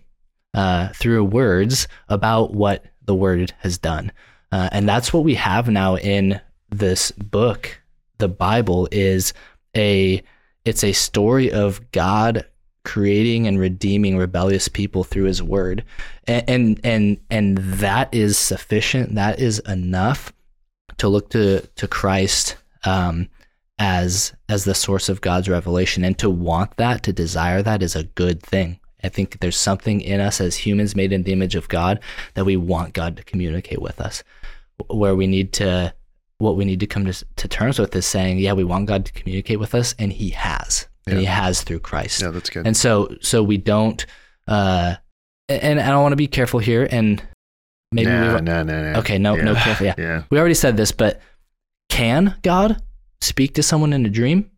uh, 0.54 0.88
through 0.88 1.24
words 1.24 1.88
about 2.08 2.54
what 2.54 2.84
the 3.04 3.14
word 3.14 3.52
has 3.58 3.78
done. 3.78 4.12
Uh, 4.52 4.68
and 4.72 4.88
that's 4.88 5.12
what 5.12 5.24
we 5.24 5.34
have 5.34 5.68
now 5.68 5.96
in 5.96 6.40
this 6.70 7.10
book. 7.12 7.80
The 8.18 8.28
Bible 8.28 8.88
is 8.90 9.32
a 9.76 10.22
it's 10.64 10.84
a 10.84 10.92
story 10.92 11.50
of 11.50 11.90
God 11.92 12.46
creating 12.84 13.46
and 13.46 13.58
redeeming 13.58 14.16
rebellious 14.16 14.68
people 14.68 15.04
through 15.04 15.24
his 15.24 15.42
word 15.42 15.84
and 16.26 16.48
and 16.48 16.80
and, 16.82 17.18
and 17.30 17.58
that 17.58 18.12
is 18.12 18.38
sufficient 18.38 19.14
that 19.14 19.38
is 19.38 19.58
enough 19.60 20.32
to 21.00 21.08
look 21.08 21.30
to 21.30 21.60
to 21.76 21.88
Christ 21.88 22.56
um, 22.84 23.28
as 23.78 24.34
as 24.48 24.64
the 24.64 24.74
source 24.74 25.08
of 25.08 25.22
God's 25.22 25.48
revelation. 25.48 26.04
And 26.04 26.16
to 26.18 26.30
want 26.30 26.76
that 26.76 27.02
to 27.04 27.12
desire 27.12 27.62
that 27.62 27.82
is 27.82 27.96
a 27.96 28.04
good 28.04 28.42
thing. 28.42 28.78
I 29.02 29.08
think 29.08 29.40
there's 29.40 29.56
something 29.56 30.02
in 30.02 30.20
us 30.20 30.42
as 30.42 30.56
humans 30.56 30.94
made 30.94 31.12
in 31.12 31.22
the 31.22 31.32
image 31.32 31.54
of 31.54 31.68
God 31.68 32.00
that 32.34 32.44
we 32.44 32.56
want 32.56 32.92
God 32.92 33.16
to 33.16 33.24
communicate 33.24 33.80
with 33.80 33.98
us. 33.98 34.22
Where 34.88 35.16
we 35.16 35.26
need 35.26 35.54
to 35.54 35.94
what 36.36 36.56
we 36.56 36.64
need 36.66 36.80
to 36.80 36.86
come 36.86 37.06
to, 37.06 37.24
to 37.36 37.48
terms 37.48 37.78
with 37.78 37.94
is 37.96 38.06
saying 38.06 38.38
yeah 38.38 38.52
we 38.52 38.64
want 38.64 38.86
God 38.86 39.04
to 39.06 39.12
communicate 39.12 39.58
with 39.58 39.74
us 39.74 39.94
and 39.98 40.12
he 40.12 40.30
has 40.30 40.86
and 41.06 41.18
he 41.18 41.24
has 41.24 41.62
through 41.62 41.80
Christ. 41.80 42.20
Yeah, 42.20 42.30
that's 42.30 42.50
good. 42.50 42.66
and 42.66 42.76
so 42.76 43.16
so 43.22 43.42
we 43.42 43.56
don't 43.56 44.04
uh 44.46 44.96
and, 45.48 45.80
and 45.80 45.92
I 45.92 45.98
want 45.98 46.12
to 46.12 46.16
be 46.16 46.28
careful 46.28 46.60
here 46.60 46.86
and 46.90 47.22
maybe 47.92 48.10
nah, 48.10 48.36
we 48.36 48.40
nah, 48.42 48.62
nah, 48.62 48.92
nah. 48.92 48.98
okay 48.98 49.18
no 49.18 49.34
no 49.36 49.52
Yeah. 49.52 49.64
careful 49.64 49.86
yeah 49.86 49.94
Yeah. 49.98 50.22
we 50.30 50.38
already 50.38 50.54
said 50.54 50.76
this 50.76 50.92
but 50.92 51.20
can 51.88 52.36
God 52.42 52.82
speak 53.20 53.54
to 53.54 53.62
someone 53.62 53.92
in 53.92 54.06
a 54.06 54.10
dream 54.10 54.50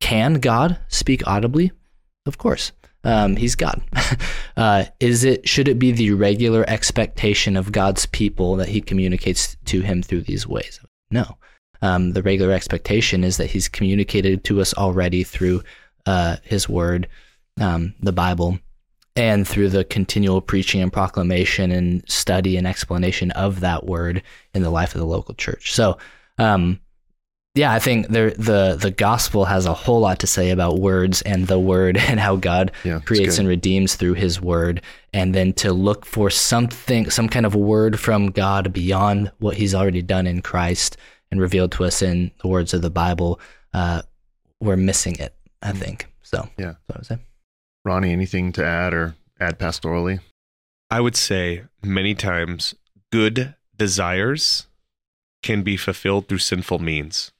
can 0.00 0.34
God 0.34 0.78
speak 0.88 1.26
audibly 1.26 1.72
of 2.26 2.38
course 2.38 2.72
um, 3.02 3.36
he's 3.36 3.54
God. 3.54 3.80
uh, 4.56 4.84
is 4.98 5.24
it 5.24 5.48
should 5.48 5.68
it 5.68 5.78
be 5.78 5.92
the 5.92 6.12
regular 6.12 6.64
expectation 6.68 7.56
of 7.56 7.72
God's 7.72 8.06
people 8.06 8.56
that 8.56 8.68
He 8.68 8.80
communicates 8.80 9.56
to 9.66 9.80
him 9.80 10.02
through 10.02 10.22
these 10.22 10.46
ways? 10.46 10.80
No. 11.10 11.38
Um, 11.82 12.12
the 12.12 12.22
regular 12.22 12.52
expectation 12.52 13.24
is 13.24 13.38
that 13.38 13.50
He's 13.50 13.68
communicated 13.68 14.44
to 14.44 14.60
us 14.60 14.74
already 14.74 15.24
through 15.24 15.62
uh, 16.04 16.36
His 16.42 16.68
Word, 16.68 17.08
um, 17.58 17.94
the 18.00 18.12
Bible, 18.12 18.58
and 19.20 19.46
through 19.46 19.68
the 19.68 19.84
continual 19.84 20.40
preaching 20.40 20.80
and 20.80 20.90
proclamation 20.92 21.70
and 21.70 22.02
study 22.08 22.56
and 22.56 22.66
explanation 22.66 23.30
of 23.32 23.60
that 23.60 23.84
Word 23.86 24.22
in 24.54 24.62
the 24.62 24.70
life 24.70 24.94
of 24.94 25.00
the 25.00 25.06
local 25.06 25.34
church. 25.34 25.72
So, 25.74 25.98
um, 26.38 26.80
yeah, 27.54 27.72
I 27.72 27.80
think 27.80 28.08
there 28.08 28.30
the 28.30 28.76
the 28.80 28.90
gospel 28.92 29.44
has 29.44 29.66
a 29.66 29.74
whole 29.74 30.00
lot 30.00 30.20
to 30.20 30.26
say 30.26 30.50
about 30.50 30.78
words 30.78 31.20
and 31.22 31.48
the 31.48 31.58
word 31.58 31.96
and 32.08 32.18
how 32.20 32.36
God 32.36 32.70
Yeah, 32.84 33.00
creates 33.00 33.38
and 33.38 33.48
redeems 33.48 33.96
through 33.96 34.14
his 34.14 34.40
word. 34.40 34.82
And 35.12 35.34
then 35.34 35.52
to 35.54 35.72
look 35.72 36.06
for 36.06 36.30
something 36.30 37.10
some 37.10 37.28
kind 37.28 37.44
of 37.44 37.54
word 37.56 37.98
from 37.98 38.30
God 38.30 38.72
beyond 38.72 39.32
what 39.40 39.56
he's 39.56 39.74
already 39.74 40.00
done 40.00 40.26
in 40.28 40.40
Christ 40.42 40.96
and 41.30 41.40
revealed 41.40 41.72
to 41.72 41.84
us 41.84 42.02
in 42.02 42.30
the 42.40 42.48
words 42.48 42.72
of 42.72 42.82
the 42.82 42.90
Bible 42.90 43.40
uh 43.74 44.02
we're 44.60 44.76
missing 44.76 45.16
it 45.16 45.34
I 45.60 45.72
think. 45.72 46.06
So 46.22 46.48
Yeah. 46.56 46.74
that's 46.86 46.88
what 46.88 46.96
I 46.96 46.98
would 47.00 47.06
say 47.06 47.18
Ronny, 47.84 48.12
anything 48.12 48.52
to 48.52 48.64
add 48.64 48.92
or 48.92 49.16
add 49.38 49.58
pastorally? 49.58 50.20
I 50.90 51.00
would 51.00 51.16
say 51.16 51.64
many 51.82 52.14
times 52.14 52.74
good 53.10 53.54
desires 53.76 54.66
can 55.42 55.62
be 55.62 55.76
fulfilled 55.76 56.28
through 56.28 56.38
sinful 56.38 56.80
means. 56.80 57.32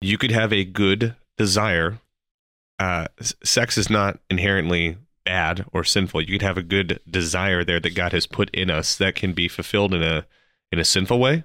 You 0.00 0.18
could 0.18 0.32
have 0.32 0.52
a 0.52 0.64
good 0.64 1.16
desire. 1.38 1.98
Uh, 2.78 3.06
sex 3.42 3.78
is 3.78 3.88
not 3.88 4.18
inherently 4.28 4.98
bad 5.24 5.64
or 5.72 5.84
sinful. 5.84 6.22
You 6.22 6.32
could 6.32 6.42
have 6.42 6.58
a 6.58 6.62
good 6.62 7.00
desire 7.08 7.64
there 7.64 7.80
that 7.80 7.94
God 7.94 8.12
has 8.12 8.26
put 8.26 8.50
in 8.50 8.70
us 8.70 8.96
that 8.96 9.14
can 9.14 9.32
be 9.32 9.48
fulfilled 9.48 9.94
in 9.94 10.02
a 10.02 10.26
in 10.70 10.78
a 10.78 10.84
sinful 10.84 11.20
way, 11.20 11.44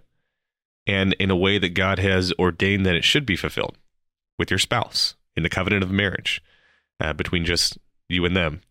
and 0.87 1.13
in 1.13 1.29
a 1.29 1.35
way 1.35 1.59
that 1.59 1.75
God 1.75 1.99
has 1.99 2.33
ordained 2.39 2.85
that 2.85 2.95
it 2.95 3.03
should 3.03 3.25
be 3.25 3.35
fulfilled 3.35 3.77
with 4.39 4.49
your 4.49 4.57
spouse 4.57 5.15
in 5.35 5.43
the 5.43 5.49
covenant 5.49 5.83
of 5.83 5.91
marriage 5.91 6.41
uh, 6.99 7.13
between 7.13 7.45
just 7.45 7.77
you 8.09 8.25
and 8.25 8.35
them. 8.35 8.61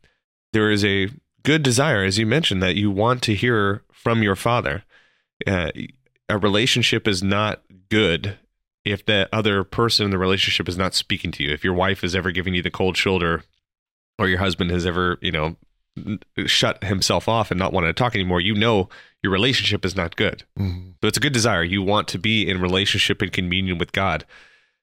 There 0.53 0.71
is 0.71 0.85
a 0.85 1.09
good 1.43 1.63
desire, 1.63 2.05
as 2.05 2.19
you 2.19 2.27
mentioned, 2.27 2.63
that 2.63 2.77
you 2.77 2.91
want 2.91 3.23
to 3.23 3.35
hear 3.35 3.83
from 3.93 4.23
your 4.23 4.37
father. 4.37 4.85
Uh, 5.47 5.71
a 6.29 6.37
relationship 6.37 7.09
is 7.09 7.23
not 7.23 7.63
good 7.89 8.39
if 8.85 9.05
the 9.05 9.29
other 9.33 9.65
person 9.65 10.07
in 10.07 10.11
the 10.11 10.19
relationship 10.19 10.69
is 10.69 10.77
not 10.77 10.95
speaking 10.95 11.31
to 11.33 11.45
you. 11.45 11.53
If 11.53 11.65
your 11.65 11.75
wife 11.75 12.03
is 12.03 12.15
ever 12.15 12.31
giving 12.33 12.55
you 12.55 12.63
the 12.63 12.71
cold 12.71 12.97
shoulder, 12.97 13.43
or 14.19 14.29
your 14.29 14.39
husband 14.39 14.71
has 14.71 14.85
ever, 14.85 15.19
you 15.21 15.31
know, 15.31 15.57
shut 16.47 16.83
himself 16.85 17.29
off 17.29 17.51
and 17.51 17.59
not 17.59 17.73
wanting 17.73 17.89
to 17.89 17.95
talk 17.95 18.15
anymore, 18.15 18.41
you 18.41 18.55
know 18.55 18.89
your 19.23 19.33
relationship 19.33 19.85
is 19.85 19.97
not 19.97 20.17
good. 20.17 20.45
Mm-hmm. 20.59 20.91
So 21.01 21.09
it's 21.09 21.17
a 21.17 21.21
good 21.21 21.33
desire. 21.33 21.63
You 21.63 21.83
want 21.83 22.09
to 22.09 22.19
be 22.19 22.49
in 22.49 22.61
relationship 22.61 23.23
and 23.23 23.33
communion 23.33 23.79
with 23.79 23.93
God. 23.93 24.25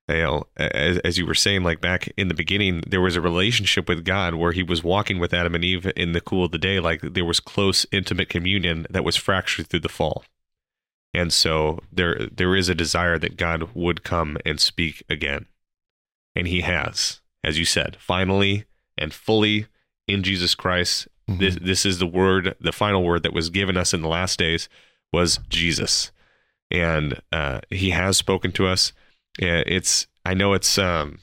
You 0.08 0.16
know, 0.16 0.44
as, 0.56 1.00
as 1.00 1.18
you 1.18 1.26
were 1.26 1.34
saying, 1.34 1.64
like 1.64 1.82
back 1.82 2.10
in 2.16 2.28
the 2.28 2.36
beginning, 2.36 2.84
there 2.86 3.02
was 3.02 3.16
a 3.16 3.22
relationship 3.22 3.90
with 3.90 4.06
God 4.06 4.36
where 4.36 4.52
He 4.52 4.62
was 4.62 4.84
walking 4.84 5.18
with 5.18 5.34
Adam 5.34 5.56
and 5.56 5.66
Eve 5.66 5.92
in 5.96 6.12
the 6.12 6.22
cool 6.22 6.46
of 6.46 6.52
the 6.52 6.60
day. 6.60 6.80
Like 6.80 7.02
there 7.02 7.26
was 7.26 7.40
close, 7.40 7.88
intimate 7.92 8.30
communion 8.30 8.86
that 8.90 9.04
was 9.04 9.16
fractured 9.16 9.68
through 9.68 9.80
the 9.80 9.90
fall. 9.90 10.24
And 11.12 11.34
so 11.34 11.80
there, 11.92 12.28
there 12.32 12.56
is 12.56 12.70
a 12.70 12.76
desire 12.76 13.18
that 13.18 13.38
God 13.38 13.70
would 13.74 14.04
come 14.04 14.38
and 14.46 14.60
speak 14.60 15.02
again, 15.10 15.48
and 16.36 16.48
He 16.48 16.62
has, 16.62 17.22
as 17.44 17.58
you 17.58 17.66
said, 17.66 17.98
finally 18.00 18.66
and 18.98 19.14
fully 19.14 19.66
in 20.08 20.22
Jesus 20.22 20.54
Christ. 20.54 21.08
Mm-hmm. 21.28 21.40
This, 21.40 21.58
this 21.60 21.86
is 21.86 21.98
the 21.98 22.06
word, 22.06 22.56
the 22.60 22.72
final 22.72 23.04
word 23.04 23.24
that 23.24 23.34
was 23.34 23.50
given 23.50 23.78
us 23.78 23.94
in 23.94 24.02
the 24.04 24.08
last 24.08 24.38
days 24.38 24.70
was 25.12 25.40
Jesus, 25.50 26.12
and 26.70 27.22
uh, 27.32 27.62
He 27.72 27.90
has 27.90 28.18
spoken 28.18 28.52
to 28.52 28.68
us. 28.68 28.94
Yeah, 29.40 29.64
it's 29.66 30.08
I 30.26 30.34
know 30.34 30.54
it's 30.54 30.78
um, 30.78 31.20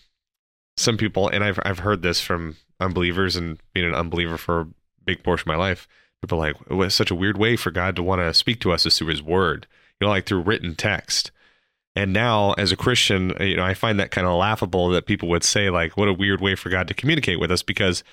some 0.76 0.96
people, 0.96 1.28
and 1.28 1.42
I've 1.42 1.58
I've 1.64 1.80
heard 1.80 2.02
this 2.02 2.20
from 2.20 2.56
unbelievers, 2.80 3.36
and 3.36 3.60
being 3.72 3.86
an 3.86 3.94
unbeliever 3.94 4.36
for 4.36 4.60
a 4.60 4.68
big 5.04 5.22
portion 5.22 5.50
of 5.50 5.56
my 5.56 5.62
life. 5.62 5.88
People 6.22 6.38
like 6.38 6.56
it 6.70 6.74
was 6.74 6.94
such 6.94 7.10
a 7.10 7.16
weird 7.16 7.36
way 7.36 7.56
for 7.56 7.70
God 7.70 7.96
to 7.96 8.02
want 8.02 8.20
to 8.20 8.34
speak 8.34 8.60
to 8.60 8.72
us 8.72 8.86
is 8.86 8.96
through 8.96 9.08
His 9.08 9.22
Word, 9.22 9.66
you 10.00 10.06
know, 10.06 10.10
like 10.10 10.26
through 10.26 10.42
written 10.42 10.74
text. 10.74 11.30
And 11.94 12.12
now, 12.12 12.52
as 12.54 12.72
a 12.72 12.76
Christian, 12.76 13.34
you 13.40 13.56
know, 13.56 13.64
I 13.64 13.74
find 13.74 14.00
that 14.00 14.10
kind 14.10 14.26
of 14.26 14.38
laughable 14.38 14.88
that 14.90 15.06
people 15.06 15.28
would 15.28 15.44
say 15.44 15.68
like, 15.68 15.96
"What 15.96 16.08
a 16.08 16.12
weird 16.12 16.40
way 16.40 16.54
for 16.54 16.70
God 16.70 16.88
to 16.88 16.94
communicate 16.94 17.40
with 17.40 17.50
us," 17.50 17.62
because 17.62 18.04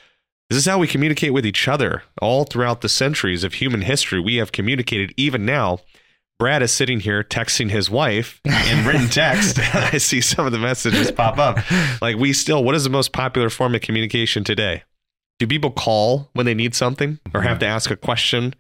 this 0.49 0.57
is 0.57 0.65
how 0.65 0.79
we 0.79 0.87
communicate 0.87 1.33
with 1.33 1.45
each 1.45 1.67
other 1.67 2.03
all 2.21 2.43
throughout 2.43 2.81
the 2.81 2.89
centuries 2.89 3.43
of 3.43 3.55
human 3.55 3.83
history. 3.83 4.19
We 4.19 4.37
have 4.37 4.51
communicated 4.51 5.13
even 5.15 5.45
now. 5.45 5.79
Brad 6.39 6.63
is 6.63 6.71
sitting 6.71 7.01
here 7.01 7.21
texting 7.21 7.69
his 7.69 7.89
wife 7.89 8.39
in 8.45 8.87
written 8.87 9.07
text. 9.09 9.59
I 9.75 9.97
see 9.97 10.21
some 10.21 10.45
of 10.45 10.53
the 10.53 10.57
messages 10.57 11.11
pop 11.11 11.37
up. 11.37 11.59
Like 12.01 12.15
we 12.15 12.31
still, 12.31 12.63
what 12.63 12.75
is 12.75 12.85
the 12.85 12.89
most 12.89 13.11
popular 13.11 13.49
form 13.49 13.75
of 13.75 13.81
communication 13.81 14.45
today? 14.45 14.83
Do 15.37 15.47
people 15.47 15.71
call 15.71 16.29
when 16.33 16.45
they 16.45 16.53
need 16.53 16.75
something 16.75 17.19
or 17.33 17.41
have 17.41 17.59
to 17.59 17.65
ask 17.65 17.91
a 17.91 17.97
question? 17.97 18.53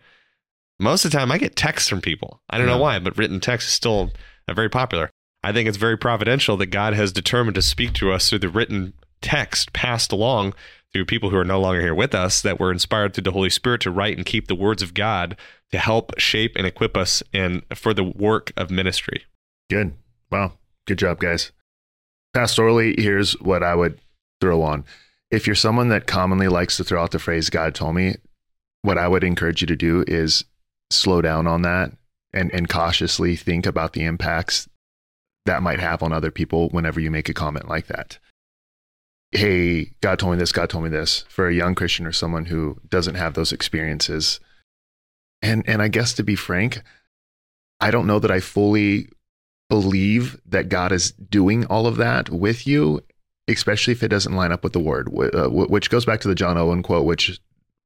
Most 0.77 1.05
of 1.05 1.11
the 1.11 1.17
time, 1.17 1.31
I 1.31 1.37
get 1.37 1.55
texts 1.55 1.89
from 1.89 2.01
people. 2.01 2.41
I 2.49 2.57
don't 2.57 2.67
know 2.67 2.77
why, 2.77 2.99
but 2.99 3.17
written 3.17 3.39
text 3.39 3.67
is 3.67 3.73
still 3.73 4.11
uh, 4.47 4.53
very 4.53 4.69
popular. 4.69 5.09
I 5.43 5.53
think 5.53 5.67
it's 5.67 5.77
very 5.77 5.97
providential 5.97 6.57
that 6.57 6.67
God 6.67 6.93
has 6.93 7.13
determined 7.13 7.55
to 7.55 7.61
speak 7.61 7.93
to 7.93 8.11
us 8.11 8.29
through 8.29 8.39
the 8.39 8.49
written 8.49 8.93
text 9.21 9.73
passed 9.73 10.11
along 10.11 10.53
through 10.91 11.05
people 11.05 11.29
who 11.29 11.37
are 11.37 11.45
no 11.45 11.59
longer 11.59 11.81
here 11.81 11.95
with 11.95 12.15
us, 12.15 12.41
that 12.41 12.59
were 12.59 12.71
inspired 12.71 13.13
through 13.13 13.23
the 13.23 13.31
Holy 13.31 13.49
Spirit 13.49 13.81
to 13.81 13.91
write 13.91 14.17
and 14.17 14.25
keep 14.25 14.47
the 14.47 14.55
words 14.55 14.81
of 14.81 14.93
God 14.93 15.37
to 15.71 15.77
help 15.77 16.17
shape 16.19 16.53
and 16.55 16.65
equip 16.65 16.97
us 16.97 17.21
and 17.31 17.63
for 17.75 17.93
the 17.93 18.03
work 18.03 18.51
of 18.57 18.71
ministry. 18.71 19.23
Good. 19.69 19.93
Wow. 20.31 20.53
Good 20.87 20.97
job, 20.97 21.19
guys. 21.19 21.51
Pastorally, 22.35 22.99
here's 22.99 23.33
what 23.39 23.63
I 23.63 23.75
would 23.75 23.99
throw 24.41 24.61
on. 24.63 24.83
If 25.29 25.45
you're 25.45 25.55
someone 25.55 25.89
that 25.89 26.07
commonly 26.07 26.47
likes 26.47 26.77
to 26.77 26.83
throw 26.83 27.03
out 27.03 27.11
the 27.11 27.19
phrase 27.19 27.51
God 27.51 27.75
told 27.75 27.95
me, 27.95 28.15
what 28.81 28.97
I 28.97 29.07
would 29.07 29.23
encourage 29.23 29.61
you 29.61 29.67
to 29.67 29.75
do 29.75 30.03
is 30.07 30.45
slow 30.89 31.21
down 31.21 31.45
on 31.45 31.61
that 31.63 31.91
and, 32.33 32.51
and 32.53 32.69
cautiously 32.69 33.35
think 33.35 33.65
about 33.65 33.93
the 33.93 34.05
impacts 34.05 34.67
that 35.45 35.61
might 35.61 35.79
have 35.79 36.01
on 36.01 36.13
other 36.13 36.31
people 36.31 36.69
whenever 36.69 36.99
you 36.99 37.11
make 37.11 37.29
a 37.29 37.33
comment 37.33 37.67
like 37.67 37.87
that. 37.87 38.17
Hey, 39.31 39.91
God 40.01 40.17
told 40.17 40.33
me 40.33 40.39
this, 40.39 40.51
God 40.51 40.69
told 40.69 40.83
me 40.83 40.89
this. 40.89 41.23
For 41.29 41.47
a 41.47 41.53
young 41.53 41.75
Christian 41.75 42.05
or 42.05 42.11
someone 42.11 42.45
who 42.45 42.77
doesn't 42.89 43.15
have 43.15 43.35
those 43.35 43.51
experiences. 43.51 44.39
And 45.41 45.63
and 45.67 45.81
I 45.81 45.87
guess 45.87 46.13
to 46.13 46.23
be 46.23 46.35
frank, 46.35 46.81
I 47.79 47.91
don't 47.91 48.07
know 48.07 48.19
that 48.19 48.31
I 48.31 48.39
fully 48.39 49.09
believe 49.69 50.39
that 50.45 50.67
God 50.67 50.91
is 50.91 51.11
doing 51.11 51.65
all 51.65 51.85
of 51.85 51.97
that 51.97 52.29
with 52.29 52.65
you, 52.65 53.01
especially 53.47 53.93
if 53.93 54.03
it 54.03 54.07
doesn't 54.07 54.35
line 54.35 54.51
up 54.51 54.63
with 54.63 54.73
the 54.73 54.79
word, 54.79 55.09
uh, 55.33 55.47
wh- 55.47 55.69
which 55.69 55.89
goes 55.91 56.05
back 56.05 56.19
to 56.21 56.27
the 56.27 56.35
John 56.35 56.57
Owen 56.57 56.81
quote, 56.81 57.05
which, 57.05 57.39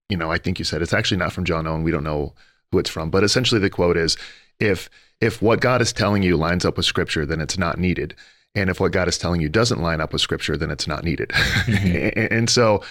you 0.09 0.15
know, 0.15 0.31
I 0.31 0.37
think 0.37 0.59
you 0.59 0.65
said 0.65 0.81
it's 0.81 0.93
actually 0.93 1.17
not 1.17 1.33
from 1.33 1.43
John 1.43 1.67
Owen. 1.67 1.83
We 1.83 1.91
don't 1.91 2.05
know 2.05 2.33
who 2.71 2.79
it's 2.79 2.89
from, 2.89 3.09
but 3.09 3.23
essentially 3.23 3.59
the 3.59 3.69
quote 3.69 3.97
is 3.97 4.17
if 4.59 4.89
if 5.19 5.41
what 5.41 5.61
God 5.61 5.81
is 5.81 5.93
telling 5.93 6.23
you 6.23 6.37
lines 6.37 6.65
up 6.65 6.77
with 6.77 6.85
scripture, 6.85 7.25
then 7.25 7.41
it's 7.41 7.57
not 7.57 7.77
needed. 7.77 8.15
And 8.55 8.69
if 8.69 8.79
what 8.79 8.91
God 8.91 9.07
is 9.07 9.17
telling 9.17 9.41
you 9.41 9.49
doesn't 9.49 9.81
line 9.81 9.99
up 9.99 10.13
with 10.13 10.21
scripture, 10.21 10.55
then 10.57 10.69
it's 10.69 10.87
not 10.87 11.03
needed. 11.03 11.31
and, 11.67 12.31
and 12.31 12.49
so 12.49 12.83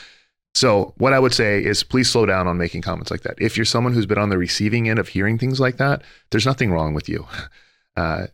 so 0.54 0.92
what 0.98 1.12
I 1.12 1.18
would 1.18 1.32
say 1.32 1.64
is 1.64 1.82
please 1.82 2.10
slow 2.10 2.26
down 2.26 2.46
on 2.46 2.58
making 2.58 2.82
comments 2.82 3.10
like 3.10 3.22
that. 3.22 3.36
If 3.38 3.56
you're 3.56 3.64
someone 3.64 3.94
who's 3.94 4.06
been 4.06 4.18
on 4.18 4.28
the 4.28 4.38
receiving 4.38 4.88
end 4.88 4.98
of 4.98 5.08
hearing 5.08 5.38
things 5.38 5.60
like 5.60 5.78
that, 5.78 6.02
there's 6.30 6.46
nothing 6.46 6.70
wrong 6.70 6.94
with 6.94 7.08
you. 7.08 7.26
Uh, 7.94 8.26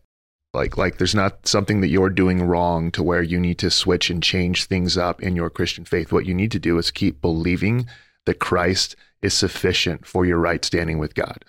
like 0.53 0.77
like 0.77 0.97
there's 0.97 1.13
not 1.13 1.45
something 1.45 1.81
that 1.81 1.89
you're 1.89 2.09
doing 2.09 2.41
wrong 2.41 2.91
to 2.91 3.03
where 3.03 3.21
you 3.21 3.37
need 3.37 3.59
to 3.59 3.69
switch 3.69 4.09
and 4.09 4.23
change 4.23 4.65
things 4.65 4.97
up 4.97 5.21
in 5.21 5.35
your 5.35 5.49
Christian 5.49 5.83
faith. 5.83 6.13
What 6.13 6.25
you 6.25 6.33
need 6.33 6.51
to 6.53 6.59
do 6.59 6.77
is 6.77 6.91
keep 6.91 7.21
believing 7.21 7.87
that 8.25 8.39
Christ 8.39 8.95
is 9.21 9.33
sufficient 9.33 10.05
for 10.05 10.25
your 10.25 10.37
right 10.37 10.63
standing 10.63 10.97
with 10.97 11.13
God 11.13 11.43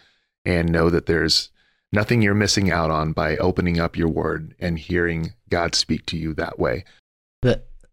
and 0.44 0.72
know 0.72 0.90
that 0.90 1.06
there's 1.06 1.50
nothing 1.92 2.22
you're 2.22 2.34
missing 2.34 2.70
out 2.70 2.90
on 2.90 3.12
by 3.12 3.36
opening 3.38 3.80
up 3.80 3.96
your 3.96 4.08
word 4.08 4.54
and 4.58 4.78
hearing 4.78 5.32
God 5.48 5.74
speak 5.74 6.06
to 6.06 6.16
you 6.16 6.34
that 6.34 6.58
way. 6.58 6.84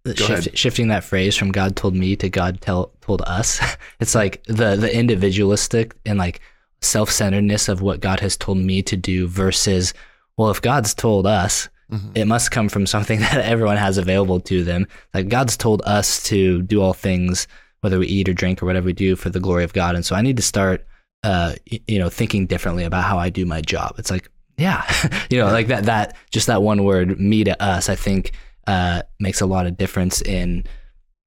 the, 0.03 0.13
the 0.13 0.15
shift, 0.15 0.57
shifting 0.57 0.87
that 0.87 1.03
phrase 1.03 1.35
from 1.35 1.51
God 1.51 1.75
told 1.75 1.95
me 1.95 2.15
to 2.15 2.29
God 2.29 2.61
tell 2.61 2.91
told 3.01 3.21
us. 3.23 3.59
It's 3.99 4.15
like 4.15 4.43
the 4.45 4.75
the 4.75 4.95
individualistic 4.95 5.95
and 6.05 6.19
like 6.19 6.39
self 6.81 7.09
centeredness 7.09 7.67
of 7.67 7.81
what 7.81 7.99
God 7.99 8.19
has 8.19 8.37
told 8.37 8.57
me 8.57 8.81
to 8.83 8.95
do 8.95 9.27
versus 9.27 9.93
well, 10.37 10.51
if 10.51 10.61
God's 10.61 10.93
told 10.93 11.25
us, 11.25 11.67
mm-hmm. 11.91 12.11
it 12.15 12.25
must 12.25 12.51
come 12.51 12.69
from 12.69 12.85
something 12.85 13.19
that 13.21 13.45
everyone 13.45 13.77
has 13.77 13.97
available 13.97 14.39
to 14.41 14.63
them. 14.63 14.87
Like 15.13 15.29
God's 15.29 15.57
told 15.57 15.81
us 15.85 16.23
to 16.23 16.61
do 16.61 16.81
all 16.81 16.93
things, 16.93 17.47
whether 17.81 17.99
we 17.99 18.07
eat 18.07 18.29
or 18.29 18.33
drink 18.33 18.61
or 18.61 18.65
whatever 18.65 18.85
we 18.85 18.93
do, 18.93 19.15
for 19.15 19.29
the 19.29 19.39
glory 19.39 19.63
of 19.63 19.73
God. 19.73 19.95
And 19.95 20.05
so 20.05 20.15
I 20.15 20.21
need 20.21 20.37
to 20.37 20.43
start, 20.43 20.85
uh, 21.24 21.55
you 21.65 21.99
know, 21.99 22.09
thinking 22.09 22.45
differently 22.47 22.84
about 22.84 23.03
how 23.03 23.18
I 23.18 23.30
do 23.30 23.45
my 23.45 23.61
job. 23.61 23.95
It's 23.97 24.11
like, 24.11 24.30
yeah, 24.57 24.84
you 25.30 25.38
know, 25.39 25.45
like 25.47 25.68
that. 25.68 25.86
That 25.86 26.15
just 26.32 26.47
that 26.47 26.61
one 26.61 26.84
word, 26.84 27.20
me 27.20 27.43
to 27.43 27.61
us, 27.61 27.89
I 27.89 27.95
think 27.95 28.32
uh, 28.68 29.03
makes 29.20 29.41
a 29.41 29.45
lot 29.45 29.68
of 29.68 29.78
difference 29.78 30.22
in 30.22 30.63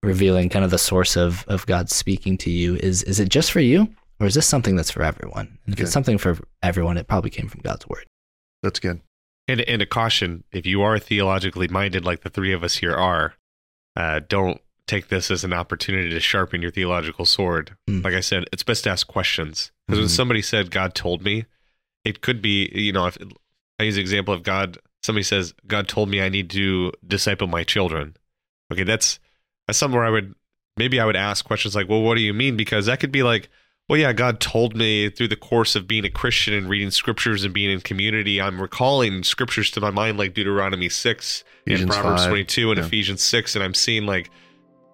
revealing 0.03 0.49
kind 0.49 0.65
of 0.65 0.71
the 0.71 0.79
source 0.79 1.17
of 1.17 1.45
of 1.49 1.67
God 1.67 1.91
speaking 1.91 2.37
to 2.39 2.51
you. 2.51 2.77
Is 2.77 3.03
is 3.05 3.21
it 3.21 3.29
just 3.29 3.53
for 3.53 3.61
you, 3.61 3.89
or 4.19 4.27
is 4.27 4.35
this 4.35 4.47
something 4.47 4.77
that's 4.77 4.91
for 4.91 5.03
everyone? 5.03 5.59
And 5.67 5.75
if 5.75 5.79
Okay. 5.79 5.83
it's 5.85 5.93
something 5.93 6.19
for 6.19 6.39
everyone, 6.63 6.97
it 6.97 7.07
probably 7.07 7.31
came 7.31 7.49
from 7.49 7.61
God's 7.61 7.87
word. 7.89 8.07
That's 8.63 8.79
good. 8.81 9.01
And, 9.49 9.63
and 9.63 9.83
a 9.83 9.87
caution 9.87 10.45
if 10.53 10.65
you 10.67 10.83
are 10.83 10.99
theologically 10.99 11.67
minded, 11.69 12.05
like 12.05 12.21
the 12.21 12.31
three 12.31 12.53
of 12.53 12.63
us 12.63 12.77
here 12.77 12.95
are, 12.95 13.35
uh, 13.97 14.21
don't 14.29 14.61
take 14.91 15.09
this 15.09 15.31
as 15.31 15.45
an 15.45 15.53
opportunity 15.53 16.11
to 16.11 16.21
sharpen 16.21 16.63
your 16.63 16.71
theological 16.71 17.25
sword. 17.25 17.77
Mm. 17.89 18.05
Like 18.05 18.15
I 18.15 18.21
said, 18.21 18.45
it's 18.53 18.63
best 18.63 18.85
to 18.85 18.91
ask 18.91 19.07
questions. 19.07 19.71
Because 19.87 19.99
when 20.01 20.09
Mhm. 20.09 20.17
somebody 20.17 20.43
said, 20.43 20.71
God 20.71 20.95
told 20.95 21.23
me, 21.23 21.45
it 22.05 22.21
could 22.21 22.41
be, 22.43 22.71
you 22.75 22.93
know, 22.93 23.07
if 23.07 23.17
I 23.79 23.85
use 23.85 23.95
the 23.97 24.01
example 24.01 24.35
of 24.35 24.43
God 24.43 24.79
somebody 25.03 25.25
says, 25.25 25.55
God 25.67 25.89
told 25.89 26.09
me 26.11 26.21
I 26.21 26.29
need 26.29 26.51
to 26.51 26.93
disciple 27.07 27.47
my 27.47 27.65
children. 27.65 28.17
Okay, 28.73 28.83
that's 28.85 29.19
that's 29.67 29.79
something 29.79 29.97
where 29.97 30.07
I 30.07 30.11
would 30.11 30.35
maybe 30.77 31.01
I 31.01 31.07
would 31.07 31.17
ask 31.17 31.45
questions 31.45 31.75
like, 31.75 31.89
well, 31.89 32.03
what 32.03 32.17
do 32.17 32.21
you 32.21 32.35
mean? 32.35 32.57
Because 32.57 32.87
that 32.87 33.01
could 33.01 33.13
be 33.13 33.23
like, 33.23 33.49
well, 33.89 33.99
yeah, 33.99 34.13
God 34.13 34.41
told 34.41 34.77
me 34.77 35.09
through 35.11 35.29
the 35.29 35.37
course 35.37 35.75
of 35.75 35.89
being 35.89 36.05
a 36.05 36.11
Christian 36.11 36.55
and 36.55 36.69
reading 36.69 36.91
scriptures 36.91 37.45
and 37.45 37.53
being 37.53 37.71
in 37.71 37.81
community, 37.81 38.41
I'm 38.41 38.61
recalling 38.61 39.25
scriptures 39.25 39.71
to 39.73 39.81
my 39.81 39.91
mind 39.91 40.19
like 40.19 40.35
Deuteronomy 40.35 40.89
6 40.89 41.45
and 41.67 41.89
Proverbs 41.89 42.23
5, 42.23 42.29
22 42.29 42.71
and 42.71 42.79
yeah. 42.79 42.87
Ephesians 42.87 43.23
6 43.23 43.57
and 43.57 43.65
I'm 43.65 43.75
seeing 43.75 44.07
like 44.07 44.31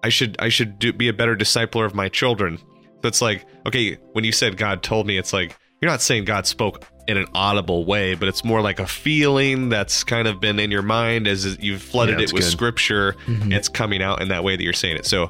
I 0.03 0.09
should 0.09 0.35
I 0.39 0.49
should 0.49 0.79
do, 0.79 0.93
be 0.93 1.07
a 1.07 1.13
better 1.13 1.35
discipler 1.35 1.85
of 1.85 1.93
my 1.95 2.09
children. 2.09 2.57
So 3.01 3.07
it's 3.07 3.21
like, 3.21 3.45
okay, 3.65 3.95
when 4.13 4.23
you 4.23 4.31
said 4.31 4.57
God 4.57 4.83
told 4.83 5.05
me, 5.07 5.17
it's 5.17 5.33
like 5.33 5.55
you're 5.81 5.91
not 5.91 6.01
saying 6.01 6.25
God 6.25 6.47
spoke 6.47 6.83
in 7.07 7.17
an 7.17 7.27
audible 7.33 7.85
way, 7.85 8.15
but 8.15 8.27
it's 8.27 8.43
more 8.43 8.61
like 8.61 8.79
a 8.79 8.87
feeling 8.87 9.69
that's 9.69 10.03
kind 10.03 10.27
of 10.27 10.39
been 10.41 10.59
in 10.59 10.71
your 10.71 10.81
mind 10.81 11.27
as 11.27 11.57
you've 11.59 11.81
flooded 11.81 12.17
Yeah, 12.19 12.25
it 12.25 12.33
with 12.33 12.43
good. 12.43 12.51
scripture. 12.51 13.15
Mhm. 13.27 13.53
It's 13.53 13.69
coming 13.69 14.01
out 14.01 14.21
in 14.21 14.27
that 14.29 14.43
way 14.43 14.55
that 14.55 14.63
you're 14.63 14.73
saying 14.73 14.97
it. 14.97 15.05
So, 15.05 15.29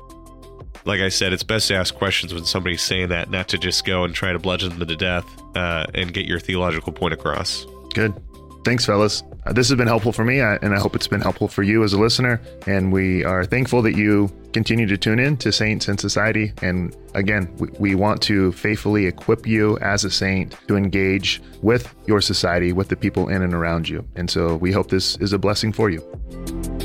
like 0.86 1.02
I 1.02 1.10
said, 1.10 1.34
it's 1.34 1.44
best 1.44 1.68
to 1.68 1.76
ask 1.76 1.94
questions 1.94 2.34
when 2.34 2.46
somebody's 2.46 2.82
saying 2.82 3.10
that, 3.10 3.30
not 3.30 3.48
to 3.50 3.58
just 3.58 3.86
go 3.86 4.06
and 4.06 4.16
try 4.16 4.32
to 4.32 4.40
bludgeon 4.40 4.78
them 4.80 4.88
to 4.88 4.96
death 4.96 5.26
uh, 5.56 5.86
and 5.94 6.14
get 6.14 6.26
your 6.26 6.40
theological 6.40 6.94
point 6.94 7.14
across. 7.14 7.66
Good. 7.94 8.14
Thanks, 8.64 8.86
fellas. 8.86 9.24
Uh, 9.46 9.54
this 9.54 9.70
has 9.70 9.78
been 9.78 9.88
helpful 9.88 10.12
for 10.12 10.26
me, 10.26 10.42
uh, 10.42 10.58
and 10.62 10.76
I 10.76 10.80
hope 10.80 10.96
it's 10.96 11.08
been 11.08 11.22
helpful 11.22 11.48
for 11.48 11.64
you 11.64 11.84
as 11.84 11.94
a 11.94 12.00
listener. 12.00 12.42
And 12.66 12.92
we 12.92 13.24
are 13.24 13.46
thankful 13.46 13.82
that 13.84 13.96
you 13.96 14.30
continue 14.52 14.86
to 14.88 14.98
tune 14.98 15.20
in 15.20 15.38
to 15.38 15.52
Saints 15.52 15.88
in 15.88 15.98
Society. 15.98 16.52
And 16.62 16.96
again, 17.14 17.54
we, 17.58 17.70
we 17.80 17.96
want 17.96 18.22
to 18.24 18.52
faithfully 18.52 19.06
equip 19.06 19.48
you 19.48 19.78
as 19.80 20.04
a 20.04 20.12
saint 20.12 20.56
to 20.68 20.76
engage 20.76 21.42
with 21.62 21.94
your 22.08 22.20
society, 22.20 22.74
with 22.74 22.90
the 22.90 22.98
people 22.98 23.30
in 23.30 23.42
and 23.42 23.54
around 23.54 23.88
you. 23.88 24.06
And 24.16 24.30
so 24.30 24.58
we 24.58 24.72
hope 24.72 24.90
this 24.90 25.16
is 25.18 25.32
a 25.32 25.40
blessing 25.40 25.72
for 25.72 25.90
you. 25.90 26.77